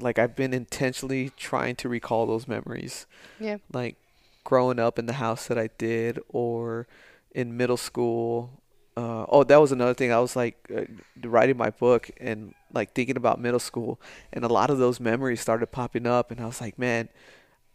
like, 0.00 0.18
I've 0.18 0.34
been 0.36 0.54
intentionally 0.54 1.30
trying 1.36 1.76
to 1.76 1.88
recall 1.88 2.26
those 2.26 2.48
memories 2.48 3.06
Yeah. 3.38 3.58
like 3.72 3.96
growing 4.44 4.78
up 4.78 4.98
in 4.98 5.06
the 5.06 5.14
house 5.14 5.46
that 5.46 5.58
I 5.58 5.68
did 5.78 6.18
or 6.28 6.86
in 7.34 7.56
middle 7.56 7.76
school. 7.76 8.62
Uh, 8.96 9.24
oh, 9.28 9.44
that 9.44 9.56
was 9.60 9.72
another 9.72 9.94
thing. 9.94 10.12
I 10.12 10.18
was 10.20 10.36
like 10.36 10.56
uh, 10.74 10.82
writing 11.22 11.56
my 11.56 11.70
book 11.70 12.10
and 12.20 12.54
like 12.72 12.92
thinking 12.94 13.16
about 13.16 13.40
middle 13.40 13.60
school, 13.60 14.00
and 14.32 14.44
a 14.44 14.48
lot 14.48 14.70
of 14.70 14.78
those 14.78 14.98
memories 15.00 15.40
started 15.40 15.66
popping 15.68 16.06
up, 16.06 16.30
and 16.30 16.40
I 16.40 16.46
was 16.46 16.60
like, 16.60 16.78
man, 16.78 17.08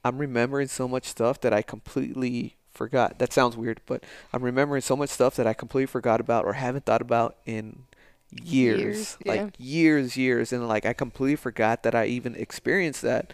I'm 0.03 0.17
remembering 0.19 0.67
so 0.67 0.88
much 0.88 1.06
stuff 1.06 1.39
that 1.41 1.53
I 1.53 1.62
completely 1.62 2.56
forgot. 2.71 3.17
That 3.19 3.34
sounds 3.34 3.58
weird, 3.58 3.82
but 3.88 4.03
I'm 4.32 4.43
remembering 4.43 4.82
so 4.82 4.95
much 4.95 5.10
stuff 5.10 5.36
that 5.36 5.47
I 5.47 5.53
completely 5.53 5.88
forgot 5.88 6.19
about 6.19 6.45
or 6.45 6.53
haven't 6.53 6.86
thought 6.86 7.01
about 7.01 7.36
in 7.45 7.84
years, 8.31 9.17
Years, 9.17 9.17
like 9.25 9.39
yeah. 9.41 9.49
years, 9.57 10.17
years, 10.17 10.53
and 10.53 10.67
like 10.67 10.85
I 10.85 10.93
completely 10.93 11.35
forgot 11.35 11.83
that 11.83 11.95
I 11.95 12.05
even 12.05 12.35
experienced 12.35 13.01
that, 13.01 13.33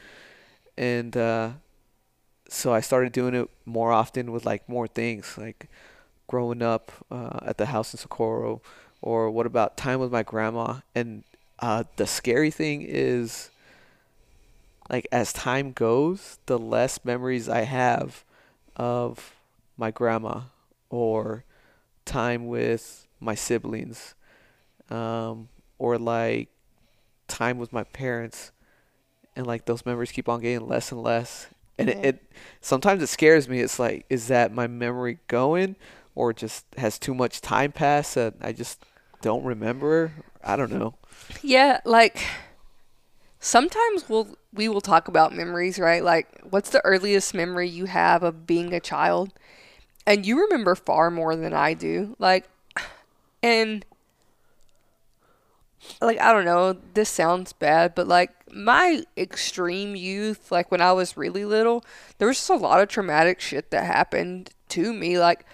and 0.78 1.16
uh, 1.18 1.52
so 2.50 2.74
I 2.74 2.82
started 2.82 3.12
doing 3.14 3.34
it 3.36 3.50
more 3.66 3.92
often 3.92 4.32
with 4.32 4.46
like 4.46 4.68
more 4.70 4.88
things, 4.88 5.38
like 5.38 5.68
growing 6.28 6.62
up 6.62 6.92
uh, 7.12 7.40
at 7.46 7.58
the 7.58 7.68
house 7.68 7.94
in 7.94 8.00
Socorro, 8.00 8.62
or 9.02 9.30
what 9.32 9.46
about 9.46 9.78
time 9.78 10.00
with 10.00 10.12
my 10.12 10.24
grandma. 10.24 10.80
And 10.96 11.24
uh, 11.60 11.84
the 11.96 12.08
scary 12.08 12.52
thing 12.52 12.82
is, 12.84 13.50
like 14.90 15.08
as 15.12 15.34
time 15.34 15.72
goes, 15.72 16.40
the 16.46 16.60
less 16.60 17.04
memories 17.04 17.50
I 17.50 17.62
have 17.62 18.24
of 18.76 19.36
my 19.78 19.92
grandma 19.92 20.42
or 20.90 21.44
time 22.06 22.48
with 22.48 23.08
my 23.20 23.36
siblings, 23.36 24.14
um, 24.94 25.50
or 25.80 25.98
like 25.98 26.50
time 27.28 27.58
with 27.58 27.74
my 27.74 27.84
parents, 27.84 28.52
and 29.36 29.48
like 29.48 29.66
those 29.66 29.86
memories 29.86 30.12
keep 30.12 30.30
on 30.30 30.42
getting 30.42 30.68
less 30.68 30.92
and 30.92 31.02
less. 31.02 31.48
And 31.78 31.90
it, 31.90 32.06
it 32.06 32.32
sometimes 32.62 33.02
it 33.02 33.08
scares 33.08 33.50
me. 33.50 33.60
It's 33.60 33.80
like, 33.80 34.06
is 34.10 34.28
that 34.28 34.54
my 34.54 34.68
memory 34.68 35.18
going, 35.28 35.76
or 36.16 36.32
just 36.32 36.66
has 36.78 37.00
too 37.00 37.16
much 37.16 37.42
time 37.42 37.72
passed 37.72 38.16
that 38.16 38.36
I 38.42 38.54
just 38.54 38.86
don't 39.22 39.44
remember? 39.44 40.12
I 40.44 40.56
don't 40.56 40.72
know. 40.72 40.96
Yeah, 41.42 41.82
like 41.86 42.24
sometimes 43.40 44.08
we'll 44.08 44.38
we 44.54 44.70
will 44.70 44.82
talk 44.82 45.08
about 45.08 45.36
memories, 45.36 45.80
right? 45.80 46.04
Like 46.04 46.28
what's 46.50 46.70
the 46.70 46.84
earliest 46.86 47.34
memory 47.34 47.68
you 47.68 47.86
have 47.86 48.22
of 48.22 48.46
being 48.46 48.74
a 48.74 48.80
child? 48.80 49.34
And 50.06 50.26
you 50.26 50.42
remember 50.42 50.76
far 50.76 51.10
more 51.10 51.36
than 51.36 51.54
I 51.54 51.74
do. 51.74 52.16
Like 52.20 52.48
and 53.44 53.86
like 56.02 56.20
I 56.20 56.32
don't 56.32 56.46
know, 56.46 56.78
this 56.94 57.10
sounds 57.10 57.54
bad, 57.54 57.96
but 57.96 58.08
like 58.08 58.32
my 58.54 59.04
extreme 59.18 59.96
youth, 59.96 60.52
like 60.52 60.72
when 60.72 60.82
I 60.82 60.92
was 60.94 61.18
really 61.18 61.46
little, 61.46 61.84
there 62.18 62.28
was 62.28 62.38
just 62.38 62.50
a 62.50 62.56
lot 62.56 62.82
of 62.82 62.90
traumatic 62.90 63.40
shit 63.40 63.72
that 63.72 63.86
happened 63.86 64.52
to 64.70 64.94
me 64.94 65.20
like 65.20 65.46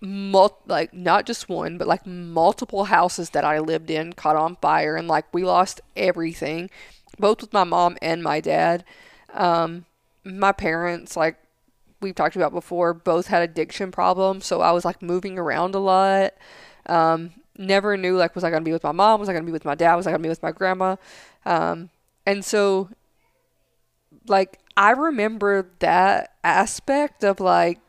mul- 0.00 0.60
like 0.66 0.92
not 0.94 1.26
just 1.26 1.48
one, 1.48 1.78
but 1.78 1.88
like 1.88 2.06
multiple 2.06 2.84
houses 2.84 3.30
that 3.30 3.44
I 3.44 3.58
lived 3.58 3.90
in 3.90 4.12
caught 4.12 4.36
on 4.36 4.56
fire, 4.56 4.96
and 4.96 5.08
like 5.08 5.32
we 5.32 5.44
lost 5.44 5.80
everything, 5.96 6.70
both 7.18 7.40
with 7.40 7.52
my 7.52 7.64
mom 7.64 7.96
and 8.02 8.22
my 8.22 8.40
dad. 8.40 8.84
Um, 9.32 9.84
my 10.24 10.52
parents, 10.52 11.16
like 11.16 11.36
we've 12.00 12.14
talked 12.14 12.36
about 12.36 12.52
before, 12.52 12.94
both 12.94 13.28
had 13.28 13.42
addiction 13.42 13.90
problems, 13.90 14.46
so 14.46 14.60
I 14.60 14.72
was 14.72 14.84
like 14.84 15.02
moving 15.02 15.38
around 15.38 15.74
a 15.74 15.80
lot. 15.80 16.34
Um, 16.86 17.32
never 17.58 17.96
knew 17.96 18.16
like 18.16 18.34
was 18.34 18.44
I 18.44 18.50
gonna 18.50 18.64
be 18.64 18.72
with 18.72 18.84
my 18.84 18.92
mom, 18.92 19.20
was 19.20 19.28
I 19.28 19.32
gonna 19.32 19.44
be 19.44 19.52
with 19.52 19.64
my 19.64 19.74
dad, 19.74 19.96
was 19.96 20.06
I 20.06 20.10
gonna 20.10 20.22
be 20.22 20.28
with 20.28 20.42
my 20.42 20.52
grandma, 20.52 20.96
um, 21.44 21.90
and 22.24 22.44
so 22.44 22.88
like 24.26 24.58
I 24.76 24.92
remember 24.92 25.70
that 25.80 26.34
aspect 26.44 27.24
of 27.24 27.40
like 27.40 27.80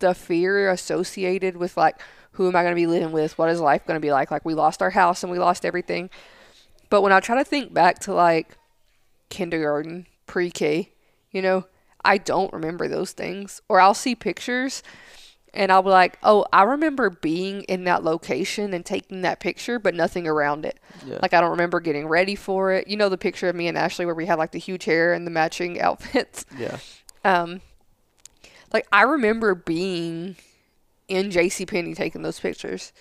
the 0.00 0.14
fear 0.14 0.68
associated 0.70 1.56
with 1.56 1.76
like 1.76 2.00
who 2.32 2.48
am 2.48 2.56
I 2.56 2.64
to 2.64 2.74
be 2.74 2.86
living 2.86 3.12
with? 3.12 3.36
What 3.38 3.50
is 3.50 3.60
life 3.60 3.84
to 3.86 4.00
be 4.00 4.10
like? 4.10 4.30
Like 4.30 4.44
we 4.44 4.54
lost 4.54 4.82
our 4.82 4.90
house 4.90 5.22
and 5.22 5.30
we 5.30 5.38
lost 5.38 5.64
everything. 5.64 6.10
But 6.88 7.02
when 7.02 7.12
I 7.12 7.20
try 7.20 7.36
to 7.36 7.44
think 7.44 7.72
back 7.72 7.98
to 8.00 8.14
like 8.14 8.56
kindergarten, 9.28 10.06
pre-K, 10.26 10.90
you 11.30 11.42
know, 11.42 11.66
I 12.04 12.18
don't 12.18 12.52
remember 12.52 12.88
those 12.88 13.12
things 13.12 13.60
or 13.68 13.80
I'll 13.80 13.94
see 13.94 14.14
pictures 14.14 14.82
and 15.54 15.70
I'll 15.70 15.82
be 15.82 15.90
like, 15.90 16.18
"Oh, 16.22 16.46
I 16.52 16.62
remember 16.62 17.10
being 17.10 17.62
in 17.64 17.84
that 17.84 18.02
location 18.04 18.72
and 18.72 18.84
taking 18.84 19.20
that 19.22 19.40
picture, 19.40 19.78
but 19.78 19.94
nothing 19.94 20.26
around 20.26 20.64
it. 20.64 20.78
Yeah. 21.06 21.18
Like 21.20 21.34
I 21.34 21.40
don't 21.40 21.50
remember 21.50 21.80
getting 21.80 22.08
ready 22.08 22.34
for 22.34 22.72
it. 22.72 22.88
You 22.88 22.96
know 22.96 23.08
the 23.08 23.18
picture 23.18 23.48
of 23.48 23.56
me 23.56 23.68
and 23.68 23.76
Ashley 23.76 24.06
where 24.06 24.14
we 24.14 24.26
had 24.26 24.38
like 24.38 24.52
the 24.52 24.58
huge 24.58 24.84
hair 24.84 25.12
and 25.12 25.26
the 25.26 25.30
matching 25.30 25.80
outfits. 25.80 26.46
yeah. 26.58 26.78
Um, 27.24 27.60
like 28.72 28.86
I 28.92 29.02
remember 29.02 29.54
being 29.54 30.36
in 31.08 31.30
J.C. 31.30 31.66
Penney 31.66 31.94
taking 31.94 32.22
those 32.22 32.40
pictures, 32.40 32.92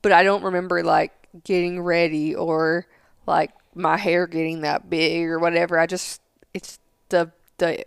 but 0.00 0.12
I 0.12 0.22
don't 0.22 0.44
remember 0.44 0.82
like 0.82 1.12
getting 1.44 1.80
ready 1.82 2.34
or 2.34 2.86
like 3.26 3.50
my 3.74 3.96
hair 3.96 4.26
getting 4.26 4.62
that 4.62 4.88
big 4.88 5.26
or 5.26 5.38
whatever. 5.38 5.78
I 5.78 5.86
just 5.86 6.22
it's 6.54 6.78
the 7.08 7.32
the 7.58 7.84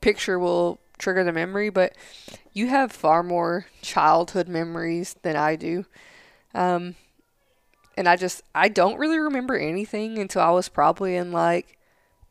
picture 0.00 0.38
will 0.38 0.80
trigger 1.02 1.24
the 1.24 1.32
memory, 1.32 1.68
but 1.68 1.94
you 2.52 2.68
have 2.68 2.92
far 2.92 3.22
more 3.22 3.66
childhood 3.82 4.48
memories 4.48 5.16
than 5.22 5.36
I 5.36 5.56
do. 5.56 5.84
Um, 6.54 6.94
and 7.96 8.08
I 8.08 8.16
just 8.16 8.42
I 8.54 8.68
don't 8.68 8.98
really 8.98 9.18
remember 9.18 9.56
anything 9.56 10.18
until 10.18 10.42
I 10.42 10.50
was 10.50 10.68
probably 10.68 11.16
in 11.16 11.32
like 11.32 11.78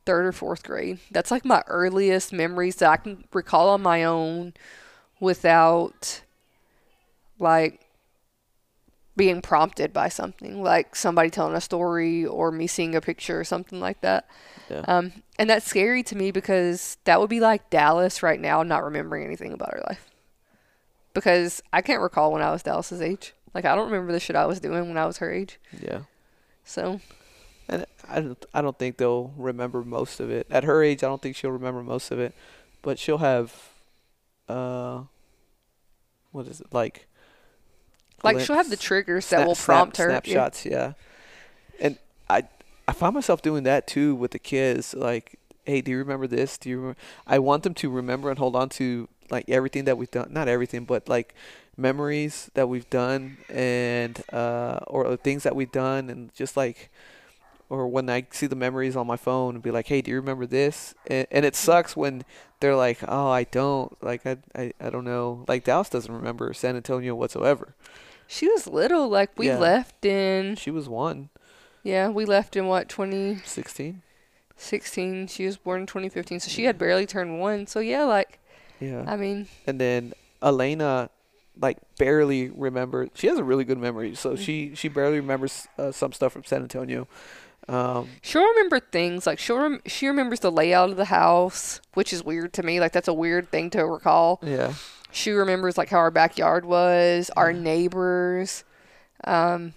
third 0.06 0.26
or 0.26 0.32
fourth 0.32 0.64
grade. 0.64 1.00
That's 1.12 1.30
like 1.30 1.46
my 1.46 1.64
earliest 1.68 2.34
memories 2.34 2.78
that 2.78 2.90
I 2.90 2.98
can 2.98 3.26
recall 3.34 3.70
on 3.70 3.82
my 3.82 4.04
own 4.04 4.54
without 5.20 6.22
like 7.38 7.82
being 9.18 9.42
prompted 9.42 9.92
by 9.92 10.08
something 10.08 10.64
like 10.64 10.96
somebody 10.96 11.30
telling 11.30 11.56
a 11.56 11.62
story 11.62 12.26
or 12.26 12.52
me 12.52 12.66
seeing 12.66 12.96
a 12.96 13.02
picture 13.02 13.40
or 13.40 13.44
something 13.44 13.80
like 13.80 14.02
that. 14.02 14.28
Yeah. 14.70 14.84
Um, 14.88 15.12
and 15.38 15.50
that's 15.50 15.66
scary 15.66 16.02
to 16.04 16.16
me 16.16 16.32
because 16.32 16.98
that 17.04 17.20
would 17.20 17.30
be 17.30 17.42
like 17.42 17.70
Dallas 17.70 18.24
right 18.24 18.40
now 18.40 18.64
not 18.64 18.84
remembering 18.84 19.26
anything 19.26 19.52
about 19.52 19.74
her 19.74 19.84
life. 19.90 20.10
Because 21.14 21.62
I 21.74 21.82
can't 21.82 22.02
recall 22.02 22.32
when 22.32 22.42
I 22.42 22.52
was 22.52 22.64
Dallas's 22.64 23.02
age. 23.02 23.34
Like 23.54 23.66
I 23.66 23.76
don't 23.76 23.92
remember 23.92 24.14
the 24.14 24.20
shit 24.20 24.38
I 24.38 24.46
was 24.46 24.62
doing 24.62 24.88
when 24.88 24.98
I 24.98 25.06
was 25.06 25.18
her 25.18 25.30
age. 25.30 25.60
Yeah. 25.82 26.04
So 26.64 27.02
And 27.68 27.86
I 28.08 28.22
don't, 28.22 28.46
I 28.54 28.62
don't 28.62 28.78
think 28.78 28.98
they'll 28.98 29.34
remember 29.38 29.84
most 29.84 30.20
of 30.20 30.30
it. 30.30 30.48
At 30.50 30.64
her 30.64 30.84
age, 30.84 31.04
I 31.04 31.08
don't 31.08 31.22
think 31.22 31.36
she'll 31.36 31.52
remember 31.52 31.84
most 31.84 32.12
of 32.12 32.20
it, 32.20 32.34
but 32.82 32.98
she'll 32.98 33.18
have, 33.18 33.54
uh, 34.48 35.04
what 36.32 36.48
is 36.48 36.62
it 36.62 36.68
like? 36.72 37.08
Like 38.24 38.40
she'll 38.40 38.56
have 38.56 38.70
the 38.70 38.78
triggers 38.78 39.26
snap- 39.26 39.42
that 39.42 39.48
will 39.48 39.56
snap- 39.56 39.66
prompt 39.66 39.98
her. 39.98 40.04
Yeah. 40.10 40.10
Snapshots, 40.10 40.66
yeah. 40.66 40.94
And 41.80 41.98
I, 42.30 42.44
I 42.88 42.94
find 42.94 43.14
myself 43.14 43.42
doing 43.42 43.64
that 43.64 43.88
too 43.88 44.16
with 44.16 44.32
the 44.32 44.40
kids. 44.40 44.94
Like, 44.94 45.40
hey, 45.66 45.82
do 45.82 45.92
you 45.92 45.98
remember 45.98 46.28
this? 46.28 46.58
Do 46.58 46.70
you? 46.70 46.78
Remember? 46.78 47.00
I 47.26 47.40
want 47.40 47.64
them 47.64 47.74
to 47.76 47.90
remember 47.90 48.30
and 48.30 48.38
hold 48.40 48.56
on 48.56 48.70
to 48.70 49.08
like 49.30 49.46
everything 49.48 49.86
that 49.86 49.98
we've 49.98 50.12
done. 50.12 50.30
Not 50.32 50.48
everything, 50.48 50.86
but 50.86 51.08
like 51.10 51.34
memories 51.78 52.52
that 52.54 52.68
we've 52.68 52.90
done 52.90 53.38
and 53.50 54.22
uh 54.34 54.80
or 54.88 55.16
things 55.16 55.44
that 55.44 55.56
we've 55.56 55.72
done 55.72 56.10
and 56.10 56.34
just 56.36 56.58
like 56.58 56.92
or 57.70 57.88
when 57.88 58.10
I 58.10 58.28
see 58.32 58.48
the 58.48 58.56
memories 58.58 58.98
on 58.98 59.08
my 59.08 59.16
phone 59.16 59.56
and 59.56 59.64
be 59.64 59.72
like, 59.72 59.88
"Hey, 59.88 60.02
do 60.02 60.12
you 60.12 60.18
remember 60.18 60.46
this?" 60.46 60.94
And, 61.08 61.26
and 61.32 61.46
it 61.46 61.56
sucks 61.56 61.96
when 61.96 62.26
they're 62.60 62.76
like, 62.76 63.00
"Oh, 63.08 63.30
I 63.30 63.46
don't." 63.46 63.96
Like 64.04 64.26
I, 64.26 64.38
I, 64.54 64.74
I 64.82 64.90
don't 64.90 65.06
know. 65.06 65.46
Like 65.48 65.64
Dallas 65.64 65.90
doesn't 65.90 66.14
remember 66.14 66.54
San 66.54 66.76
Antonio 66.76 67.16
whatsoever. 67.16 67.74
She 68.34 68.48
was 68.48 68.66
little. 68.66 69.10
Like 69.10 69.32
we 69.38 69.48
Yeah. 69.48 69.58
left 69.60 70.06
in 70.06 70.56
She 70.56 70.72
was 70.72 70.88
one, 70.88 71.30
yeah, 71.84 72.08
we 72.08 72.24
left 72.26 72.56
in 72.56 72.68
what 72.68 72.88
2016. 72.88 74.02
16. 74.56 75.28
She 75.28 75.46
was 75.46 75.58
born 75.58 75.82
in 75.82 75.88
2015, 75.88 76.40
so 76.40 76.50
she 76.50 76.64
had 76.66 76.78
barely 76.78 77.06
turned 77.06 77.40
one. 77.40 77.68
So 77.68 77.80
yeah, 77.80 78.04
like 78.04 78.40
Yeah. 78.80 79.04
I 79.08 79.18
mean, 79.18 79.48
and 79.68 79.80
then 79.82 80.14
Elena 80.42 81.10
like 81.60 81.78
barely 81.98 82.50
remembered 82.50 83.12
she 83.14 83.28
has 83.28 83.38
a 83.38 83.44
really 83.44 83.66
good 83.66 83.78
memory 83.78 84.16
so 84.16 84.32
Mm. 84.32 84.38
she 84.40 84.72
she 84.74 84.88
barely 84.88 85.20
remembers 85.20 85.68
uh, 85.78 85.92
some 85.92 86.14
stuff 86.14 86.32
from 86.32 86.46
san 86.46 86.62
antonio 86.62 87.10
um 87.68 88.08
she'll 88.22 88.42
remember 88.48 88.80
things. 88.80 89.28
Like 89.28 89.38
she'll 89.38 89.58
rem- 89.60 89.82
she 89.86 90.08
remembers 90.08 90.40
the 90.40 90.50
layout 90.52 90.90
of 90.90 90.98
the 90.98 91.06
house, 91.06 91.82
which 91.94 92.12
is 92.14 92.24
weird 92.24 92.54
to 92.54 92.64
me. 92.64 92.80
Like 92.80 92.94
that's 92.94 93.10
a 93.10 93.14
weird 93.14 93.52
thing 93.52 93.70
to 93.72 93.86
recall. 93.86 94.40
yeah 94.42 94.74
She 95.12 95.32
remembers 95.32 95.78
like 95.78 95.90
how 95.90 95.98
our 95.98 96.12
backyard 96.12 96.66
was, 96.66 97.30
our 97.36 97.52
neighbors. 97.54 98.64
Um, 99.26 99.74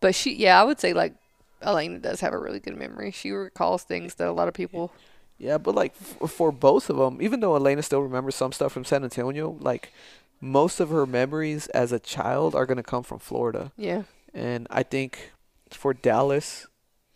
but 0.00 0.14
she, 0.14 0.34
yeah, 0.34 0.60
I 0.60 0.64
would 0.64 0.80
say 0.80 0.92
like 0.92 1.14
Elena 1.62 1.98
does 1.98 2.20
have 2.20 2.32
a 2.32 2.38
really 2.38 2.60
good 2.60 2.76
memory. 2.76 3.10
She 3.10 3.30
recalls 3.30 3.82
things 3.82 4.14
that 4.16 4.28
a 4.28 4.32
lot 4.32 4.48
of 4.48 4.54
people. 4.54 4.92
yeah 5.38 5.58
but 5.58 5.74
like 5.74 5.92
f- 6.00 6.30
for 6.30 6.50
both 6.52 6.88
of 6.88 6.96
them 6.96 7.20
even 7.20 7.40
though 7.40 7.54
elena 7.56 7.82
still 7.82 8.00
remembers 8.00 8.34
some 8.34 8.52
stuff 8.52 8.72
from 8.72 8.86
san 8.86 9.04
antonio 9.04 9.54
like 9.60 9.92
most 10.40 10.80
of 10.80 10.88
her 10.88 11.04
memories 11.04 11.66
as 11.68 11.92
a 11.92 11.98
child 11.98 12.54
are 12.54 12.64
going 12.64 12.78
to 12.78 12.82
come 12.82 13.02
from 13.02 13.18
florida 13.18 13.70
Yeah, 13.76 14.04
and 14.32 14.66
i 14.70 14.82
think 14.82 15.32
for 15.70 15.92
dallas 15.92 16.66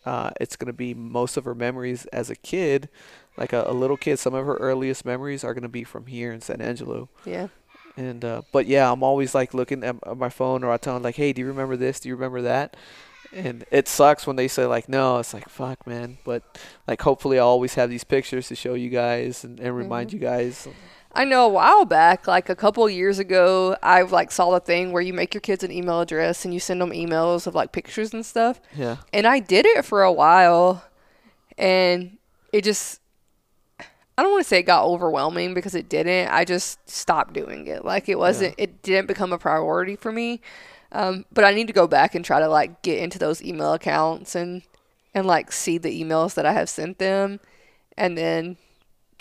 uh, 0.05 0.31
it's 0.39 0.55
going 0.57 0.67
to 0.67 0.75
be 0.75 0.93
most 0.93 1.39
of 1.39 1.45
her 1.47 1.55
memories 1.55 2.05
as 2.13 2.29
a 2.29 2.37
kid 2.37 2.91
like 3.41 3.53
a, 3.53 3.65
a 3.67 3.73
little 3.73 3.97
kid 3.97 4.19
some 4.19 4.35
of 4.35 4.47
her 4.47 4.57
earliest 4.57 5.05
memories 5.05 5.43
are 5.43 5.55
going 5.55 5.63
to 5.63 5.69
be 5.69 5.83
from 5.83 6.07
here 6.07 6.31
in 6.33 6.41
san 6.41 6.61
angelo 6.61 7.09
yeah, 7.25 7.49
And 7.97 8.25
uh, 8.25 8.43
but 8.53 8.67
yeah, 8.67 8.93
I'm 8.93 9.03
always 9.03 9.35
like 9.35 9.53
looking 9.55 9.83
at, 9.83 9.97
at 10.07 10.17
my 10.17 10.29
phone 10.29 10.63
or 10.63 10.71
I 10.71 10.77
tell 10.77 10.95
them 10.95 11.03
like, 11.03 11.17
hey, 11.17 11.33
do 11.33 11.41
you 11.41 11.49
remember 11.49 11.77
this? 11.77 11.99
Do 12.01 12.09
you 12.09 12.15
remember 12.15 12.43
that? 12.43 12.77
And 13.33 13.65
it 13.71 13.89
sucks 13.89 14.27
when 14.27 14.37
they 14.37 14.49
say 14.49 14.65
like, 14.67 14.89
no. 14.89 15.19
It's 15.19 15.33
like 15.35 15.49
fuck, 15.49 15.87
man. 15.87 16.19
But 16.25 16.43
like, 16.89 17.01
hopefully, 17.03 17.39
I'll 17.39 17.47
always 17.47 17.75
have 17.75 17.89
these 17.91 18.03
pictures 18.05 18.49
to 18.49 18.55
show 18.57 18.75
you 18.75 18.91
guys 18.91 19.45
and, 19.45 19.59
and 19.61 19.77
remind 19.77 20.11
Mhm. 20.11 20.13
you 20.15 20.19
guys. 20.21 20.67
I 21.13 21.25
know 21.25 21.45
a 21.47 21.49
while 21.49 21.85
back, 21.85 22.27
like 22.27 22.49
a 22.49 22.55
couple 22.57 22.89
years 22.89 23.19
ago, 23.19 23.77
I 23.83 24.03
like 24.03 24.31
saw 24.33 24.51
the 24.53 24.61
thing 24.61 24.93
where 24.93 25.03
you 25.03 25.13
make 25.13 25.35
your 25.35 25.41
kids 25.43 25.63
an 25.65 25.71
email 25.73 26.01
address 26.01 26.45
and 26.45 26.55
you 26.55 26.61
send 26.61 26.81
them 26.81 26.91
emails 26.91 27.47
of 27.47 27.55
like 27.55 27.71
pictures 27.73 28.13
and 28.15 28.25
stuff. 28.25 28.61
Yeah, 28.75 28.97
And 29.13 29.27
I 29.27 29.41
did 29.41 29.67
it 29.67 29.85
for 29.85 30.03
a 30.03 30.13
while, 30.13 30.85
and 31.59 32.19
it 32.53 32.65
just. 32.65 33.00
I 34.21 34.23
don't 34.23 34.33
want 34.33 34.45
to 34.45 34.49
say 34.49 34.59
it 34.59 34.65
got 34.65 34.85
overwhelming 34.85 35.55
because 35.55 35.75
it 35.75 35.89
didn't. 35.89 36.29
I 36.29 36.45
just 36.45 36.79
stopped 36.87 37.33
doing 37.33 37.67
it. 37.67 37.87
Like 37.87 38.07
it 38.07 38.19
wasn't, 38.19 38.55
it 38.59 38.83
didn't 38.83 39.09
become 39.09 39.33
a 39.33 39.39
priority 39.39 39.97
for 39.97 40.13
me. 40.13 40.43
Um, 40.93 41.25
but 41.33 41.43
I 41.45 41.55
need 41.55 41.69
to 41.69 41.73
go 41.73 41.87
back 41.87 42.15
and 42.15 42.23
try 42.23 42.39
to 42.39 42.47
like 42.47 42.83
get 42.83 42.99
into 42.99 43.19
those 43.19 43.43
email 43.43 43.73
accounts 43.73 44.35
and 44.35 44.61
and 45.15 45.27
like 45.27 45.53
see 45.53 45.79
the 45.79 45.89
emails 46.05 46.35
that 46.35 46.45
I 46.45 46.53
have 46.53 46.69
sent 46.69 46.99
them, 46.99 47.41
and 47.97 48.19
then 48.19 48.59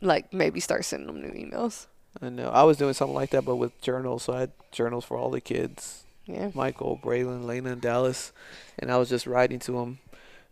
like 0.02 0.34
maybe 0.34 0.60
start 0.60 0.84
sending 0.84 1.08
them 1.08 1.22
new 1.22 1.32
emails. 1.32 1.88
I 2.22 2.28
know. 2.28 2.50
I 2.50 2.64
was 2.64 2.76
doing 2.76 2.93
something 2.93 3.16
like 3.16 3.30
that, 3.30 3.45
but 3.45 3.56
with 3.56 3.80
journals. 3.82 4.24
So 4.24 4.34
I 4.34 4.39
had 4.41 4.52
journals 4.74 5.06
for 5.06 5.16
all 5.16 5.30
the 5.30 5.39
kids, 5.39 6.04
Yeah. 6.26 6.52
Michael, 6.54 7.00
Braylon, 7.02 7.45
Lena, 7.45 7.72
and 7.72 7.82
Dallas, 7.82 8.34
and 8.78 8.91
I 8.91 8.97
was 8.97 9.08
just 9.08 9.26
writing 9.26 9.60
to 9.60 9.72
them, 9.72 10.00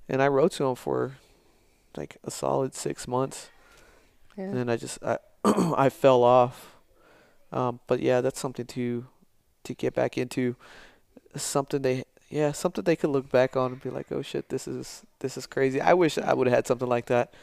and 0.08 0.22
I 0.22 0.30
wrote 0.30 0.54
to 0.54 0.64
them 0.64 0.76
for 0.76 1.18
like 1.98 2.16
a 2.24 2.32
solid 2.32 2.76
six 2.76 3.10
months. 3.10 3.50
Yeah. 4.38 4.44
and 4.52 4.60
then 4.60 4.70
I 4.70 4.78
just 4.78 5.00
I 5.04 5.18
I 5.46 5.90
fell 5.90 6.24
off. 6.24 6.76
Um, 7.52 7.80
but 7.88 8.00
yeah, 8.02 8.22
that's 8.22 8.40
something 8.40 8.66
to 8.68 9.08
to 9.64 9.74
get 9.74 9.94
back 9.96 10.18
into. 10.18 10.56
Something 11.36 11.82
they 11.84 12.06
yeah 12.30 12.52
something 12.52 12.84
they 12.84 12.96
could 12.96 13.12
look 13.12 13.30
back 13.32 13.56
on 13.58 13.74
and 13.74 13.82
be 13.82 13.90
like, 13.90 14.12
oh 14.12 14.22
shit, 14.22 14.50
this 14.50 14.68
is 14.68 15.04
this 15.20 15.38
is 15.38 15.48
crazy. 15.48 15.82
I 15.82 15.94
wish 15.94 16.18
I 16.18 16.34
would 16.34 16.48
have 16.48 16.56
had 16.56 16.68
something 16.68 16.90
like 16.90 17.08
that 17.08 17.34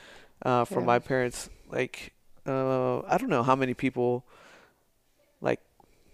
uh, 0.42 0.64
from 0.64 0.84
Yeah. 0.84 0.86
my 0.86 0.98
parents. 0.98 1.50
Like 1.70 2.12
uh, 2.46 3.00
I 3.02 3.18
don't 3.18 3.30
know 3.30 3.42
how 3.44 3.56
many 3.56 3.74
people 3.74 4.24
like 5.40 5.60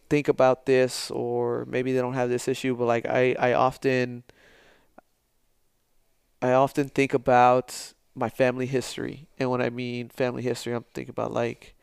think 0.08 0.28
about 0.28 0.66
this 0.66 1.10
or 1.10 1.64
maybe 1.66 1.92
they 1.92 2.00
don't 2.00 2.14
have 2.14 2.30
this 2.30 2.48
issue, 2.48 2.76
but 2.76 2.86
like 2.86 3.06
I 3.06 3.34
I 3.38 3.52
often 3.54 4.24
I 6.42 6.52
often 6.52 6.88
think 6.88 7.14
about 7.14 7.92
my 8.20 8.28
family 8.28 8.66
history. 8.66 9.26
And 9.38 9.50
when 9.50 9.60
I 9.60 9.70
mean 9.70 10.10
family 10.10 10.42
history, 10.42 10.72
I'm 10.72 10.84
thinking 10.94 11.10
about 11.10 11.32
like 11.32 11.74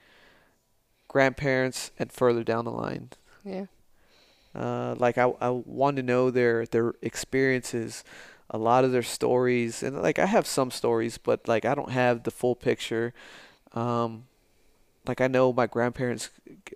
grandparents 1.08 1.92
and 2.00 2.12
further 2.12 2.44
down 2.44 2.66
the 2.66 2.72
line. 2.72 3.10
Yeah. 3.44 3.66
Uh, 4.56 4.96
like 4.98 5.18
I, 5.18 5.34
I 5.42 5.50
want 5.50 5.98
to 5.98 6.04
know 6.04 6.32
their 6.32 6.66
their 6.66 6.94
experiences, 7.02 8.04
a 8.50 8.58
lot 8.58 8.86
of 8.86 8.92
their 8.92 9.04
stories, 9.04 9.84
and 9.84 10.02
like 10.02 10.20
I 10.20 10.26
have 10.26 10.48
some 10.48 10.72
stories, 10.72 11.18
but 11.18 11.48
like 11.48 11.66
I 11.66 11.76
don't 11.76 11.92
have 11.92 12.24
the 12.24 12.32
full 12.32 12.56
picture. 12.56 13.14
Um, 13.74 14.26
like 15.08 15.22
I 15.22 15.28
know 15.28 15.54
my 15.54 15.68
grandparents 15.68 16.30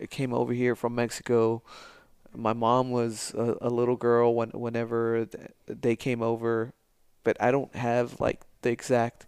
came 0.09 0.33
over 0.33 0.53
here 0.53 0.75
from 0.75 0.95
Mexico. 0.95 1.63
My 2.35 2.53
mom 2.53 2.91
was 2.91 3.33
a, 3.35 3.57
a 3.61 3.69
little 3.69 3.95
girl 3.95 4.33
when 4.35 4.49
whenever 4.51 5.27
they 5.67 5.95
came 5.95 6.21
over, 6.21 6.73
but 7.23 7.35
I 7.41 7.51
don't 7.51 7.75
have 7.75 8.19
like 8.19 8.41
the 8.61 8.69
exact 8.69 9.25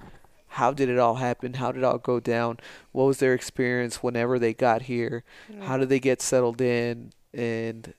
how 0.53 0.71
did 0.71 0.87
it 0.87 0.99
all 0.99 1.15
happen? 1.15 1.55
How 1.55 1.71
did 1.71 1.79
it 1.79 1.83
all 1.83 1.97
go 1.97 2.19
down? 2.19 2.59
What 2.91 3.05
was 3.05 3.17
their 3.17 3.33
experience 3.33 4.03
whenever 4.03 4.37
they 4.37 4.53
got 4.53 4.83
here? 4.83 5.23
How 5.61 5.77
did 5.77 5.87
mm. 5.87 5.89
they 5.89 5.99
get 5.99 6.21
settled 6.21 6.61
in? 6.61 7.11
And 7.33 7.93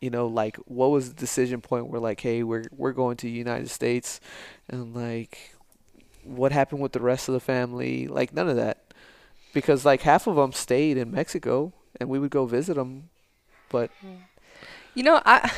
you 0.00 0.10
know, 0.10 0.26
like 0.26 0.56
what 0.66 0.90
was 0.90 1.10
the 1.10 1.20
decision 1.20 1.60
point 1.60 1.86
where 1.86 2.00
like, 2.00 2.20
hey, 2.20 2.42
we're 2.42 2.64
we're 2.76 2.92
going 2.92 3.16
to 3.18 3.26
the 3.26 3.32
United 3.32 3.70
States, 3.70 4.20
and 4.68 4.96
like, 4.96 5.54
what 6.24 6.50
happened 6.50 6.82
with 6.82 6.90
the 6.90 7.00
rest 7.00 7.28
of 7.28 7.34
the 7.34 7.40
family? 7.40 8.08
Like 8.08 8.34
none 8.34 8.48
of 8.48 8.56
that, 8.56 8.92
because 9.54 9.84
like 9.84 10.02
half 10.02 10.26
of 10.26 10.34
them 10.34 10.52
stayed 10.52 10.96
in 10.96 11.12
Mexico, 11.12 11.72
and 12.00 12.08
we 12.08 12.18
would 12.18 12.32
go 12.32 12.46
visit 12.46 12.74
them 12.74 13.10
But 13.68 13.90
hmm. 14.00 14.16
You 14.94 15.04
know, 15.04 15.22
I 15.24 15.52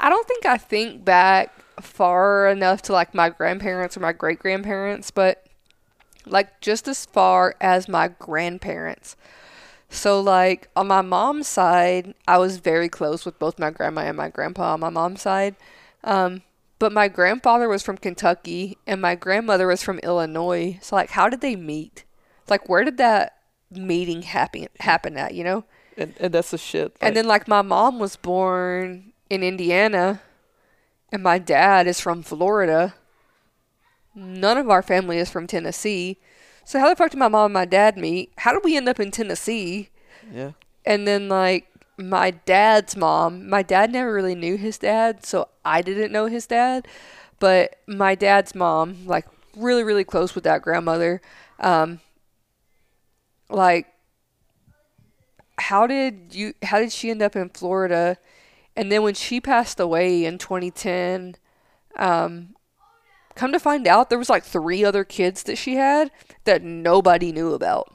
I 0.00 0.08
don't 0.08 0.26
think 0.26 0.46
I 0.46 0.56
think 0.56 1.04
back 1.04 1.52
far 1.82 2.48
enough 2.48 2.80
to 2.82 2.94
like 2.94 3.14
my 3.14 3.28
grandparents 3.28 3.94
or 3.94 4.00
my 4.00 4.12
great 4.12 4.38
grandparents, 4.38 5.10
but 5.10 5.46
like 6.26 6.60
just 6.60 6.88
as 6.88 7.06
far 7.06 7.54
as 7.60 7.88
my 7.88 8.08
grandparents. 8.08 9.16
So 9.88 10.20
like 10.20 10.68
on 10.76 10.88
my 10.88 11.00
mom's 11.02 11.46
side, 11.48 12.14
I 12.26 12.38
was 12.38 12.58
very 12.58 12.88
close 12.88 13.24
with 13.24 13.38
both 13.38 13.58
my 13.58 13.70
grandma 13.70 14.02
and 14.02 14.16
my 14.16 14.28
grandpa 14.28 14.74
on 14.74 14.80
my 14.80 14.90
mom's 14.90 15.22
side. 15.22 15.54
Um, 16.04 16.42
but 16.78 16.92
my 16.92 17.08
grandfather 17.08 17.68
was 17.68 17.82
from 17.82 17.96
Kentucky 17.96 18.76
and 18.86 19.00
my 19.00 19.14
grandmother 19.14 19.66
was 19.68 19.82
from 19.82 19.98
Illinois. 20.00 20.78
So 20.82 20.96
like 20.96 21.10
how 21.10 21.28
did 21.28 21.40
they 21.40 21.56
meet? 21.56 22.04
Like 22.48 22.68
where 22.68 22.84
did 22.84 22.96
that 22.98 23.36
meeting 23.70 24.22
happen 24.22 24.66
happen 24.80 25.16
at, 25.16 25.34
you 25.34 25.44
know? 25.44 25.64
and, 25.96 26.14
and 26.20 26.34
that's 26.34 26.50
the 26.50 26.58
shit. 26.58 26.92
like- 26.92 26.98
And 27.08 27.16
then 27.16 27.26
like 27.26 27.48
my 27.48 27.62
mom 27.62 27.98
was 27.98 28.16
born 28.16 29.12
in 29.30 29.42
Indiana 29.42 30.20
and 31.12 31.22
my 31.22 31.38
dad 31.38 31.86
is 31.86 32.00
from 32.00 32.22
Florida. 32.22 32.94
None 34.16 34.58
of 34.58 34.70
our 34.70 34.82
family 34.82 35.18
is 35.18 35.30
from 35.30 35.46
Tennessee. 35.46 36.18
So 36.64 36.80
how 36.80 36.88
the 36.90 36.96
fuck 36.96 37.12
did 37.12 37.18
my 37.18 37.28
mom 37.28 37.46
and 37.46 37.54
my 37.54 37.66
dad 37.66 37.98
meet? 37.98 38.32
How 38.38 38.52
did 38.52 38.64
we 38.64 38.76
end 38.76 38.88
up 38.88 39.00
in 39.00 39.12
Tennessee? 39.12 39.90
yeah, 40.32 40.52
And 40.84 41.06
then 41.06 41.28
like 41.28 41.66
my 41.98 42.32
dad's 42.32 42.96
mom, 42.96 43.48
my 43.48 43.62
dad 43.62 43.92
never 43.92 44.12
really 44.12 44.34
knew 44.34 44.56
his 44.56 44.78
dad, 44.78 45.24
so 45.24 45.48
I 45.64 45.82
didn't 45.82 46.12
know 46.12 46.26
his 46.26 46.46
dad. 46.46 46.88
But 47.40 47.76
my 47.86 48.14
dad's 48.16 48.54
mom, 48.54 49.06
like 49.06 49.26
really, 49.56 49.84
really 49.84 50.04
close 50.04 50.34
with 50.34 50.44
that 50.44 50.62
grandmother, 50.62 51.22
um, 51.60 52.00
like 53.50 53.86
how 55.58 55.86
did 55.86 56.34
you 56.34 56.54
how 56.62 56.78
did 56.80 56.92
she 56.92 57.10
end 57.10 57.22
up 57.22 57.36
in 57.36 57.50
Florida? 57.50 58.18
And 58.76 58.92
then 58.92 59.02
when 59.02 59.14
she 59.14 59.40
passed 59.40 59.80
away 59.80 60.24
in 60.26 60.38
2010, 60.38 61.36
um, 61.96 62.55
come 63.36 63.52
to 63.52 63.60
find 63.60 63.86
out 63.86 64.10
there 64.10 64.18
was 64.18 64.30
like 64.30 64.44
three 64.44 64.84
other 64.84 65.04
kids 65.04 65.42
that 65.44 65.56
she 65.56 65.76
had 65.76 66.10
that 66.44 66.62
nobody 66.62 67.32
knew 67.32 67.52
about. 67.52 67.94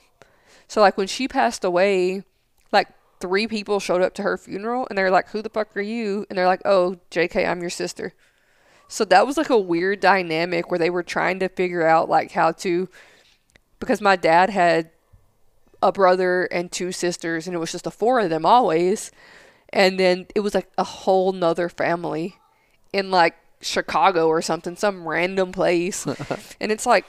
So 0.67 0.79
like 0.79 0.97
when 0.97 1.07
she 1.07 1.27
passed 1.27 1.63
away, 1.65 2.23
like 2.71 2.87
three 3.19 3.47
people 3.47 3.79
showed 3.79 4.01
up 4.01 4.13
to 4.15 4.23
her 4.23 4.37
funeral 4.37 4.87
and 4.89 4.97
they're 4.97 5.11
like, 5.11 5.29
"Who 5.29 5.41
the 5.41 5.49
fuck 5.49 5.75
are 5.75 5.81
you?" 5.81 6.25
And 6.29 6.37
they're 6.37 6.47
like, 6.47 6.61
"Oh, 6.63 6.97
JK, 7.09 7.45
I'm 7.45 7.61
your 7.61 7.69
sister." 7.69 8.13
So 8.87 9.05
that 9.05 9.25
was 9.25 9.37
like 9.37 9.49
a 9.49 9.57
weird 9.57 9.99
dynamic 9.99 10.69
where 10.69 10.79
they 10.79 10.89
were 10.89 11.03
trying 11.03 11.39
to 11.39 11.49
figure 11.49 11.85
out 11.85 12.09
like 12.09 12.31
how 12.31 12.51
to 12.53 12.89
because 13.79 14.01
my 14.01 14.15
dad 14.15 14.49
had 14.49 14.91
a 15.81 15.91
brother 15.91 16.43
and 16.51 16.71
two 16.71 16.91
sisters 16.91 17.47
and 17.47 17.55
it 17.55 17.59
was 17.59 17.71
just 17.71 17.85
the 17.85 17.91
four 17.91 18.19
of 18.19 18.29
them 18.29 18.45
always. 18.45 19.11
And 19.69 19.99
then 19.99 20.27
it 20.35 20.41
was 20.41 20.53
like 20.53 20.69
a 20.77 20.83
whole 20.83 21.31
nother 21.31 21.69
family 21.69 22.37
in 22.93 23.11
like 23.11 23.35
Chicago 23.61 24.27
or 24.27 24.41
something, 24.41 24.75
some 24.75 25.07
random 25.07 25.51
place. 25.51 26.05
and 26.59 26.71
it's 26.71 26.85
like 26.85 27.05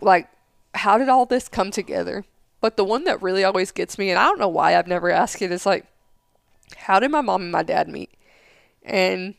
like 0.00 0.28
how 0.74 0.98
did 0.98 1.08
all 1.08 1.26
this 1.26 1.48
come 1.48 1.70
together? 1.70 2.24
But 2.60 2.76
the 2.76 2.84
one 2.84 3.04
that 3.04 3.20
really 3.20 3.44
always 3.44 3.72
gets 3.72 3.98
me, 3.98 4.10
and 4.10 4.18
I 4.18 4.24
don't 4.24 4.38
know 4.38 4.48
why 4.48 4.76
I've 4.76 4.86
never 4.86 5.10
asked 5.10 5.42
it, 5.42 5.50
is 5.50 5.66
like, 5.66 5.86
how 6.76 7.00
did 7.00 7.10
my 7.10 7.20
mom 7.20 7.42
and 7.42 7.52
my 7.52 7.62
dad 7.62 7.88
meet? 7.88 8.10
And 8.84 9.34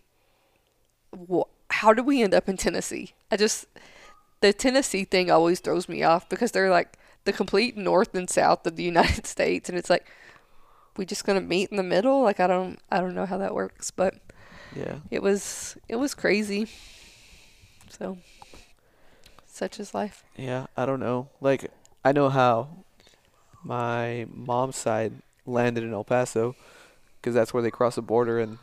wh- 1.31 1.47
how 1.69 1.93
did 1.93 2.05
we 2.05 2.21
end 2.21 2.33
up 2.33 2.49
in 2.49 2.57
Tennessee? 2.57 3.13
I 3.31 3.37
just, 3.37 3.65
the 4.41 4.51
Tennessee 4.51 5.05
thing 5.05 5.31
always 5.31 5.61
throws 5.61 5.87
me 5.87 6.03
off 6.03 6.27
because 6.27 6.51
they're 6.51 6.69
like 6.69 6.97
the 7.23 7.33
complete 7.33 7.77
north 7.77 8.13
and 8.13 8.29
south 8.29 8.67
of 8.67 8.75
the 8.75 8.83
United 8.83 9.25
States. 9.25 9.69
And 9.69 9.77
it's 9.77 9.89
like, 9.89 10.05
we 10.97 11.05
just 11.05 11.25
gonna 11.25 11.41
meet 11.41 11.69
in 11.71 11.77
the 11.77 11.83
middle? 11.83 12.21
Like, 12.21 12.39
I 12.39 12.47
don't, 12.47 12.77
I 12.91 12.99
don't 12.99 13.15
know 13.15 13.25
how 13.25 13.37
that 13.37 13.55
works, 13.55 13.89
but 13.89 14.15
yeah. 14.75 14.95
it 15.11 15.21
was, 15.21 15.77
it 15.87 15.95
was 15.95 16.13
crazy. 16.13 16.67
So, 17.89 18.17
such 19.45 19.79
is 19.79 19.93
life. 19.93 20.23
Yeah, 20.35 20.67
I 20.75 20.85
don't 20.85 20.99
know. 20.99 21.29
Like, 21.41 21.71
I 22.03 22.11
know 22.11 22.29
how 22.29 22.69
my 23.63 24.25
mom's 24.29 24.75
side 24.75 25.13
landed 25.45 25.83
in 25.83 25.93
El 25.93 26.03
Paso 26.03 26.55
because 27.19 27.33
that's 27.33 27.53
where 27.53 27.63
they 27.63 27.71
cross 27.71 27.95
the 27.95 28.01
border, 28.01 28.39
and 28.39 28.57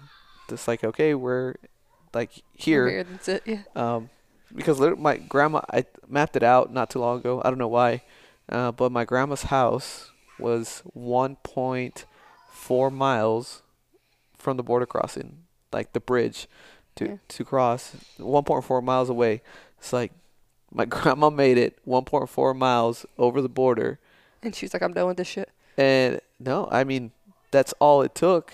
it's 0.49 0.69
like, 0.69 0.85
okay, 0.85 1.15
we're 1.15 1.55
like 2.13 2.43
here. 2.55 2.85
Weird, 2.85 3.07
That's 3.11 3.29
it. 3.29 3.43
Yeah. 3.47 3.63
Um, 3.75 4.11
because 4.55 4.81
my 4.99 5.17
grandma, 5.17 5.63
I 5.73 5.87
mapped 6.09 6.37
it 6.37 6.43
out 6.43 6.73
not 6.73 6.91
too 6.91 6.99
long 6.99 7.21
ago. 7.21 7.41
I 7.45 7.51
don't 7.51 7.59
know 7.59 7.69
why, 7.69 8.03
uh, 8.49 8.73
but 8.73 8.91
my 8.93 9.05
grandma's 9.05 9.45
house 9.45 10.11
was 10.39 10.83
1.4 10.97 12.93
miles 12.93 13.63
from 14.37 14.57
the 14.57 14.63
border 14.63 14.87
crossing, 14.87 15.45
like 15.73 15.93
the 15.93 16.01
bridge 16.01 16.49
to 16.97 17.05
Yeah. 17.07 17.17
to 17.29 17.45
cross. 17.45 17.95
1.4 18.19 18.83
miles 18.83 19.09
away. 19.09 19.43
It's 19.79 19.93
like 19.93 20.13
my 20.73 20.85
grandma 20.97 21.31
made 21.31 21.59
it 21.59 21.79
1.4 21.87 22.57
miles 22.57 23.07
over 23.19 23.41
the 23.43 23.49
border, 23.49 23.99
And 24.43 24.55
she's 24.55 24.73
like, 24.73 24.83
I'm 24.83 24.93
done 24.93 25.07
with 25.09 25.17
this 25.17 25.29
shit. 25.29 25.51
and 25.77 26.21
no, 26.39 26.69
I 26.71 26.85
mean 26.85 27.13
that's 27.51 27.73
all 27.81 28.03
it 28.03 28.15
took. 28.15 28.53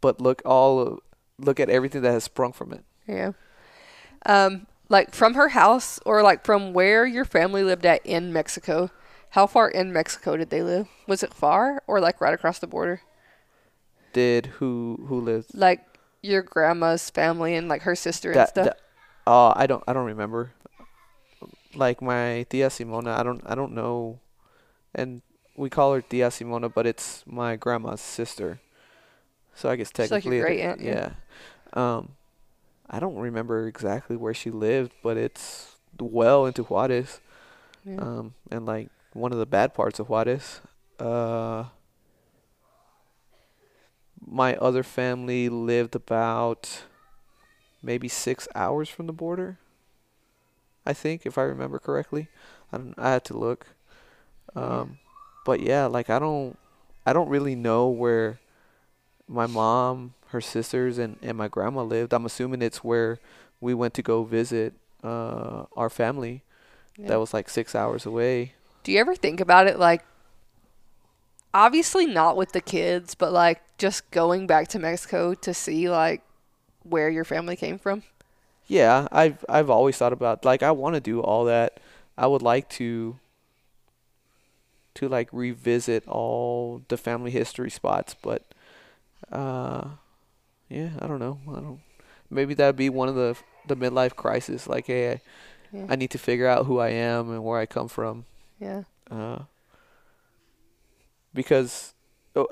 But 0.00 0.20
look 0.20 0.40
all 0.44 1.00
look 1.38 1.60
at 1.60 1.68
everything 1.70 2.02
that 2.02 2.12
has 2.12 2.24
sprung 2.24 2.52
from 2.52 2.72
it. 2.72 2.84
Yeah. 3.06 3.32
Um, 4.26 4.66
like 4.88 5.14
from 5.14 5.34
her 5.34 5.48
house 5.50 5.98
or 6.04 6.22
like 6.22 6.44
from 6.44 6.72
where 6.72 7.06
your 7.06 7.24
family 7.24 7.62
lived 7.62 7.86
at 7.86 8.04
in 8.04 8.32
Mexico. 8.32 8.90
How 9.30 9.46
far 9.46 9.68
in 9.68 9.92
Mexico 9.92 10.36
did 10.36 10.50
they 10.50 10.62
live? 10.62 10.88
Was 11.06 11.22
it 11.22 11.32
far 11.32 11.82
or 11.86 12.00
like 12.00 12.20
right 12.20 12.34
across 12.34 12.58
the 12.58 12.66
border? 12.66 13.02
Did 14.12 14.46
who 14.58 15.04
who 15.08 15.20
lived 15.20 15.54
Like 15.54 15.80
your 16.22 16.42
grandma's 16.42 17.10
family 17.10 17.54
and 17.56 17.68
like 17.68 17.82
her 17.82 17.94
sister 17.94 18.30
and 18.30 18.40
that, 18.40 18.48
stuff. 18.50 18.64
that 18.66 18.80
uh 19.26 19.52
I 19.56 19.66
don't 19.66 19.82
I 19.86 19.92
don't 19.92 20.06
remember. 20.06 20.52
Like 21.74 22.02
my 22.02 22.44
tia 22.50 22.68
Simona, 22.68 23.18
I 23.18 23.22
don't 23.22 23.42
I 23.46 23.54
don't 23.54 23.72
know, 23.74 24.18
and 24.94 25.22
we 25.56 25.70
call 25.70 25.94
her 25.94 26.00
tia 26.02 26.28
Simona, 26.28 26.72
but 26.72 26.86
it's 26.86 27.22
my 27.26 27.54
grandma's 27.56 28.00
sister. 28.00 28.60
So 29.54 29.68
I 29.68 29.76
guess 29.76 29.88
She's 29.88 30.10
like 30.10 30.22
technically, 30.22 30.40
great 30.40 30.60
aunt, 30.60 30.80
yeah. 30.80 31.10
yeah. 31.74 31.96
Um, 31.96 32.16
I 32.88 32.98
don't 32.98 33.16
remember 33.16 33.68
exactly 33.68 34.16
where 34.16 34.34
she 34.34 34.50
lived, 34.50 34.92
but 35.02 35.16
it's 35.16 35.76
well 36.00 36.46
into 36.46 36.64
Juarez. 36.64 37.20
Yeah. 37.84 38.00
Um, 38.00 38.34
and 38.50 38.66
like 38.66 38.88
one 39.12 39.32
of 39.32 39.38
the 39.38 39.46
bad 39.46 39.74
parts 39.74 40.00
of 40.00 40.08
Juarez. 40.08 40.60
Uh, 40.98 41.64
my 44.30 44.54
other 44.56 44.82
family 44.84 45.48
lived 45.48 45.96
about 45.96 46.82
maybe 47.82 48.08
six 48.08 48.46
hours 48.54 48.88
from 48.88 49.06
the 49.06 49.12
border. 49.12 49.58
I 50.86 50.92
think, 50.92 51.26
if 51.26 51.36
I 51.36 51.42
remember 51.42 51.78
correctly, 51.78 52.28
I 52.72 52.78
don't, 52.78 52.94
I 52.96 53.10
had 53.10 53.24
to 53.26 53.36
look. 53.36 53.66
Um, 54.54 54.98
but 55.44 55.60
yeah, 55.60 55.86
like 55.86 56.08
I 56.08 56.18
don't, 56.18 56.56
I 57.04 57.12
don't 57.12 57.28
really 57.28 57.54
know 57.54 57.88
where 57.88 58.38
my 59.28 59.46
mom, 59.46 60.14
her 60.28 60.40
sisters, 60.40 60.98
and 60.98 61.16
and 61.22 61.36
my 61.36 61.48
grandma 61.48 61.82
lived. 61.82 62.12
I'm 62.12 62.24
assuming 62.24 62.62
it's 62.62 62.84
where 62.84 63.18
we 63.60 63.74
went 63.74 63.94
to 63.94 64.02
go 64.02 64.24
visit 64.24 64.74
uh 65.02 65.64
our 65.76 65.90
family. 65.90 66.42
Yeah. 66.96 67.08
That 67.08 67.20
was 67.20 67.34
like 67.34 67.48
six 67.48 67.74
hours 67.74 68.06
away. 68.06 68.54
Do 68.84 68.92
you 68.92 68.98
ever 68.98 69.14
think 69.14 69.40
about 69.40 69.66
it 69.66 69.78
like 69.78 70.04
obviously 71.54 72.06
not 72.06 72.36
with 72.36 72.52
the 72.52 72.60
kids, 72.60 73.14
but 73.14 73.32
like 73.32 73.62
just 73.78 74.10
going 74.10 74.46
back 74.46 74.68
to 74.68 74.78
Mexico 74.78 75.34
to 75.34 75.54
see 75.54 75.88
like 75.88 76.22
where 76.82 77.08
your 77.10 77.24
family 77.24 77.56
came 77.56 77.78
from? 77.78 78.02
Yeah, 78.66 79.08
I've 79.10 79.44
I've 79.48 79.70
always 79.70 79.96
thought 79.96 80.12
about 80.12 80.44
like 80.44 80.62
I 80.62 80.70
want 80.70 80.94
to 80.94 81.00
do 81.00 81.20
all 81.20 81.44
that. 81.46 81.80
I 82.16 82.26
would 82.26 82.42
like 82.42 82.68
to 82.70 83.18
to 84.94 85.08
like 85.08 85.28
revisit 85.32 86.06
all 86.08 86.82
the 86.88 86.96
family 86.96 87.30
history 87.30 87.70
spots, 87.70 88.14
but 88.20 88.42
uh 89.32 89.84
yeah, 90.68 90.90
I 91.00 91.06
don't 91.06 91.18
know. 91.18 91.38
I 91.48 91.60
don't 91.60 91.80
maybe 92.30 92.54
that'd 92.54 92.76
be 92.76 92.88
one 92.90 93.08
of 93.08 93.14
the 93.14 93.36
the 93.66 93.76
midlife 93.76 94.16
crisis 94.16 94.66
like 94.66 94.86
hey, 94.86 95.12
I, 95.12 95.20
Yeah. 95.72 95.86
I 95.88 95.96
need 95.96 96.10
to 96.10 96.18
figure 96.18 96.46
out 96.48 96.66
who 96.66 96.78
I 96.78 96.90
am 96.90 97.30
and 97.30 97.44
where 97.44 97.58
I 97.60 97.66
come 97.66 97.88
from. 97.88 98.24
Yeah. 98.60 98.82
Uh 99.10 99.40
because 101.34 101.94
uh, 102.36 102.44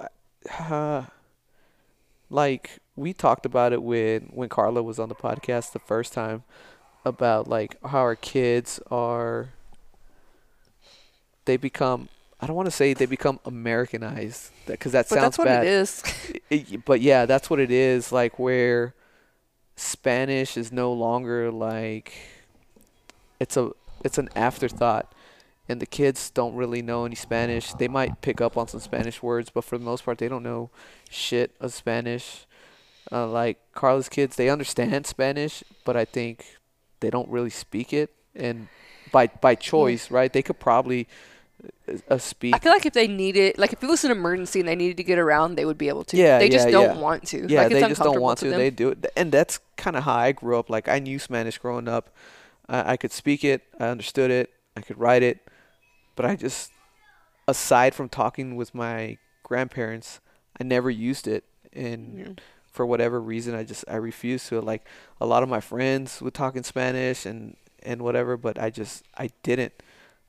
like 2.30 2.78
we 2.96 3.12
talked 3.12 3.46
about 3.46 3.72
it 3.72 3.82
when 3.82 4.22
when 4.34 4.48
Carla 4.48 4.82
was 4.82 4.98
on 4.98 5.08
the 5.08 5.14
podcast 5.14 5.72
the 5.72 5.78
first 5.78 6.12
time 6.12 6.42
about 7.04 7.48
like 7.48 7.76
how 7.86 7.98
our 8.00 8.16
kids 8.16 8.80
are 8.90 9.50
they 11.44 11.56
become 11.56 12.08
I 12.40 12.46
don't 12.46 12.54
want 12.54 12.66
to 12.66 12.70
say 12.72 12.94
they 12.94 13.06
become 13.06 13.40
Americanized 13.44 14.52
because 14.66 14.92
that 14.92 15.08
But 15.08 15.16
sounds 15.16 15.22
that's 15.22 15.38
what 15.38 15.44
bad. 15.46 15.64
it 15.66 15.70
is. 15.70 16.02
It- 16.50 16.84
but 16.84 17.00
yeah, 17.00 17.26
that's 17.26 17.50
what 17.50 17.58
it 17.60 17.70
is. 17.70 18.12
Like 18.12 18.38
where 18.38 18.94
Spanish 19.76 20.56
is 20.56 20.70
no 20.72 20.92
longer 20.92 21.50
like 21.50 22.12
it's 23.40 23.56
a 23.56 23.70
it's 24.04 24.18
an 24.18 24.28
afterthought, 24.36 25.12
and 25.68 25.80
the 25.80 25.86
kids 25.86 26.30
don't 26.30 26.54
really 26.54 26.80
know 26.80 27.04
any 27.04 27.14
Spanish. 27.14 27.74
They 27.74 27.88
might 27.88 28.22
pick 28.22 28.40
up 28.40 28.56
on 28.56 28.68
some 28.68 28.80
Spanish 28.80 29.22
words, 29.22 29.50
but 29.50 29.64
for 29.64 29.76
the 29.76 29.84
most 29.84 30.04
part, 30.04 30.18
they 30.18 30.28
don't 30.28 30.42
know 30.42 30.70
shit 31.10 31.54
of 31.60 31.74
Spanish. 31.74 32.46
Uh, 33.12 33.26
like 33.26 33.58
Carla's 33.74 34.08
kids, 34.08 34.36
they 34.36 34.48
understand 34.48 35.06
Spanish, 35.06 35.62
but 35.84 35.96
I 35.96 36.04
think 36.04 36.44
they 37.00 37.10
don't 37.10 37.28
really 37.28 37.50
speak 37.50 37.92
it, 37.92 38.10
and 38.34 38.68
by 39.12 39.28
by 39.28 39.54
choice, 39.54 40.10
right? 40.10 40.32
They 40.32 40.42
could 40.42 40.58
probably 40.58 41.08
uh, 41.88 41.94
uh, 42.08 42.18
speak. 42.18 42.54
I 42.54 42.58
feel 42.58 42.72
like 42.72 42.84
if 42.84 42.92
they 42.92 43.08
needed, 43.08 43.56
like 43.58 43.72
if 43.72 43.82
it 43.82 43.88
was 43.88 44.04
an 44.04 44.10
emergency 44.10 44.60
and 44.60 44.68
they 44.68 44.76
needed 44.76 44.96
to 44.98 45.04
get 45.04 45.18
around, 45.18 45.54
they 45.54 45.64
would 45.64 45.78
be 45.78 45.88
able 45.88 46.04
to. 46.04 46.16
Yeah, 46.16 46.38
they 46.38 46.48
just 46.48 46.66
yeah, 46.66 46.72
don't 46.72 46.96
yeah. 46.96 47.02
want 47.02 47.26
to. 47.28 47.46
Yeah, 47.48 47.62
like, 47.62 47.72
they 47.72 47.80
just 47.80 48.02
don't 48.02 48.20
want 48.20 48.38
to. 48.40 48.50
They 48.50 48.70
do 48.70 48.90
it, 48.90 49.06
and 49.16 49.32
that's 49.32 49.58
kind 49.76 49.96
of 49.96 50.04
how 50.04 50.16
I 50.16 50.32
grew 50.32 50.58
up. 50.58 50.68
Like 50.68 50.88
I 50.88 50.98
knew 50.98 51.18
Spanish 51.18 51.58
growing 51.58 51.88
up. 51.88 52.14
I 52.68 52.98
could 52.98 53.12
speak 53.12 53.44
it. 53.44 53.62
I 53.80 53.86
understood 53.86 54.30
it. 54.30 54.52
I 54.76 54.82
could 54.82 54.98
write 54.98 55.22
it, 55.22 55.47
but 56.18 56.26
I 56.26 56.34
just, 56.34 56.74
aside 57.46 57.94
from 57.94 58.08
talking 58.10 58.56
with 58.58 58.74
my 58.74 59.18
grandparents, 59.46 60.18
I 60.60 60.64
never 60.64 60.90
used 60.90 61.28
it. 61.30 61.44
And 61.72 62.18
Yeah. 62.18 62.34
for 62.66 62.84
whatever 62.84 63.20
reason, 63.22 63.54
I 63.54 63.62
just 63.62 63.84
I 63.86 63.96
refused 63.96 64.48
to. 64.50 64.60
Like 64.60 64.82
a 65.20 65.26
lot 65.26 65.42
of 65.42 65.48
my 65.48 65.60
friends 65.62 66.20
would 66.20 66.34
talk 66.34 66.56
in 66.56 66.64
Spanish 66.64 67.24
and 67.26 67.56
and 67.86 68.02
whatever, 68.02 68.36
but 68.36 68.58
I 68.58 68.70
just 68.70 69.04
I 69.16 69.30
didn't. 69.46 69.72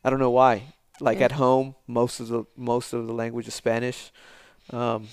I 0.05 0.09
don't 0.11 0.19
know 0.21 0.29
why. 0.29 0.73
Like 1.01 1.19
Yeah. 1.19 1.25
at 1.25 1.31
home, 1.33 1.75
most 1.87 2.19
of 2.21 2.27
the 2.29 2.45
most 2.55 2.93
of 2.93 3.07
the 3.07 3.13
language 3.13 3.47
is 3.47 3.55
Spanish. 3.55 4.11
Um, 4.69 5.09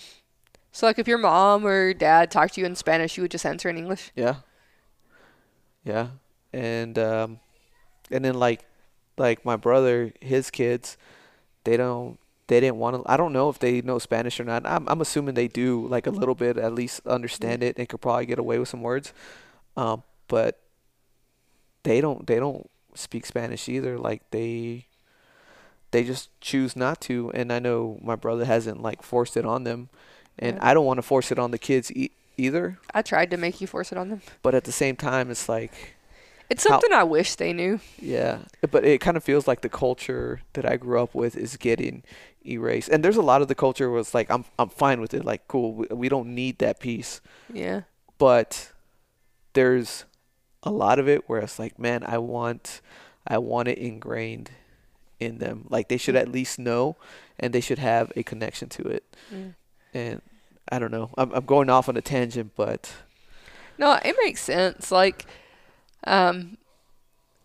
So 0.73 0.87
like 0.87 0.99
if 0.99 1.09
your 1.09 1.19
mom 1.19 1.67
or 1.67 1.95
dad 1.95 2.31
talked 2.31 2.55
to 2.55 2.61
you 2.61 2.67
in 2.67 2.77
Spanish, 2.77 3.17
you 3.17 3.23
would 3.25 3.33
just 3.33 3.47
answer 3.47 3.69
in 3.71 3.79
English. 3.79 4.13
Yeah. 4.15 4.45
Yeah. 5.85 6.09
And 6.53 6.99
um 6.99 7.41
and 8.11 8.25
then 8.25 8.35
like 8.35 8.65
like 9.19 9.45
my 9.45 9.57
brother, 9.57 10.13
his 10.21 10.51
kids, 10.51 10.97
they 11.65 11.77
don't 11.77 12.19
they 12.49 12.61
didn't 12.61 12.77
want 12.77 12.97
to 12.97 13.11
I 13.11 13.17
don't 13.17 13.33
know 13.33 13.49
if 13.49 13.59
they 13.59 13.81
know 13.83 13.99
Spanish 13.99 14.39
or 14.39 14.45
not. 14.45 14.65
I'm 14.67 14.89
I'm 14.89 15.01
assuming 15.01 15.35
they 15.35 15.49
do 15.49 15.87
like 15.89 16.07
a 16.07 16.11
little 16.11 16.35
bit 16.35 16.57
at 16.59 16.73
least 16.75 17.07
understand 17.07 17.63
it 17.63 17.77
and 17.79 17.89
could 17.89 18.01
probably 18.01 18.27
get 18.27 18.39
away 18.39 18.59
with 18.59 18.69
some 18.69 18.83
words. 18.83 19.13
Um 19.77 20.03
but 20.29 20.61
they 21.83 22.01
don't 22.01 22.27
they 22.27 22.37
don't 22.37 22.69
speak 22.95 23.27
Spanish 23.27 23.69
either. 23.69 23.99
Like 23.99 24.23
they 24.31 24.87
they 25.91 26.05
just 26.05 26.29
choose 26.41 26.77
not 26.77 27.01
to 27.03 27.31
and 27.33 27.53
I 27.53 27.59
know 27.59 27.99
my 28.03 28.17
brother 28.17 28.45
hasn't 28.45 28.83
like 28.83 29.03
forced 29.03 29.37
it 29.37 29.45
on 29.45 29.65
them 29.65 29.89
and 30.39 30.57
Yeah. 30.57 30.69
I 30.71 30.75
don't 30.75 30.85
want 30.87 30.99
to 30.99 31.03
force 31.03 31.33
it 31.33 31.39
on 31.39 31.51
the 31.51 31.59
kids 31.59 31.91
e- 31.93 32.11
either 32.37 32.79
I 32.93 33.03
tried 33.03 33.31
to 33.31 33.37
make 33.37 33.61
you 33.61 33.67
force 33.67 33.91
it 33.93 33.99
on 33.99 34.11
them. 34.11 34.21
but 34.43 34.55
at 34.55 34.65
the 34.65 34.73
same 34.73 34.95
time 34.97 35.31
it's 35.31 35.49
like 35.49 35.96
It's 36.49 36.63
How- 36.65 36.71
something 36.75 36.93
I 36.93 37.03
wish 37.05 37.35
they 37.37 37.53
knew. 37.53 37.81
yeah 38.01 38.39
but 38.71 38.85
it 38.85 39.01
kind 39.01 39.17
of 39.17 39.25
feels 39.25 39.47
like 39.49 39.61
the 39.63 39.69
culture 39.69 40.41
that 40.55 40.65
i 40.65 40.77
grew 40.77 41.01
up 41.03 41.15
with 41.15 41.37
is 41.37 41.57
getting 41.57 42.03
erased 42.45 42.89
and 42.89 43.03
there's 43.05 43.17
a 43.17 43.23
lot 43.23 43.43
of 43.43 43.49
the 43.49 43.55
culture 43.55 43.91
was 43.91 44.15
like 44.15 44.31
i'm 44.31 44.45
i'm 44.59 44.69
fine 44.69 45.01
with 45.01 45.13
it 45.15 45.25
like 45.25 45.47
cool 45.49 45.73
we, 45.75 45.87
we 45.91 46.09
don't 46.09 46.29
need 46.35 46.59
that 46.59 46.79
piece 46.81 47.21
Yeah. 47.53 47.83
but 48.19 48.71
there's 49.53 50.05
a 50.63 50.71
lot 50.71 50.99
of 50.99 51.09
it 51.09 51.29
where 51.29 51.41
it's 51.41 51.59
like 51.59 51.79
man 51.79 52.05
i 52.07 52.19
want 52.19 52.81
i 53.27 53.39
want 53.39 53.69
it 53.69 53.79
ingrained 53.79 54.51
in 55.19 55.39
them 55.39 55.67
like 55.71 55.89
they 55.89 55.97
should 55.97 56.17
at 56.17 56.29
least 56.29 56.59
know 56.59 56.97
and 57.39 57.53
they 57.53 57.61
should 57.61 57.79
have 57.79 58.13
a 58.17 58.23
connection 58.23 58.69
to 58.69 58.83
it 58.83 59.05
Mm. 59.33 59.55
and 59.95 60.23
i 60.69 60.79
don't 60.79 60.91
know 60.93 61.11
i'm, 61.19 61.33
I'm 61.33 61.45
going 61.45 61.71
off 61.71 61.89
on 61.89 61.97
a 61.97 62.03
tangent 62.03 62.53
but 62.57 62.93
No, 63.79 63.93
it 64.05 64.17
makes 64.25 64.41
sense. 64.41 64.91
Like, 64.91 65.27
um, 66.07 66.57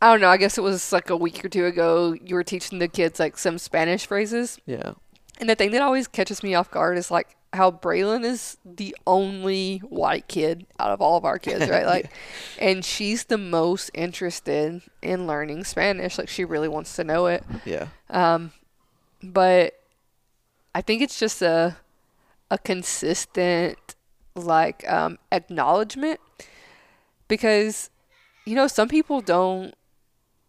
I 0.01 0.11
don't 0.11 0.21
know. 0.21 0.29
I 0.29 0.37
guess 0.37 0.57
it 0.57 0.61
was 0.61 0.91
like 0.91 1.09
a 1.09 1.17
week 1.17 1.43
or 1.43 1.49
two 1.49 1.65
ago. 1.65 2.15
You 2.23 2.35
were 2.35 2.43
teaching 2.43 2.79
the 2.79 2.87
kids 2.87 3.19
like 3.19 3.37
some 3.37 3.57
Spanish 3.57 4.05
phrases, 4.05 4.59
yeah 4.65 4.93
and 5.41 5.49
the 5.49 5.55
thing 5.55 5.71
that 5.71 5.81
always 5.81 6.07
catches 6.07 6.43
me 6.43 6.53
off 6.53 6.69
guard 6.69 6.97
is 6.97 7.09
like 7.09 7.35
how 7.51 7.71
Braylon 7.71 8.23
is 8.23 8.57
the 8.63 8.95
only 9.05 9.79
white 9.79 10.27
kid 10.29 10.65
out 10.79 10.91
of 10.91 11.01
all 11.01 11.17
of 11.17 11.25
our 11.25 11.37
kids, 11.37 11.67
right? 11.67 11.85
Like, 11.91 12.09
and 12.59 12.85
she's 12.85 13.25
the 13.25 13.37
most 13.37 13.91
interested 13.93 14.81
in 15.01 15.27
learning 15.27 15.65
Spanish. 15.65 16.17
Like, 16.17 16.29
she 16.29 16.45
really 16.45 16.69
wants 16.69 16.95
to 16.95 17.03
know 17.03 17.25
it. 17.25 17.43
yeah 17.65 17.87
Um, 18.09 18.53
but 19.21 19.73
I 20.73 20.81
think 20.81 21.01
it's 21.01 21.19
just 21.19 21.41
a 21.41 21.75
a 22.51 22.57
consistent 22.57 23.95
like 24.35 24.87
um, 24.89 25.17
acknowledgement 25.31 26.19
because 27.27 27.89
you 28.51 28.57
know 28.57 28.67
some 28.67 28.89
people 28.89 29.21
don't. 29.21 29.73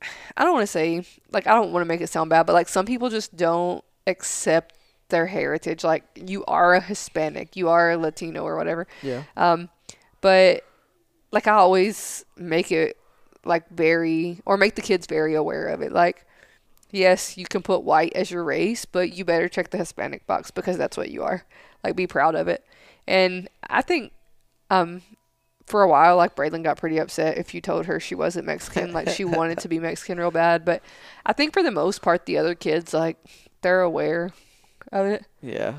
I 0.37 0.43
don't 0.43 0.55
want 0.55 0.65
to 0.65 0.73
say 0.73 1.05
like 1.31 1.47
I 1.47 1.55
don't 1.55 1.73
want 1.73 1.83
to 1.83 1.89
make 1.89 2.01
it 2.01 2.09
sound 2.09 2.31
bad, 2.31 2.47
but 2.47 2.53
like 2.53 2.69
some 2.69 2.85
people 2.85 3.09
just 3.11 3.37
don't 3.37 3.85
accept 4.09 4.75
their 5.09 5.27
heritage. 5.27 5.85
Like 5.85 6.03
you 6.17 6.45
are 6.47 6.75
a 6.75 6.81
Hispanic, 6.81 7.55
you 7.55 7.69
are 7.69 7.93
a 7.93 7.97
Latino 7.97 8.43
or 8.43 8.57
whatever. 8.57 8.89
yeah 9.03 9.23
Um, 9.37 9.69
but 10.21 10.65
like 11.31 11.47
I 11.47 11.53
always 11.53 12.25
make 12.37 12.73
it 12.73 12.99
like 13.45 13.69
very 13.71 14.41
or 14.45 14.57
make 14.57 14.75
the 14.75 14.83
kids 14.83 15.07
very 15.07 15.37
aware 15.37 15.69
of 15.69 15.81
it. 15.81 15.93
Like, 15.93 16.27
yes, 16.91 17.39
you 17.39 17.47
can 17.47 17.63
put 17.63 17.85
white 17.85 18.15
as 18.15 18.33
your 18.33 18.43
race, 18.43 18.85
but 18.85 19.13
you 19.13 19.25
better 19.25 19.49
check 19.49 19.71
the 19.71 19.79
Hispanic 19.79 20.27
box 20.27 20.51
because 20.51 20.77
that's 20.77 20.97
what 20.97 21.11
you 21.11 21.23
are. 21.23 21.45
Like, 21.85 21.95
be 21.95 22.09
proud 22.09 22.35
of 22.35 22.49
it. 22.49 22.65
And 23.07 23.49
I 23.71 23.83
think, 23.83 24.13
um, 24.71 25.03
for 25.73 25.83
a 25.83 25.89
while, 25.89 26.17
like 26.17 26.37
Braylon 26.37 26.63
got 26.63 26.77
pretty 26.77 26.99
upset 26.99 27.37
if 27.37 27.53
you 27.53 27.61
told 27.61 27.87
her 27.87 27.99
she 27.99 28.15
wasn't 28.15 28.47
Mexican. 28.47 28.93
like 28.93 29.09
she 29.09 29.25
wanted 29.25 29.59
to 29.59 29.69
be 29.69 29.79
Mexican 29.81 30.19
real 30.19 30.31
bad. 30.31 30.65
But 30.65 30.83
I 31.27 31.33
think 31.33 31.53
for 31.53 31.65
the 31.65 31.73
most 31.73 32.01
part, 32.01 32.27
the 32.27 32.39
other 32.39 32.55
kids 32.55 32.95
like 32.95 33.17
they're 33.63 33.81
aware 33.81 34.31
of 34.91 35.07
it 35.07 35.25
yeah 35.41 35.75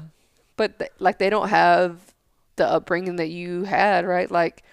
but 0.55 0.79
th- 0.79 0.91
like 0.99 1.19
they 1.19 1.29
don't 1.29 1.49
have 1.49 2.13
the 2.55 2.65
upbringing 2.65 3.15
that 3.17 3.29
you 3.29 3.63
had, 3.63 4.05
right? 4.05 4.29
Like 4.29 4.63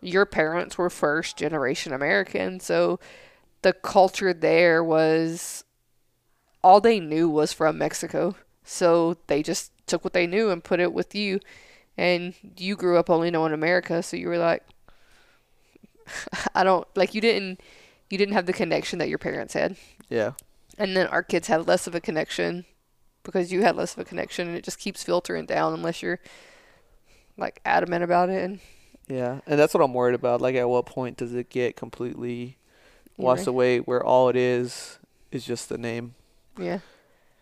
your 0.00 0.26
parents 0.26 0.78
were 0.78 0.90
first 0.90 1.36
generation 1.36 1.92
American, 1.92 2.60
so 2.60 2.98
the 3.62 3.72
culture 3.72 4.32
there 4.32 4.82
was 4.82 5.64
all 6.62 6.80
they 6.80 7.00
knew 7.00 7.28
was 7.28 7.52
from 7.52 7.78
Mexico. 7.78 8.34
So 8.64 9.16
they 9.26 9.42
just 9.42 9.72
took 9.86 10.04
what 10.04 10.12
they 10.12 10.26
knew 10.26 10.50
and 10.50 10.62
put 10.62 10.80
it 10.80 10.92
with 10.92 11.14
you. 11.14 11.40
And 11.98 12.32
you 12.56 12.76
grew 12.76 12.96
up 12.96 13.10
only 13.10 13.30
knowing 13.30 13.52
America, 13.52 14.02
so 14.02 14.16
you 14.16 14.28
were 14.28 14.38
like 14.38 14.62
I 16.54 16.64
don't 16.64 16.86
like 16.96 17.14
you 17.14 17.20
didn't 17.20 17.60
you 18.08 18.16
didn't 18.16 18.34
have 18.34 18.46
the 18.46 18.52
connection 18.52 18.98
that 19.00 19.08
your 19.08 19.18
parents 19.18 19.54
had. 19.54 19.76
yeah 20.08 20.32
And 20.78 20.96
then 20.96 21.06
our 21.08 21.22
kids 21.22 21.48
had 21.48 21.66
less 21.66 21.86
of 21.86 21.94
a 21.94 22.00
connection 22.00 22.64
because 23.24 23.52
you 23.52 23.62
had 23.62 23.76
less 23.76 23.92
of 23.94 23.98
a 23.98 24.04
connection 24.04 24.48
and 24.48 24.56
it 24.56 24.64
just 24.64 24.78
keeps 24.78 25.02
filtering 25.02 25.44
down 25.44 25.74
unless 25.74 26.02
you're 26.02 26.20
like 27.36 27.60
adamant 27.64 28.04
about 28.04 28.30
it 28.30 28.42
and 28.42 28.60
Yeah, 29.08 29.40
and 29.46 29.58
that's 29.58 29.74
what 29.74 29.82
I'm 29.82 29.94
worried 29.94 30.14
about. 30.14 30.40
Like, 30.40 30.54
at 30.54 30.68
what 30.68 30.86
point 30.86 31.16
does 31.18 31.34
it 31.34 31.50
get 31.50 31.76
completely 31.76 32.56
washed 33.16 33.40
Erased. 33.40 33.48
away, 33.48 33.78
where 33.80 34.02
all 34.04 34.28
it 34.28 34.36
is 34.36 34.98
is 35.32 35.44
just 35.44 35.68
the 35.68 35.78
name? 35.78 36.14
yeah. 36.58 36.80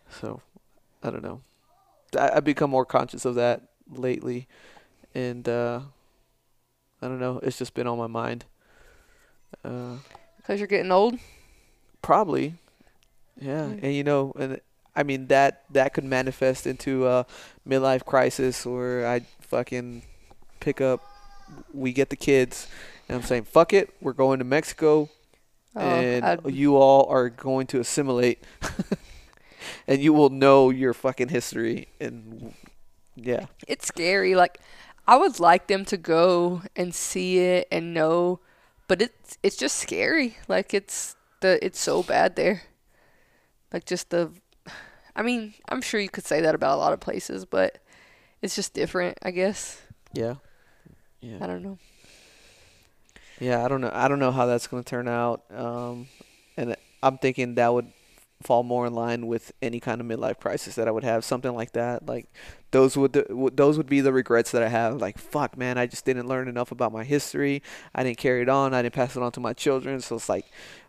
So, 0.08 0.40
I 1.02 1.10
don't 1.10 1.22
know. 1.24 1.40
I, 2.18 2.30
I've 2.36 2.44
become 2.44 2.70
more 2.70 2.84
conscious 2.86 3.24
of 3.24 3.34
that 3.36 3.62
lately, 3.90 4.46
and 5.14 5.48
uh, 5.48 5.80
I 7.02 7.08
don't 7.08 7.20
know. 7.20 7.40
It's 7.42 7.58
just 7.58 7.74
been 7.74 7.86
on 7.86 7.98
my 7.98 8.06
mind. 8.06 8.44
Uh, 9.64 9.96
Because 10.38 10.58
you're 10.60 10.66
getting 10.68 10.92
old. 10.92 11.18
probably, 12.02 12.54
yeah. 13.40 13.66
Mm. 13.66 13.82
And 13.82 13.94
you 13.94 14.04
know, 14.04 14.32
and 14.38 14.60
I 14.94 15.02
mean 15.02 15.26
that 15.28 15.64
that 15.72 15.92
could 15.94 16.04
manifest 16.04 16.66
into 16.66 17.06
a 17.06 17.26
midlife 17.68 18.04
crisis, 18.04 18.64
or 18.66 19.04
I 19.06 19.20
fucking 19.40 20.02
pick 20.60 20.80
up. 20.80 21.00
We 21.72 21.92
get 21.92 22.10
the 22.10 22.16
kids, 22.16 22.66
and 23.08 23.16
I'm 23.16 23.22
saying, 23.24 23.44
"Fuck 23.44 23.72
it, 23.72 23.90
we're 24.00 24.12
going 24.14 24.38
to 24.40 24.44
Mexico." 24.44 25.08
Oh, 25.76 25.80
and 25.80 26.24
I'd- 26.24 26.52
you 26.52 26.76
all 26.76 27.06
are 27.10 27.28
going 27.28 27.66
to 27.66 27.80
assimilate 27.80 28.42
and 29.86 30.00
you 30.00 30.12
will 30.14 30.30
know 30.30 30.70
your 30.70 30.94
fucking 30.94 31.28
history 31.28 31.88
and 32.00 32.54
yeah 33.16 33.46
it's 33.66 33.86
scary. 33.88 34.34
Like 34.34 34.60
I 35.08 35.16
would 35.16 35.40
like 35.40 35.66
them 35.68 35.84
to 35.86 35.96
go 35.96 36.62
and 36.76 36.94
see 36.94 37.38
it 37.38 37.66
and 37.72 37.94
know, 37.94 38.40
but 38.88 39.00
it's 39.02 39.38
it's 39.42 39.56
just 39.56 39.76
scary. 39.76 40.36
Like 40.48 40.74
it's 40.74 41.16
the 41.40 41.58
it's 41.64 41.80
so 41.80 42.02
bad 42.02 42.36
there. 42.36 42.62
Like 43.72 43.84
just 43.84 44.10
the 44.10 44.30
I 45.16 45.22
mean, 45.22 45.54
I'm 45.68 45.80
sure 45.80 45.98
you 46.00 46.10
could 46.10 46.26
say 46.26 46.40
that 46.42 46.54
about 46.54 46.76
a 46.76 46.80
lot 46.80 46.92
of 46.92 47.00
places, 47.00 47.44
but 47.46 47.78
it's 48.42 48.54
just 48.54 48.74
different, 48.74 49.16
I 49.22 49.30
guess. 49.30 49.80
yeah 50.12 50.34
Yeah. 51.20 51.38
I 51.40 51.46
don't 51.46 51.62
know. 51.62 51.78
yeah 53.40 53.64
i 53.64 53.68
don't 53.68 53.80
know 53.80 53.90
i 53.92 54.08
don't 54.08 54.18
know 54.18 54.30
how 54.32 54.46
that's 54.46 54.66
going 54.66 54.82
to 54.82 54.88
turn 54.88 55.08
out 55.08 55.42
um 55.52 56.06
and 56.56 56.74
i'm 57.02 57.18
thinking 57.18 57.54
that 57.56 57.72
would 57.72 57.90
fall 58.42 58.62
more 58.62 58.86
in 58.86 58.92
line 58.92 59.26
with 59.26 59.52
any 59.62 59.80
kind 59.80 60.00
of 60.00 60.06
midlife 60.06 60.38
crisis 60.38 60.74
that 60.74 60.86
i 60.86 60.90
would 60.90 61.04
have 61.04 61.24
something 61.24 61.54
like 61.54 61.72
that 61.72 62.06
like 62.06 62.26
those 62.70 62.96
would 62.96 63.12
those 63.56 63.78
would 63.78 63.88
be 63.88 64.00
the 64.00 64.12
regrets 64.12 64.50
that 64.50 64.62
i 64.62 64.68
have 64.68 65.00
like 65.00 65.16
fuck 65.16 65.56
man 65.56 65.78
i 65.78 65.86
just 65.86 66.04
didn't 66.04 66.28
learn 66.28 66.46
enough 66.46 66.70
about 66.70 66.92
my 66.92 67.02
history 67.02 67.62
i 67.94 68.02
didn't 68.02 68.18
carry 68.18 68.42
it 68.42 68.48
on 68.48 68.74
i 68.74 68.82
didn't 68.82 68.94
pass 68.94 69.16
it 69.16 69.22
on 69.22 69.32
to 69.32 69.40
my 69.40 69.54
children 69.54 70.00
so 70.00 70.16
it's 70.16 70.28
like 70.28 70.44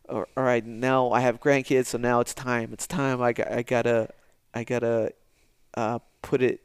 all 0.10 0.26
right, 0.36 0.66
now 0.66 1.12
I 1.12 1.20
have 1.22 1.40
grandkids, 1.40 1.88
so 1.88 1.98
now 1.98 2.20
it's 2.20 2.34
time. 2.34 2.72
It's 2.72 2.88
time. 2.88 3.22
I 3.22 3.34
got, 3.34 3.52
I 3.52 3.62
gotta, 3.62 4.10
I 4.54 4.64
gotta, 4.64 5.14
uh, 5.74 6.00
put 6.22 6.42
it, 6.42 6.62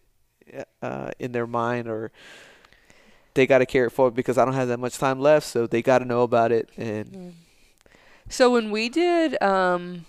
uh, 0.80 1.10
in 1.18 1.32
their 1.32 1.46
mind, 1.46 1.88
or 1.88 2.12
they 3.34 3.46
gotta 3.46 3.66
carry 3.66 3.88
it 3.88 3.90
forward 3.90 4.14
because 4.14 4.38
I 4.38 4.44
don't 4.44 4.54
have 4.54 4.68
that 4.68 4.78
much 4.78 4.98
time 4.98 5.18
left, 5.20 5.46
so 5.46 5.66
they 5.66 5.82
gotta 5.82 6.04
know 6.04 6.22
about 6.22 6.52
it. 6.52 6.68
And 6.76 7.34
So 8.28 8.50
when 8.50 8.70
we 8.70 8.88
did 8.88 9.40
um, 9.42 10.06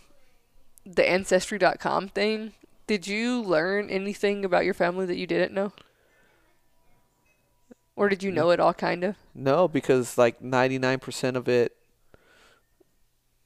the 0.86 1.08
ancestry.com 1.08 2.10
thing, 2.10 2.54
did 2.88 3.08
you 3.08 3.42
learn 3.42 3.90
anything 3.90 4.44
about 4.44 4.66
your 4.66 4.74
family 4.74 5.06
that 5.06 5.18
you 5.18 5.28
didn't 5.28 5.54
know? 5.54 5.72
Or 7.96 8.10
did 8.10 8.24
you 8.24 8.32
know 8.32 8.50
it 8.50 8.60
all 8.60 8.74
kind 8.74 9.04
of? 9.04 9.16
no, 9.36 9.68
because 9.68 10.18
like 10.18 10.42
ninety 10.42 10.80
nine 10.80 11.00
percent 11.00 11.38
of 11.38 11.48
it, 11.48 11.76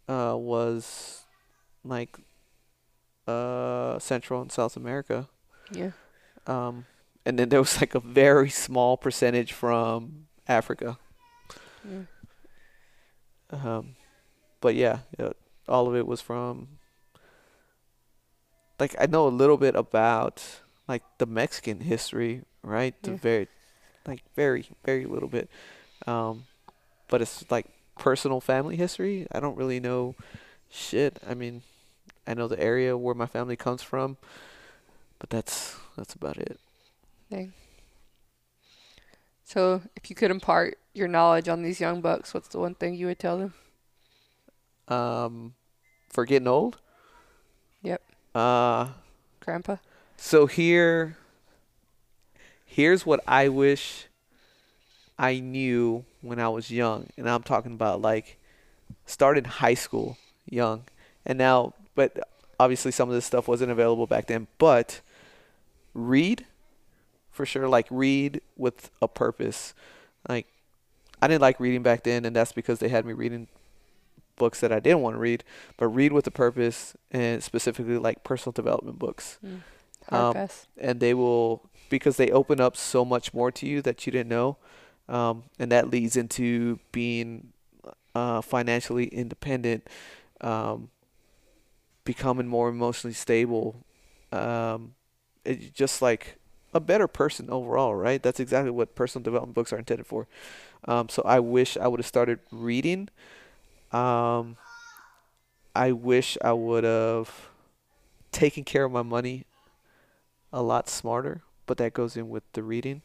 uh, 0.08 0.36
was 0.38 1.24
like, 1.84 2.18
uh, 3.28 4.00
Central 4.00 4.42
and 4.42 4.52
South 4.52 4.78
America. 4.78 5.28
Yeah. 5.72 5.92
Um, 6.46 6.86
and 7.26 7.38
then 7.38 7.50
there 7.50 7.60
was 7.60 7.82
like 7.82 7.94
a 7.94 8.00
very 8.00 8.50
small 8.50 8.96
percentage 8.96 9.52
from 9.52 10.28
Africa. 10.48 10.98
Yeah. 11.84 12.04
Um, 13.52 13.96
but 14.62 14.76
yeah, 14.76 15.00
yeah, 15.20 15.32
all 15.68 15.88
of 15.88 15.96
it 15.96 16.08
was 16.08 16.22
from. 16.22 16.80
Like 18.80 18.96
I 19.00 19.06
know 19.08 19.28
a 19.28 19.30
little 19.30 19.58
bit 19.58 19.76
about 19.76 20.44
like 20.88 21.04
the 21.18 21.26
Mexican 21.26 21.82
history, 21.82 22.44
right? 22.64 22.94
The 23.04 23.12
Yeah. 23.12 23.18
very, 23.18 23.48
like 24.06 24.24
very 24.36 24.68
very 24.86 25.06
little 25.06 25.30
bit, 25.30 25.50
um, 26.06 26.46
but 27.08 27.22
it's 27.22 27.50
like 27.50 27.66
personal 27.98 28.40
family 28.42 28.76
history. 28.76 29.28
I 29.32 29.40
don't 29.40 29.58
really 29.58 29.80
know 29.80 30.16
shit. 30.70 31.20
I 31.28 31.34
mean, 31.34 31.64
I 32.28 32.34
know 32.34 32.48
the 32.48 32.60
area 32.60 32.98
where 32.98 33.16
my 33.16 33.26
family 33.28 33.56
comes 33.56 33.82
from, 33.82 34.18
but 35.20 35.30
that's 35.30 35.76
that's 35.98 36.14
about 36.14 36.38
it. 36.38 36.60
Dang. 37.30 37.54
So 39.44 39.82
if 39.96 40.10
you 40.10 40.16
could 40.16 40.32
impart 40.32 40.78
your 40.94 41.08
knowledge 41.08 41.48
on 41.48 41.62
these 41.64 41.80
young 41.80 42.02
bucks, 42.02 42.34
what's 42.34 42.50
the 42.50 42.60
one 42.60 42.76
thing 42.76 42.96
you 42.96 43.08
would 43.08 43.20
tell 43.20 43.38
them? 43.38 43.54
Um, 44.88 45.54
for 46.10 46.26
getting 46.26 46.48
old. 46.48 46.78
Uh, 48.38 48.90
Grandpa? 49.40 49.78
so 50.16 50.46
here, 50.46 51.18
here's 52.68 53.04
what 53.04 53.20
I 53.28 53.48
wish 53.50 54.06
I 55.18 55.40
knew 55.40 56.06
when 56.22 56.40
I 56.40 56.48
was 56.50 56.70
young, 56.70 57.08
and 57.18 57.28
I'm 57.28 57.42
talking 57.42 57.74
about 57.74 58.00
like 58.00 58.38
started 59.08 59.48
high 59.48 59.74
school 59.74 60.20
young, 60.48 60.84
and 61.26 61.40
now, 61.40 61.74
but 61.96 62.30
obviously 62.60 62.92
some 62.92 63.10
of 63.10 63.16
this 63.16 63.26
stuff 63.26 63.48
wasn't 63.48 63.72
available 63.72 64.06
back 64.06 64.28
then. 64.28 64.46
But 64.60 65.02
read, 65.96 66.46
for 67.32 67.44
sure, 67.44 67.68
like 67.68 67.88
read 67.90 68.42
with 68.56 68.92
a 69.02 69.08
purpose. 69.08 69.74
Like 70.30 70.46
I 71.24 71.28
didn't 71.28 71.42
like 71.42 71.60
reading 71.60 71.82
back 71.82 72.04
then, 72.04 72.24
and 72.24 72.36
that's 72.36 72.52
because 72.52 72.78
they 72.78 72.90
had 72.90 73.04
me 73.04 73.14
reading 73.14 73.48
books 74.38 74.62
that 74.62 74.72
I 74.72 74.80
didn't 74.80 75.02
want 75.02 75.16
to 75.16 75.20
read, 75.20 75.44
but 75.78 75.88
read 75.88 76.14
with 76.14 76.28
a 76.28 76.32
purpose, 76.32 76.96
and 77.12 77.44
specifically 77.44 77.98
like 77.98 78.24
personal 78.24 78.54
development 78.54 79.00
books. 79.00 79.40
Hard 80.10 80.24
Um, 80.24 80.34
and 80.78 81.00
they 81.00 81.14
will 81.14 81.70
because 81.90 82.18
they 82.18 82.32
open 82.32 82.62
up 82.62 82.78
so 82.78 83.06
much 83.06 83.34
more 83.34 83.52
to 83.52 83.66
you 83.68 83.82
that 83.82 84.06
you 84.06 84.12
didn't 84.12 84.30
know 84.30 84.58
um, 85.10 85.44
and 85.60 85.72
that 85.72 85.90
leads 85.90 86.16
into 86.18 86.80
being 86.92 87.54
uh, 88.16 88.42
financially 88.42 89.06
independent 89.08 89.88
um, 90.42 90.90
becoming 92.04 92.48
more 92.48 92.70
emotionally 92.70 93.14
stable 93.14 93.84
um, 94.32 94.94
it, 95.46 95.74
just 95.74 96.02
like 96.02 96.38
a 96.74 96.80
better 96.80 97.08
person 97.08 97.50
overall 97.50 97.96
right? 97.96 98.22
That's 98.22 98.40
exactly 98.40 98.72
what 98.72 98.96
personal 98.96 99.24
development 99.24 99.56
books 99.56 99.74
are 99.74 99.78
intended 99.80 100.06
for. 100.08 100.28
Um, 100.86 101.10
so 101.10 101.22
i 101.26 101.40
wish 101.40 101.76
i 101.78 101.88
would 101.88 102.00
have 102.00 102.08
started 102.08 102.40
reading 102.52 103.10
um, 103.92 104.58
i 105.76 105.92
wish 105.92 106.38
i 106.44 106.52
would 106.52 106.84
have 106.84 107.50
taken 108.32 108.64
care 108.64 108.86
of 108.86 108.92
my 108.92 109.02
money 109.04 109.46
a 110.52 110.62
lot 110.62 110.90
smarter, 110.90 111.42
but 111.66 111.78
that 111.78 111.94
goes 111.94 112.18
in 112.18 112.30
with 112.30 112.44
the 112.54 112.64
reading. 112.64 113.02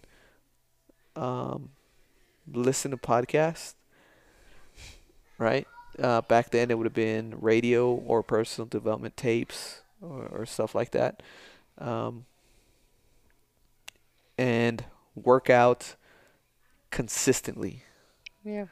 Um, 1.17 1.71
listen 2.53 2.91
to 2.93 2.97
podcasts, 2.97 3.75
right? 5.39 5.67
Uh, 5.99 6.21
back 6.23 6.51
then 6.51 6.71
it 6.71 6.79
would 6.79 6.87
have 6.87 6.95
been 6.95 7.35
radio 7.41 7.91
or 7.93 8.23
personal 8.23 8.67
development 8.67 9.17
tapes 9.17 9.83
or, 10.01 10.27
or 10.33 10.47
stuff 10.47 10.75
like 10.75 10.91
that. 10.93 11.23
Um, 11.79 12.25
and 14.39 14.85
work 15.15 15.51
out 15.51 15.97
consistently, 16.91 17.85
Yeah. 18.45 18.67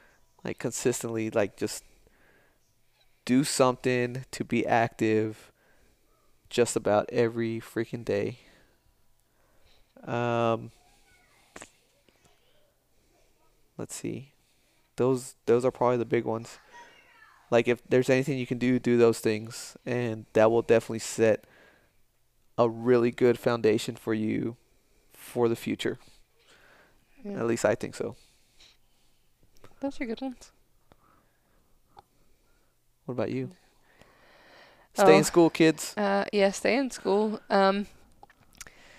like 0.44 0.58
consistently, 0.58 1.30
like 1.30 1.56
just 1.56 1.84
do 3.30 3.44
something 3.44 4.24
to 4.32 4.42
be 4.42 4.66
active 4.66 5.52
just 6.48 6.74
about 6.74 7.08
every 7.12 7.60
freaking 7.60 8.04
day. 8.04 8.38
Um, 10.04 10.72
let's 13.78 13.94
see. 13.94 14.32
Those 14.96 15.36
those 15.46 15.64
are 15.64 15.70
probably 15.70 15.98
the 15.98 16.04
big 16.04 16.24
ones. 16.24 16.58
Like 17.52 17.68
if 17.68 17.80
there's 17.88 18.10
anything 18.10 18.36
you 18.36 18.48
can 18.48 18.58
do, 18.58 18.80
do 18.80 18.98
those 18.98 19.20
things, 19.20 19.76
and 19.86 20.26
that 20.32 20.50
will 20.50 20.62
definitely 20.62 20.98
set 20.98 21.44
a 22.58 22.68
really 22.68 23.12
good 23.12 23.38
foundation 23.38 23.94
for 23.94 24.12
you 24.12 24.56
for 25.12 25.48
the 25.48 25.54
future. 25.54 26.00
yeah. 27.24 27.38
At 27.38 27.46
least 27.46 27.64
I 27.64 27.76
think 27.76 27.94
so. 27.94 28.16
Those 29.78 30.00
are 30.00 30.06
good 30.06 30.20
ones. 30.20 30.50
What 33.10 33.14
about 33.24 33.32
you? 33.32 33.50
Stay 34.94 35.14
Oh. 35.14 35.18
in 35.18 35.24
school, 35.24 35.50
kids. 35.50 35.96
Uh, 35.96 36.26
yeah, 36.32 36.52
stay 36.52 36.76
in 36.76 36.92
school. 36.92 37.40
Um, 37.50 37.88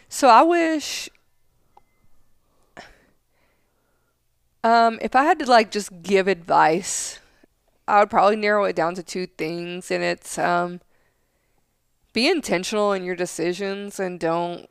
so 0.09 0.27
I 0.27 0.41
wish, 0.41 1.09
um, 4.65 4.99
if 5.01 5.15
I 5.15 5.23
had 5.23 5.39
to 5.39 5.45
like 5.45 5.71
just 5.71 6.03
give 6.03 6.27
advice, 6.27 7.19
I 7.87 8.01
would 8.01 8.09
probably 8.09 8.35
narrow 8.35 8.65
it 8.65 8.75
down 8.75 8.95
to 8.95 9.03
two 9.03 9.27
things, 9.27 9.89
and 9.89 10.03
it's 10.03 10.37
um, 10.37 10.81
be 12.11 12.27
intentional 12.29 12.91
in 12.91 13.05
your 13.05 13.15
decisions 13.15 13.97
and 13.97 14.19
don't 14.19 14.69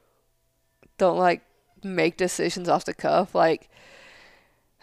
don't 0.99 1.17
like 1.17 1.41
make 1.83 2.19
decisions 2.19 2.69
off 2.69 2.85
the 2.85 2.93
cuff. 2.93 3.35
Like, 3.35 3.71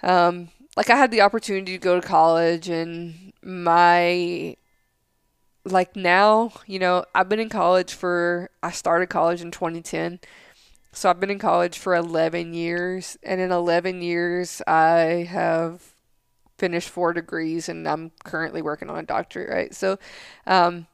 um, 0.02 0.50
like 0.78 0.92
I 0.92 0.96
had 0.96 1.12
the 1.12 1.22
opportunity 1.22 1.74
to 1.74 1.80
go 1.80 2.00
to 2.00 2.08
college, 2.08 2.70
and 2.70 3.34
my 3.44 4.56
like 5.66 5.96
now, 5.96 6.52
you 6.66 6.80
know, 6.80 7.06
I've 7.14 7.30
been 7.30 7.40
in 7.40 7.50
college 7.50 7.94
for 7.94 8.50
I 8.64 8.72
started 8.72 9.08
college 9.08 9.42
in 9.42 9.52
2010. 9.52 10.20
So 10.94 11.10
I've 11.10 11.20
been 11.20 11.32
in 11.32 11.40
college 11.40 11.78
for 11.78 11.96
11 11.96 12.54
years 12.54 13.18
and 13.24 13.42
in 13.42 13.52
11 13.52 14.02
years 14.02 14.62
I 14.68 15.28
have 15.30 15.94
finished 16.58 16.90
4 16.90 17.14
degrees 17.14 17.70
and 17.70 17.88
I'm 17.88 18.12
currently 18.24 18.62
working 18.62 18.90
on 18.90 18.98
a 18.98 19.04
doctorate, 19.04 19.50
right? 19.50 19.76
So 19.76 20.00
um 20.48 20.88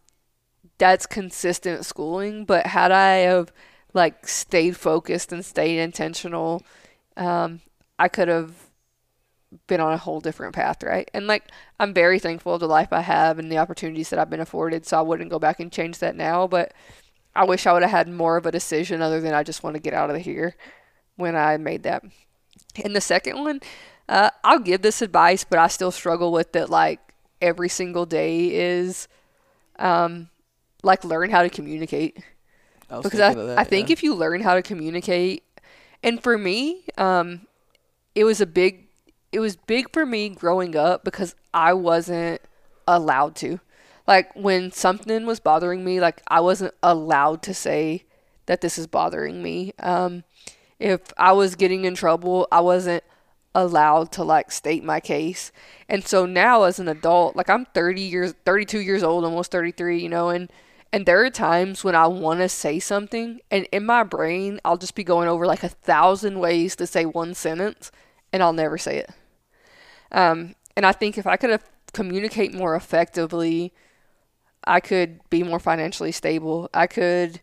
that's 0.80 1.06
consistent 1.06 1.86
schooling, 1.86 2.46
but 2.46 2.68
had 2.68 2.92
I 2.92 3.18
have 3.30 3.52
like 3.94 4.28
stayed 4.28 4.78
focused 4.78 5.32
and 5.34 5.46
stayed 5.46 5.80
intentional, 5.80 6.64
um 7.18 7.62
I 8.00 8.08
could 8.10 8.28
have 8.30 8.54
been 9.68 9.82
on 9.82 9.94
a 9.94 9.98
whole 9.98 10.20
different 10.20 10.54
path, 10.54 10.84
right? 10.84 11.10
And 11.14 11.28
like 11.28 11.50
I'm 11.80 11.94
very 11.94 12.20
thankful 12.20 12.54
of 12.54 12.60
the 12.60 12.68
life 12.68 12.92
I 12.92 13.02
have 13.02 13.40
and 13.40 13.52
the 13.52 13.58
opportunities 13.58 14.10
that 14.10 14.20
I've 14.20 14.30
been 14.30 14.40
afforded, 14.40 14.86
so 14.86 14.98
I 14.98 15.02
wouldn't 15.02 15.30
go 15.30 15.40
back 15.40 15.60
and 15.60 15.72
change 15.72 16.00
that 16.00 16.16
now, 16.16 16.48
but 16.48 16.74
I 17.36 17.46
wish 17.46 17.66
I 17.66 17.74
would 17.74 17.82
have 17.82 17.92
had 17.92 18.10
more 18.10 18.38
of 18.38 18.46
a 18.46 18.52
decision 18.52 19.02
other 19.02 19.20
than 19.20 19.34
I 19.34 19.44
just 19.44 19.64
want 19.64 19.76
to 19.76 19.82
get 19.82 19.94
out 19.94 20.10
of 20.10 20.18
here 20.18 20.56
when 21.16 21.36
I 21.36 21.58
made 21.58 21.84
that. 21.84 22.04
And 22.84 22.96
the 22.96 23.02
second 23.02 23.40
one, 23.40 23.62
uh, 24.08 24.30
I'll 24.44 24.60
give 24.60 24.82
this 24.82 25.02
advice, 25.02 25.44
but 25.44 25.60
I 25.60 25.68
still 25.68 25.92
struggle 25.92 26.32
with 26.32 26.56
it 26.56 26.70
like 26.70 27.00
every 27.42 27.70
single 27.70 28.06
day 28.06 28.54
is 28.54 29.08
um, 29.80 30.30
like 30.84 31.04
learn 31.04 31.30
how 31.30 31.42
to 31.42 31.50
communicate 31.50 32.18
I 32.90 33.02
because 33.02 33.20
I, 33.20 33.34
that, 33.34 33.58
I 33.58 33.64
think 33.64 33.90
yeah. 33.90 33.94
if 33.94 34.04
you 34.04 34.14
learn 34.14 34.42
how 34.42 34.56
to 34.56 34.62
communicate 34.62 35.44
and 36.04 36.22
for 36.22 36.38
me 36.38 36.84
um 36.98 37.48
it 38.14 38.26
was 38.26 38.42
a 38.42 38.46
big 38.46 38.83
it 39.34 39.40
was 39.40 39.56
big 39.56 39.92
for 39.92 40.06
me 40.06 40.30
growing 40.30 40.76
up 40.76 41.04
because 41.04 41.36
I 41.54 41.74
wasn't 41.74 42.42
allowed 42.88 43.36
to 43.38 43.60
like 44.08 44.34
when 44.36 44.72
something 44.72 45.26
was 45.26 45.40
bothering 45.40 45.84
me 45.84 46.00
like 46.00 46.22
I 46.28 46.40
wasn't 46.42 46.74
allowed 46.84 47.42
to 47.44 47.54
say 47.54 48.04
that 48.46 48.62
this 48.62 48.78
is 48.78 48.88
bothering 48.88 49.42
me 49.42 49.74
um 49.80 50.24
if 50.80 51.02
I 51.18 51.32
was 51.32 51.56
getting 51.56 51.86
in 51.86 51.96
trouble 51.96 52.48
I 52.52 52.62
wasn't 52.62 53.04
allowed 53.56 54.12
to 54.14 54.24
like 54.24 54.52
state 54.52 54.84
my 54.84 55.00
case. 55.00 55.52
And 55.88 56.06
so 56.06 56.26
now 56.26 56.64
as 56.64 56.80
an 56.80 56.88
adult, 56.88 57.36
like 57.36 57.50
I'm 57.50 57.66
30 57.66 58.02
years 58.02 58.34
32 58.46 58.80
years 58.80 59.04
old, 59.04 59.24
almost 59.24 59.52
33, 59.52 60.02
you 60.02 60.10
know, 60.10 60.30
and 60.30 60.52
and 60.92 61.06
there 61.06 61.24
are 61.26 61.30
times 61.30 61.84
when 61.84 61.96
I 61.96 62.06
want 62.08 62.40
to 62.40 62.50
say 62.50 62.80
something 62.80 63.40
and 63.50 63.68
in 63.72 63.86
my 63.86 64.04
brain 64.04 64.60
I'll 64.64 64.78
just 64.78 64.96
be 64.96 65.04
going 65.04 65.28
over 65.28 65.46
like 65.46 65.64
a 65.64 65.70
thousand 65.70 66.40
ways 66.40 66.76
to 66.78 66.88
say 66.88 67.06
one 67.06 67.34
sentence 67.34 67.92
and 68.32 68.44
I'll 68.44 68.54
never 68.54 68.78
say 68.78 68.98
it. 68.98 69.12
Um 70.14 70.56
and 70.76 70.86
I 70.86 70.92
think 70.92 71.18
if 71.18 71.28
I 71.28 71.38
could 71.38 71.60
communicate 71.94 72.54
more 72.54 72.76
effectively, 72.76 73.74
I 74.64 74.80
could 74.80 75.20
be 75.30 75.44
more 75.44 75.60
financially 75.60 76.12
stable. 76.12 76.70
I 76.74 76.88
could 76.88 77.42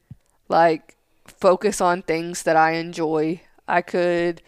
like 0.49 0.97
focus 1.27 1.81
on 1.81 2.03
things 2.03 2.43
that 2.43 2.57
I 2.57 2.73
enjoy. 2.73 3.43
I 3.69 3.83
could 3.83 4.43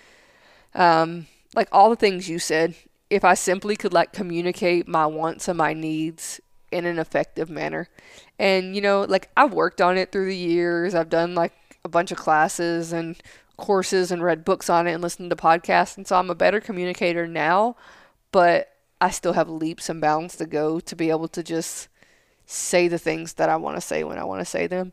um 0.74 1.26
like 1.54 1.68
all 1.70 1.90
the 1.90 1.96
things 1.96 2.28
you 2.28 2.38
said, 2.38 2.74
if 3.10 3.24
I 3.24 3.34
simply 3.34 3.76
could 3.76 3.92
like 3.92 4.12
communicate 4.12 4.88
my 4.88 5.06
wants 5.06 5.48
and 5.48 5.58
my 5.58 5.74
needs 5.74 6.40
in 6.70 6.86
an 6.86 6.98
effective 6.98 7.50
manner. 7.50 7.88
And 8.38 8.74
you 8.74 8.80
know, 8.80 9.02
like 9.02 9.30
I've 9.36 9.52
worked 9.52 9.80
on 9.80 9.98
it 9.98 10.10
through 10.10 10.26
the 10.26 10.36
years. 10.36 10.94
I've 10.94 11.10
done 11.10 11.34
like 11.34 11.52
a 11.84 11.88
bunch 11.88 12.10
of 12.10 12.18
classes 12.18 12.92
and 12.92 13.16
courses 13.56 14.10
and 14.10 14.22
read 14.22 14.44
books 14.44 14.70
on 14.70 14.86
it 14.86 14.92
and 14.92 15.02
listened 15.02 15.30
to 15.30 15.36
podcasts 15.36 15.96
and 15.96 16.06
so 16.06 16.16
I'm 16.16 16.30
a 16.30 16.34
better 16.34 16.60
communicator 16.60 17.26
now, 17.28 17.76
but 18.32 18.72
I 19.00 19.10
still 19.10 19.34
have 19.34 19.48
leaps 19.48 19.88
and 19.88 20.00
bounds 20.00 20.36
to 20.36 20.46
go 20.46 20.80
to 20.80 20.96
be 20.96 21.10
able 21.10 21.28
to 21.28 21.42
just 21.42 21.88
say 22.46 22.88
the 22.88 22.98
things 22.98 23.34
that 23.34 23.48
I 23.48 23.56
want 23.56 23.76
to 23.76 23.80
say 23.80 24.04
when 24.04 24.18
I 24.18 24.24
want 24.24 24.40
to 24.40 24.44
say 24.44 24.66
them. 24.66 24.92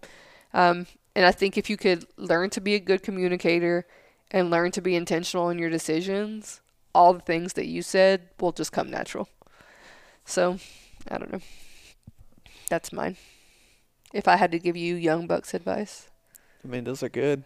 Um, 0.53 0.87
and 1.15 1.25
I 1.25 1.31
think 1.31 1.57
if 1.57 1.69
you 1.69 1.77
could 1.77 2.05
learn 2.17 2.49
to 2.51 2.61
be 2.61 2.75
a 2.75 2.79
good 2.79 3.03
communicator 3.03 3.85
and 4.31 4.49
learn 4.49 4.71
to 4.71 4.81
be 4.81 4.95
intentional 4.95 5.49
in 5.49 5.57
your 5.57 5.69
decisions, 5.69 6.61
all 6.93 7.13
the 7.13 7.19
things 7.19 7.53
that 7.53 7.67
you 7.67 7.81
said 7.81 8.29
will 8.39 8.51
just 8.51 8.71
come 8.71 8.89
natural. 8.89 9.27
So, 10.25 10.59
I 11.09 11.17
don't 11.17 11.31
know. 11.31 11.41
That's 12.69 12.93
mine. 12.93 13.17
If 14.13 14.27
I 14.27 14.35
had 14.37 14.51
to 14.51 14.59
give 14.59 14.77
you 14.77 14.95
young 14.95 15.27
bucks 15.27 15.53
advice. 15.53 16.09
I 16.63 16.67
mean, 16.67 16.83
those 16.83 17.03
are 17.03 17.09
good. 17.09 17.43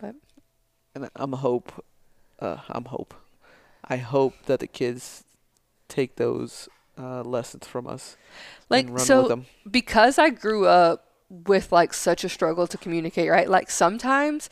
But 0.00 0.14
and 0.94 1.08
I'm 1.16 1.32
hope 1.32 1.84
uh 2.40 2.58
I'm 2.68 2.86
hope. 2.86 3.14
I 3.88 3.96
hope 3.96 4.34
that 4.46 4.60
the 4.60 4.66
kids 4.66 5.24
take 5.88 6.16
those 6.16 6.68
uh, 6.98 7.22
lessons 7.22 7.66
from 7.66 7.86
us. 7.86 8.16
Like 8.68 8.98
so 8.98 9.44
because 9.70 10.18
I 10.18 10.30
grew 10.30 10.66
up 10.66 11.06
with 11.28 11.72
like 11.72 11.92
such 11.92 12.24
a 12.24 12.28
struggle 12.28 12.66
to 12.66 12.78
communicate, 12.78 13.30
right? 13.30 13.48
Like 13.48 13.70
sometimes 13.70 14.48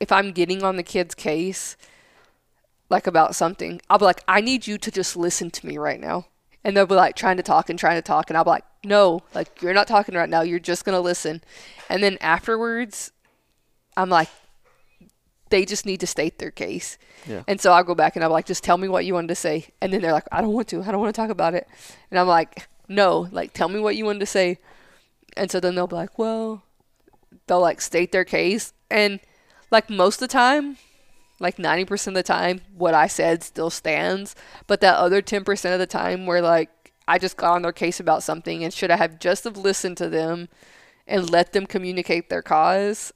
if 0.00 0.12
I'm 0.12 0.32
getting 0.32 0.62
on 0.62 0.76
the 0.76 0.82
kid's 0.82 1.14
case, 1.14 1.76
like 2.88 3.06
about 3.06 3.34
something, 3.34 3.80
I'll 3.88 3.98
be 3.98 4.04
like, 4.04 4.22
I 4.28 4.40
need 4.40 4.66
you 4.66 4.78
to 4.78 4.90
just 4.90 5.16
listen 5.16 5.50
to 5.50 5.66
me 5.66 5.78
right 5.78 6.00
now. 6.00 6.26
And 6.64 6.76
they'll 6.76 6.86
be 6.86 6.94
like 6.94 7.14
trying 7.14 7.36
to 7.36 7.42
talk 7.42 7.70
and 7.70 7.78
trying 7.78 7.96
to 7.96 8.02
talk. 8.02 8.28
And 8.28 8.36
I'll 8.36 8.44
be 8.44 8.50
like, 8.50 8.64
no, 8.84 9.22
like 9.34 9.62
you're 9.62 9.74
not 9.74 9.86
talking 9.86 10.14
right 10.14 10.28
now. 10.28 10.42
You're 10.42 10.58
just 10.58 10.84
going 10.84 10.96
to 10.96 11.00
listen. 11.00 11.42
And 11.88 12.02
then 12.02 12.18
afterwards, 12.20 13.12
I'm 13.96 14.08
like, 14.10 14.28
they 15.50 15.64
just 15.64 15.86
need 15.86 16.00
to 16.00 16.06
state 16.06 16.38
their 16.38 16.50
case. 16.50 16.98
Yeah. 17.26 17.42
And 17.46 17.60
so 17.60 17.72
I'll 17.72 17.84
go 17.84 17.94
back 17.94 18.16
and 18.16 18.24
I'm 18.24 18.30
like, 18.30 18.46
just 18.46 18.64
tell 18.64 18.78
me 18.78 18.88
what 18.88 19.04
you 19.04 19.14
wanted 19.14 19.28
to 19.28 19.34
say. 19.34 19.66
And 19.80 19.92
then 19.92 20.02
they're 20.02 20.12
like, 20.12 20.26
I 20.32 20.40
don't 20.40 20.52
want 20.52 20.68
to. 20.68 20.82
I 20.82 20.90
don't 20.90 21.00
want 21.00 21.14
to 21.14 21.20
talk 21.20 21.30
about 21.30 21.54
it. 21.54 21.68
And 22.10 22.18
I'm 22.18 22.26
like, 22.26 22.68
no, 22.88 23.28
like 23.30 23.52
tell 23.52 23.68
me 23.68 23.78
what 23.78 23.96
you 23.96 24.04
wanted 24.04 24.20
to 24.20 24.26
say. 24.26 24.58
And 25.36 25.50
so 25.50 25.60
then 25.60 25.74
they'll 25.74 25.86
be 25.86 25.96
like, 25.96 26.18
well, 26.18 26.62
they'll 27.46 27.60
like 27.60 27.80
state 27.80 28.12
their 28.12 28.24
case. 28.24 28.72
And 28.90 29.20
like 29.70 29.90
most 29.90 30.16
of 30.16 30.28
the 30.28 30.32
time, 30.32 30.78
like 31.38 31.56
90% 31.56 32.08
of 32.08 32.14
the 32.14 32.22
time, 32.22 32.60
what 32.74 32.94
I 32.94 33.06
said 33.06 33.42
still 33.42 33.70
stands. 33.70 34.34
But 34.66 34.80
that 34.80 34.96
other 34.96 35.20
10% 35.20 35.72
of 35.72 35.78
the 35.78 35.86
time 35.86 36.26
where 36.26 36.40
like 36.40 36.70
I 37.06 37.18
just 37.18 37.36
got 37.36 37.54
on 37.54 37.62
their 37.62 37.72
case 37.72 38.00
about 38.00 38.22
something 38.22 38.64
and 38.64 38.72
should 38.72 38.90
I 38.90 38.96
have 38.96 39.18
just 39.18 39.44
have 39.44 39.56
listened 39.56 39.96
to 39.98 40.08
them 40.08 40.48
and 41.06 41.30
let 41.30 41.52
them 41.52 41.66
communicate 41.66 42.28
their 42.28 42.42
cause, 42.42 43.12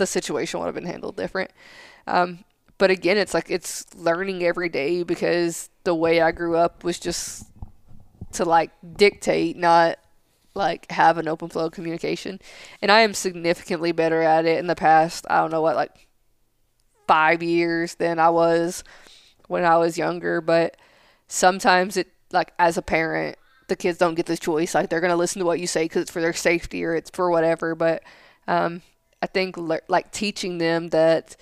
the 0.00 0.06
situation 0.06 0.58
would 0.58 0.66
have 0.66 0.74
been 0.74 0.86
handled 0.86 1.16
different. 1.16 1.50
Um, 2.06 2.44
but 2.78 2.90
again, 2.90 3.18
it's 3.18 3.34
like 3.34 3.50
it's 3.50 3.84
learning 3.94 4.42
every 4.42 4.70
day 4.70 5.02
because 5.02 5.68
the 5.84 5.94
way 5.94 6.22
I 6.22 6.32
grew 6.32 6.56
up 6.56 6.82
was 6.82 6.98
just 6.98 7.44
to 8.32 8.44
like 8.46 8.70
dictate, 8.96 9.58
not 9.58 9.98
like 10.54 10.90
have 10.90 11.18
an 11.18 11.28
open 11.28 11.50
flow 11.50 11.66
of 11.66 11.72
communication. 11.72 12.40
And 12.80 12.90
I 12.90 13.00
am 13.00 13.12
significantly 13.12 13.92
better 13.92 14.22
at 14.22 14.46
it 14.46 14.58
in 14.58 14.66
the 14.66 14.74
past, 14.74 15.26
I 15.28 15.40
don't 15.40 15.50
know 15.50 15.60
what, 15.60 15.76
like 15.76 16.08
five 17.06 17.42
years 17.42 17.96
than 17.96 18.18
I 18.18 18.30
was 18.30 18.82
when 19.48 19.64
I 19.64 19.76
was 19.76 19.98
younger. 19.98 20.40
But 20.40 20.78
sometimes 21.28 21.98
it, 21.98 22.08
like 22.32 22.54
as 22.58 22.78
a 22.78 22.82
parent, 22.82 23.36
the 23.68 23.76
kids 23.76 23.98
don't 23.98 24.14
get 24.14 24.24
this 24.24 24.40
choice. 24.40 24.74
Like 24.74 24.88
they're 24.88 25.00
going 25.00 25.10
to 25.12 25.16
listen 25.16 25.40
to 25.40 25.46
what 25.46 25.60
you 25.60 25.66
say 25.66 25.84
because 25.84 26.02
it's 26.02 26.10
for 26.10 26.22
their 26.22 26.32
safety 26.32 26.82
or 26.82 26.94
it's 26.94 27.10
for 27.10 27.30
whatever. 27.30 27.74
But 27.74 28.02
um, 28.48 28.80
I 29.22 29.26
think 29.26 29.56
le- 29.56 29.80
like 29.88 30.12
teaching 30.12 30.58
them 30.58 30.88
that 30.88 31.36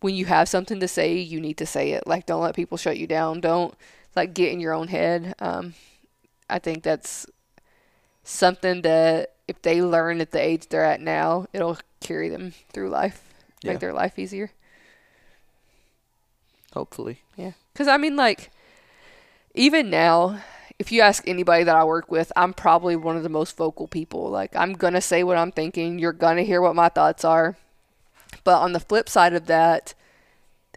when 0.00 0.14
you 0.14 0.24
have 0.26 0.48
something 0.48 0.80
to 0.80 0.88
say, 0.88 1.18
you 1.18 1.40
need 1.40 1.58
to 1.58 1.66
say 1.66 1.92
it. 1.92 2.06
Like 2.06 2.26
don't 2.26 2.42
let 2.42 2.56
people 2.56 2.78
shut 2.78 2.98
you 2.98 3.06
down. 3.06 3.40
Don't 3.40 3.74
like 4.16 4.34
get 4.34 4.52
in 4.52 4.60
your 4.60 4.72
own 4.72 4.88
head. 4.88 5.34
Um, 5.38 5.74
I 6.48 6.58
think 6.58 6.82
that's 6.82 7.26
something 8.24 8.82
that 8.82 9.34
if 9.48 9.62
they 9.62 9.82
learn 9.82 10.20
at 10.20 10.30
the 10.30 10.40
age 10.40 10.68
they're 10.68 10.84
at 10.84 11.00
now, 11.00 11.46
it'll 11.52 11.78
carry 12.00 12.28
them 12.28 12.52
through 12.72 12.88
life, 12.88 13.22
yeah. 13.62 13.72
make 13.72 13.80
their 13.80 13.92
life 13.92 14.18
easier. 14.18 14.50
Hopefully. 16.72 17.20
Yeah. 17.36 17.52
Because, 17.72 17.88
I 17.88 17.96
mean, 17.96 18.16
like, 18.16 18.50
even 19.54 19.90
now, 19.90 20.40
if 20.80 20.90
you 20.90 21.02
ask 21.02 21.28
anybody 21.28 21.62
that 21.62 21.76
I 21.76 21.84
work 21.84 22.10
with, 22.10 22.32
I'm 22.34 22.54
probably 22.54 22.96
one 22.96 23.14
of 23.14 23.22
the 23.22 23.28
most 23.28 23.54
vocal 23.54 23.86
people. 23.86 24.30
Like, 24.30 24.56
I'm 24.56 24.72
going 24.72 24.94
to 24.94 25.02
say 25.02 25.22
what 25.22 25.36
I'm 25.36 25.52
thinking. 25.52 25.98
You're 25.98 26.14
going 26.14 26.38
to 26.38 26.44
hear 26.44 26.62
what 26.62 26.74
my 26.74 26.88
thoughts 26.88 27.22
are. 27.22 27.58
But 28.44 28.62
on 28.62 28.72
the 28.72 28.80
flip 28.80 29.06
side 29.06 29.34
of 29.34 29.44
that, 29.44 29.92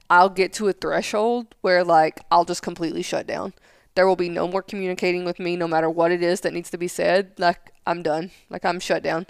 I'll 0.10 0.28
get 0.28 0.52
to 0.54 0.68
a 0.68 0.74
threshold 0.74 1.56
where, 1.62 1.86
like, 1.86 2.20
I'll 2.30 2.44
just 2.44 2.62
completely 2.62 3.02
shut 3.02 3.26
down. 3.26 3.54
There 3.96 4.06
will 4.06 4.18
be 4.18 4.28
no 4.28 4.46
more 4.46 4.62
communicating 4.62 5.24
with 5.24 5.40
me, 5.40 5.56
no 5.56 5.70
matter 5.70 5.90
what 5.90 6.12
it 6.12 6.22
is 6.22 6.42
that 6.42 6.52
needs 6.52 6.70
to 6.72 6.78
be 6.78 6.90
said. 6.90 7.32
Like, 7.38 7.72
I'm 7.88 8.04
done. 8.04 8.32
Like, 8.50 8.66
I'm 8.66 8.82
shut 8.82 9.04
down. 9.04 9.26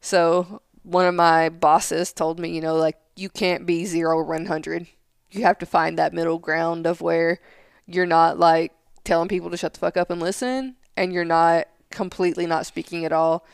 So, 0.00 0.62
one 0.84 1.04
of 1.04 1.14
my 1.16 1.50
bosses 1.50 2.14
told 2.14 2.40
me, 2.40 2.48
you 2.48 2.62
know, 2.62 2.76
like, 2.76 2.96
you 3.14 3.28
can't 3.28 3.66
be 3.66 3.84
zero 3.84 4.16
or 4.16 4.24
100. 4.24 4.86
You 5.32 5.42
have 5.42 5.58
to 5.58 5.66
find 5.66 5.98
that 5.98 6.14
middle 6.14 6.38
ground 6.38 6.86
of 6.86 7.02
where 7.02 7.40
you're 7.86 8.06
not, 8.06 8.38
like, 8.38 8.72
telling 9.08 9.28
people 9.28 9.50
to 9.50 9.56
shut 9.56 9.72
the 9.72 9.80
fuck 9.80 9.96
up 9.96 10.10
and 10.10 10.20
listen, 10.20 10.76
and 10.96 11.12
you're 11.12 11.24
not 11.24 11.66
completely 11.90 12.46
not 12.46 12.66
speaking 12.66 13.04
at 13.04 13.12
all. 13.12 13.44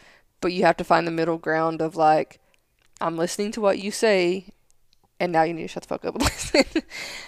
But 0.41 0.53
you 0.53 0.65
have 0.65 0.77
to 0.79 0.85
find 0.85 1.07
the 1.07 1.13
middle 1.13 1.39
ground 1.39 1.81
of, 1.81 1.97
like, 1.97 2.41
I'm 3.01 3.17
listening 3.17 3.53
to 3.53 3.61
what 3.61 3.79
you 3.79 3.91
say, 3.91 4.47
and 5.19 5.33
now 5.33 5.45
you 5.45 5.55
need 5.55 5.63
to 5.63 5.69
shut 5.69 5.85
the 5.85 5.89
fuck 5.89 6.05
up 6.05 6.17
and 6.17 6.25
listen. 6.25 6.83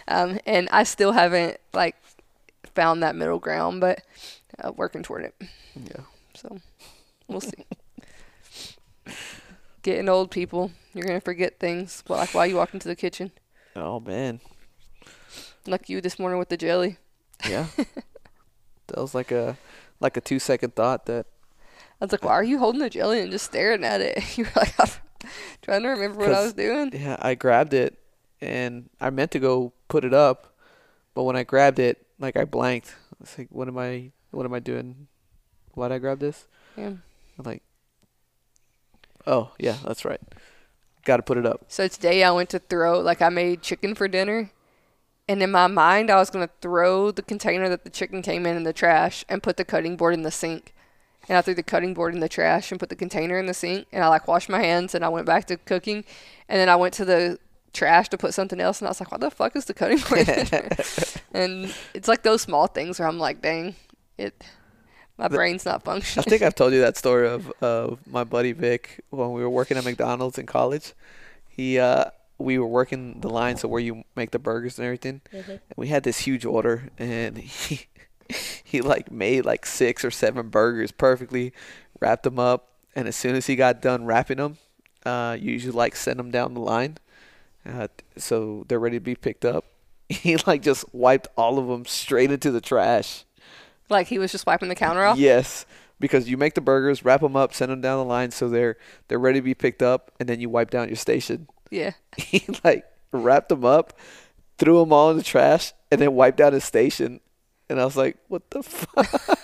um, 0.09 0.41
and 0.45 0.69
I 0.71 0.83
still 0.83 1.13
haven't, 1.13 1.59
like, 1.73 1.97
found 2.75 3.03
that 3.03 3.15
middle 3.17 3.39
ground, 3.39 3.81
but 3.81 4.03
uh, 4.63 4.73
working 4.73 5.03
toward 5.03 5.25
it. 5.25 5.35
Yeah. 5.75 6.03
So 6.35 6.59
we'll 7.29 7.41
see. 7.41 7.65
Getting 9.83 10.09
old, 10.09 10.33
people, 10.33 10.73
you're 10.93 11.07
gonna 11.07 11.21
forget 11.21 11.61
things. 11.61 12.03
Well, 12.09 12.19
like 12.19 12.35
while 12.35 12.47
you 12.47 12.57
walk 12.57 12.75
into 12.75 12.89
the 12.89 12.97
kitchen. 12.97 13.31
Oh 13.77 14.01
man. 14.01 14.41
Like 15.67 15.89
you 15.89 16.01
this 16.01 16.19
morning 16.19 16.39
with 16.39 16.49
the 16.49 16.57
jelly. 16.57 16.99
Yeah. 17.49 17.67
that 18.89 18.99
was 18.99 19.15
like 19.15 19.33
a 19.33 19.57
like 20.01 20.17
a 20.17 20.21
two 20.21 20.39
second 20.39 20.75
thought 20.75 21.07
that. 21.07 21.27
I 22.01 22.05
was 22.05 22.13
like, 22.13 22.25
why 22.25 22.33
are 22.33 22.45
you 22.45 22.59
holding 22.59 22.83
the 22.83 22.91
jelly 22.91 23.21
and 23.21 23.31
just 23.31 23.47
staring 23.47 23.83
at 23.85 24.01
it? 24.01 24.23
You 24.37 24.45
were 24.45 24.51
like, 24.57 24.75
I'm 24.79 25.31
trying 25.63 25.83
to 25.83 25.89
remember 25.89 26.19
what 26.19 26.33
I 26.33 26.43
was 26.43 26.53
doing. 26.53 26.91
Yeah, 26.93 27.17
I 27.21 27.35
grabbed 27.35 27.73
it 27.73 27.99
and 28.41 28.91
I 29.01 29.11
meant 29.11 29.31
to 29.33 29.39
go 29.39 29.73
put 29.89 30.05
it 30.05 30.13
up, 30.13 30.55
but 31.15 31.25
when 31.25 31.37
I 31.37 31.43
grabbed 31.43 31.79
it, 31.79 32.07
like 32.19 32.37
I 32.37 32.45
blanked. 32.45 32.95
It's 33.21 33.39
like, 33.39 33.49
what 33.51 33.69
am 33.69 33.79
I? 33.79 34.11
What 34.31 34.45
am 34.45 34.53
I 34.53 34.59
doing? 34.59 35.09
Why'd 35.73 35.93
I 35.93 35.99
grab 35.99 36.19
this? 36.19 36.47
Yeah. 36.77 36.89
I'm 37.39 37.45
like, 37.45 37.63
oh 39.27 39.53
yeah, 39.59 39.77
that's 39.85 40.05
right. 40.05 40.21
Got 41.05 41.19
to 41.19 41.23
put 41.23 41.39
it 41.39 41.47
up. 41.47 41.65
So 41.69 41.89
today 41.89 42.25
I 42.25 42.31
went 42.33 42.51
to 42.51 42.59
throw 42.59 43.01
like 43.01 43.23
I 43.23 43.29
made 43.29 43.63
chicken 43.63 43.95
for 43.95 44.09
dinner, 44.09 44.51
and 45.29 45.43
in 45.43 45.51
my 45.51 45.67
mind 45.67 46.11
I 46.11 46.17
was 46.17 46.31
gonna 46.31 46.51
throw 46.61 47.11
the 47.11 47.23
container 47.23 47.69
that 47.69 47.85
the 47.85 47.91
chicken 47.91 48.23
came 48.23 48.47
in 48.47 48.57
in 48.57 48.63
the 48.63 48.73
trash 48.73 49.25
and 49.29 49.43
put 49.43 49.57
the 49.57 49.65
cutting 49.65 49.97
board 49.97 50.15
in 50.15 50.23
the 50.23 50.31
sink. 50.31 50.73
And 51.29 51.37
I 51.37 51.43
threw 51.43 51.55
the 51.55 51.63
cutting 51.65 51.93
board 51.93 52.15
in 52.15 52.21
the 52.21 52.29
trash 52.29 52.71
and 52.71 52.79
put 52.79 52.89
the 52.89 52.95
container 52.95 53.37
in 53.37 53.47
the 53.47 53.55
sink. 53.55 53.89
And 53.93 54.05
I 54.05 54.09
like 54.09 54.29
washed 54.29 54.49
my 54.49 54.61
hands 54.61 54.95
and 54.95 55.05
I 55.05 55.09
went 55.09 55.27
back 55.27 55.47
to 55.47 55.57
cooking. 55.57 56.05
And 56.49 56.61
then 56.61 56.69
I 56.69 56.77
went 56.77 56.95
to 56.95 57.05
the 57.05 57.41
trash 57.77 58.09
to 58.09 58.19
put 58.19 58.35
something 58.35 58.61
else, 58.61 58.81
and 58.81 58.89
I 58.89 58.91
was 58.91 59.01
like, 59.01 59.13
"What 59.13 59.21
the 59.21 59.31
fuck 59.31 59.55
is 59.55 59.67
the 59.67 59.75
cutting 59.75 59.99
board?" 59.99 60.29
and 61.35 61.73
it's 61.95 62.09
like 62.09 62.23
those 62.23 62.43
small 62.43 62.67
things 62.67 62.99
where 62.99 63.07
I'm 63.07 63.19
like, 63.19 63.41
"Dang, 63.41 63.77
it." 64.19 64.43
My 65.19 65.29
brain's 65.29 65.65
not 65.65 65.83
functioning. 65.83 66.25
I 66.27 66.29
think 66.29 66.43
I've 66.43 66.55
told 66.55 66.75
you 66.75 66.81
that 66.81 66.99
story 66.99 67.27
of 67.27 67.51
of 67.63 68.07
my 68.07 68.23
buddy 68.23 68.53
Vic 68.53 69.01
when 69.09 69.33
we 69.33 69.41
were 69.41 69.49
working 69.49 69.79
at 69.79 69.85
McDonald's 69.85 70.37
in 70.37 70.45
college. 70.45 70.93
He 71.49 71.79
uh 71.79 72.07
we 72.39 72.59
were 72.59 72.67
working 72.67 73.21
the 73.21 73.29
line, 73.31 73.57
so 73.57 73.69
where 73.69 73.81
you 73.81 74.05
make 74.15 74.31
the 74.31 74.39
burgers 74.39 74.79
and 74.79 74.85
everything. 74.87 75.21
And 75.33 75.77
we 75.77 75.89
had 75.89 76.03
this 76.03 76.21
huge 76.21 76.45
order, 76.45 76.91
and 76.99 77.39
he 77.39 77.87
he 78.65 78.81
like 78.81 79.11
made 79.11 79.45
like 79.45 79.65
six 79.67 80.05
or 80.05 80.11
seven 80.11 80.49
burgers 80.49 80.93
perfectly, 80.93 81.53
wrapped 82.01 82.25
them 82.25 82.39
up, 82.39 82.69
and 82.95 83.09
as 83.09 83.17
soon 83.17 83.35
as 83.37 83.47
he 83.47 83.57
got 83.57 83.81
done 83.81 84.05
wrapping 84.05 84.39
them, 84.39 84.59
uh, 85.05 85.37
you 85.39 85.53
usually 85.53 85.73
like 85.73 85.97
send 85.97 86.19
them 86.19 86.31
down 86.31 86.55
the 86.55 86.61
line, 86.61 86.99
uh, 87.65 87.89
so 88.17 88.65
they're 88.69 88.81
ready 88.81 88.97
to 88.97 89.05
be 89.05 89.15
picked 89.15 89.45
up. 89.45 89.65
He 90.09 90.37
like 90.47 90.63
just 90.63 90.85
wiped 90.95 91.27
all 91.37 91.59
of 91.59 91.67
them 91.67 91.85
straight 91.85 92.31
into 92.31 92.53
the 92.53 92.61
trash. 92.61 93.25
Like 93.89 94.07
he 94.07 94.21
was 94.21 94.31
just 94.31 94.47
wiping 94.47 94.69
the 94.69 94.77
counter 94.77 95.05
off. 95.05 95.19
Yes, 95.19 95.67
because 95.99 96.29
you 96.29 96.37
make 96.37 96.55
the 96.55 96.61
burgers, 96.61 97.05
wrap 97.05 97.23
them 97.23 97.35
up, 97.35 97.53
send 97.53 97.73
them 97.73 97.81
down 97.81 97.99
the 97.99 98.05
line, 98.05 98.31
so 98.31 98.49
they're 98.49 98.77
they're 99.09 99.19
ready 99.19 99.41
to 99.41 99.45
be 99.45 99.55
picked 99.55 99.83
up, 99.83 100.13
and 100.21 100.29
then 100.29 100.41
you 100.41 100.49
wipe 100.49 100.71
down 100.71 100.89
your 100.89 100.97
station. 100.97 101.49
Yeah. 101.71 101.93
He 102.17 102.45
like 102.65 102.85
wrapped 103.13 103.49
them 103.51 103.65
up, 103.65 103.93
threw 104.59 104.81
them 104.81 104.93
all 104.93 105.11
in 105.11 105.17
the 105.17 105.23
trash, 105.23 105.73
and 105.91 106.01
then 106.01 106.15
wiped 106.15 106.41
out 106.41 106.53
his 106.53 106.65
station. 106.65 107.21
And 107.69 107.81
I 107.81 107.85
was 107.85 107.97
like, 107.97 108.17
"What 108.29 108.49
the 108.51 108.63
fuck?" 108.63 109.39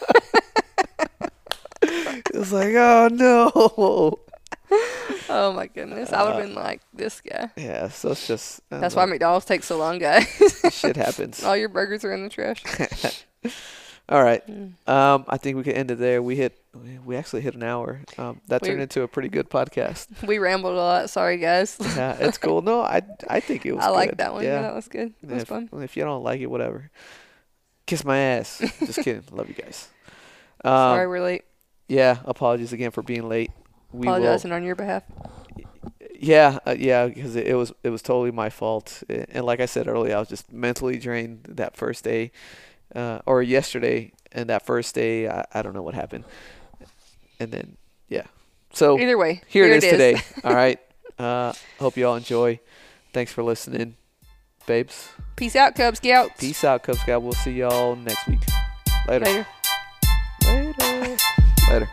it 1.83 2.35
was 2.35 2.53
like, 2.53 2.75
"Oh 2.75 3.09
no." 3.13 4.19
Oh 5.29 5.53
my 5.53 5.67
goodness. 5.67 6.13
I 6.13 6.23
would 6.23 6.35
have 6.35 6.43
been 6.43 6.55
like 6.55 6.81
this 6.95 7.21
guy. 7.21 7.51
Yeah, 7.57 7.89
so 7.89 8.13
it's 8.13 8.27
just 8.27 8.61
That's 8.71 8.95
why. 8.95 9.05
McDonald's 9.07 9.45
takes 9.47 9.67
so 9.67 9.77
long, 9.77 9.99
guys. 9.99 10.27
shit 10.71 10.97
happens. 10.97 11.43
All 11.45 11.57
your 11.57 11.69
burgers 11.69 12.05
are 12.05 12.13
in 12.13 12.23
the 12.23 12.29
trash. 12.31 12.63
All 14.09 14.23
right. 14.23 14.47
Mm. 14.47 14.89
Um, 14.89 15.25
I 15.29 15.37
think 15.39 15.57
we 15.57 15.63
can 15.63 15.73
end 15.73 15.91
it 15.91 15.99
there. 15.99 16.21
We 16.23 16.37
hit, 16.37 16.59
we 17.05 17.17
actually 17.17 17.41
hit 17.43 17.55
an 17.55 17.63
hour. 17.63 18.01
Um, 18.19 18.41
that 18.49 18.61
We- 18.63 18.69
turned 18.69 18.83
into 18.83 19.03
a 19.03 19.09
pretty 19.09 19.29
good 19.29 19.49
podcast. 19.49 20.09
We 20.27 20.39
rambled 20.39 20.75
a 20.75 20.77
lot. 20.77 21.11
Sorry, 21.11 21.37
guys. 21.39 21.77
Yeah, 21.97 22.17
it's 22.21 22.37
cool. 22.39 22.63
No, 22.63 22.83
I, 22.83 23.03
I 23.29 23.41
think 23.41 23.65
it 23.65 23.73
was. 23.77 23.85
I 23.85 23.89
like 23.89 24.17
that 24.19 24.35
one. 24.35 24.43
Yeah. 24.45 24.55
Yeah, 24.57 24.63
that 24.63 24.75
was 24.75 24.89
good. 24.89 25.15
It 25.23 25.29
was 25.31 25.43
if, 25.43 25.49
fun. 25.49 25.69
if 25.73 25.97
you 25.97 26.05
don't 26.05 26.23
like 26.23 26.41
it, 26.41 26.47
whatever. 26.47 26.91
Kiss 27.87 28.05
my 28.05 28.19
ass. 28.19 28.59
Just 28.81 29.01
kidding. 29.03 29.25
Love 29.31 29.49
you 29.49 29.55
guys. 29.55 29.89
Um, 30.65 30.71
Sorry, 30.73 31.07
we're 31.09 31.23
late. 31.23 31.45
Yeah, 31.89 32.19
apologies 32.25 32.73
again 32.73 32.91
for 32.91 33.03
being 33.03 33.29
late. 33.29 33.51
We 33.93 34.07
will. 34.07 34.15
Apologizing 34.15 34.53
on 34.53 34.63
your 34.63 34.77
behalf. 34.77 35.03
Yeah, 36.15 36.61
uh, 36.65 36.77
yeah, 36.79 37.07
because 37.09 37.35
it, 37.35 37.49
it 37.49 37.55
was 37.55 37.73
it 37.83 37.91
was 37.91 38.01
totally 38.01 38.31
my 38.31 38.49
fault. 38.49 39.03
And 39.09 39.45
like 39.45 39.59
I 39.61 39.67
said 39.67 39.89
earlier, 39.89 40.17
I 40.17 40.21
was 40.21 40.29
just 40.29 40.53
mentally 40.53 40.99
drained 40.99 41.45
that 41.49 41.77
first 41.77 42.05
day, 42.05 42.31
uh, 42.95 43.21
or 43.27 43.43
yesterday 43.43 44.13
and 44.33 44.49
that 44.49 44.65
first 44.65 44.95
day 44.95 45.29
I, 45.29 45.45
I 45.53 45.63
don't 45.63 45.75
know 45.75 45.83
what 45.83 45.95
happened. 45.95 46.25
And 47.39 47.51
then 47.53 47.77
yeah. 48.09 48.27
So 48.73 48.99
either 48.99 49.19
way 49.19 49.43
here, 49.47 49.67
here 49.67 49.75
it 49.75 49.85
is 49.85 49.91
today. 49.91 50.21
All 50.45 50.55
right. 50.55 50.79
Uh 51.19 51.53
hope 51.79 51.97
you 51.97 52.07
all 52.07 52.17
enjoy. 52.17 52.59
Thanks 53.13 53.33
for 53.33 53.43
listening 53.43 53.97
babes. 54.67 55.09
Peace 55.37 55.57
out 55.57 55.75
cub 55.75 55.97
scouts 55.97 56.33
peace 56.39 56.65
out 56.65 56.83
cub 56.83 56.97
scout 56.97 57.23
we'll 57.23 57.33
see 57.33 57.53
y'all 57.53 57.97
next 57.97 58.27
week. 58.27 58.41
Later. 59.07 59.25
Later. 59.25 59.47
Later, 60.47 61.17
later. 61.69 61.89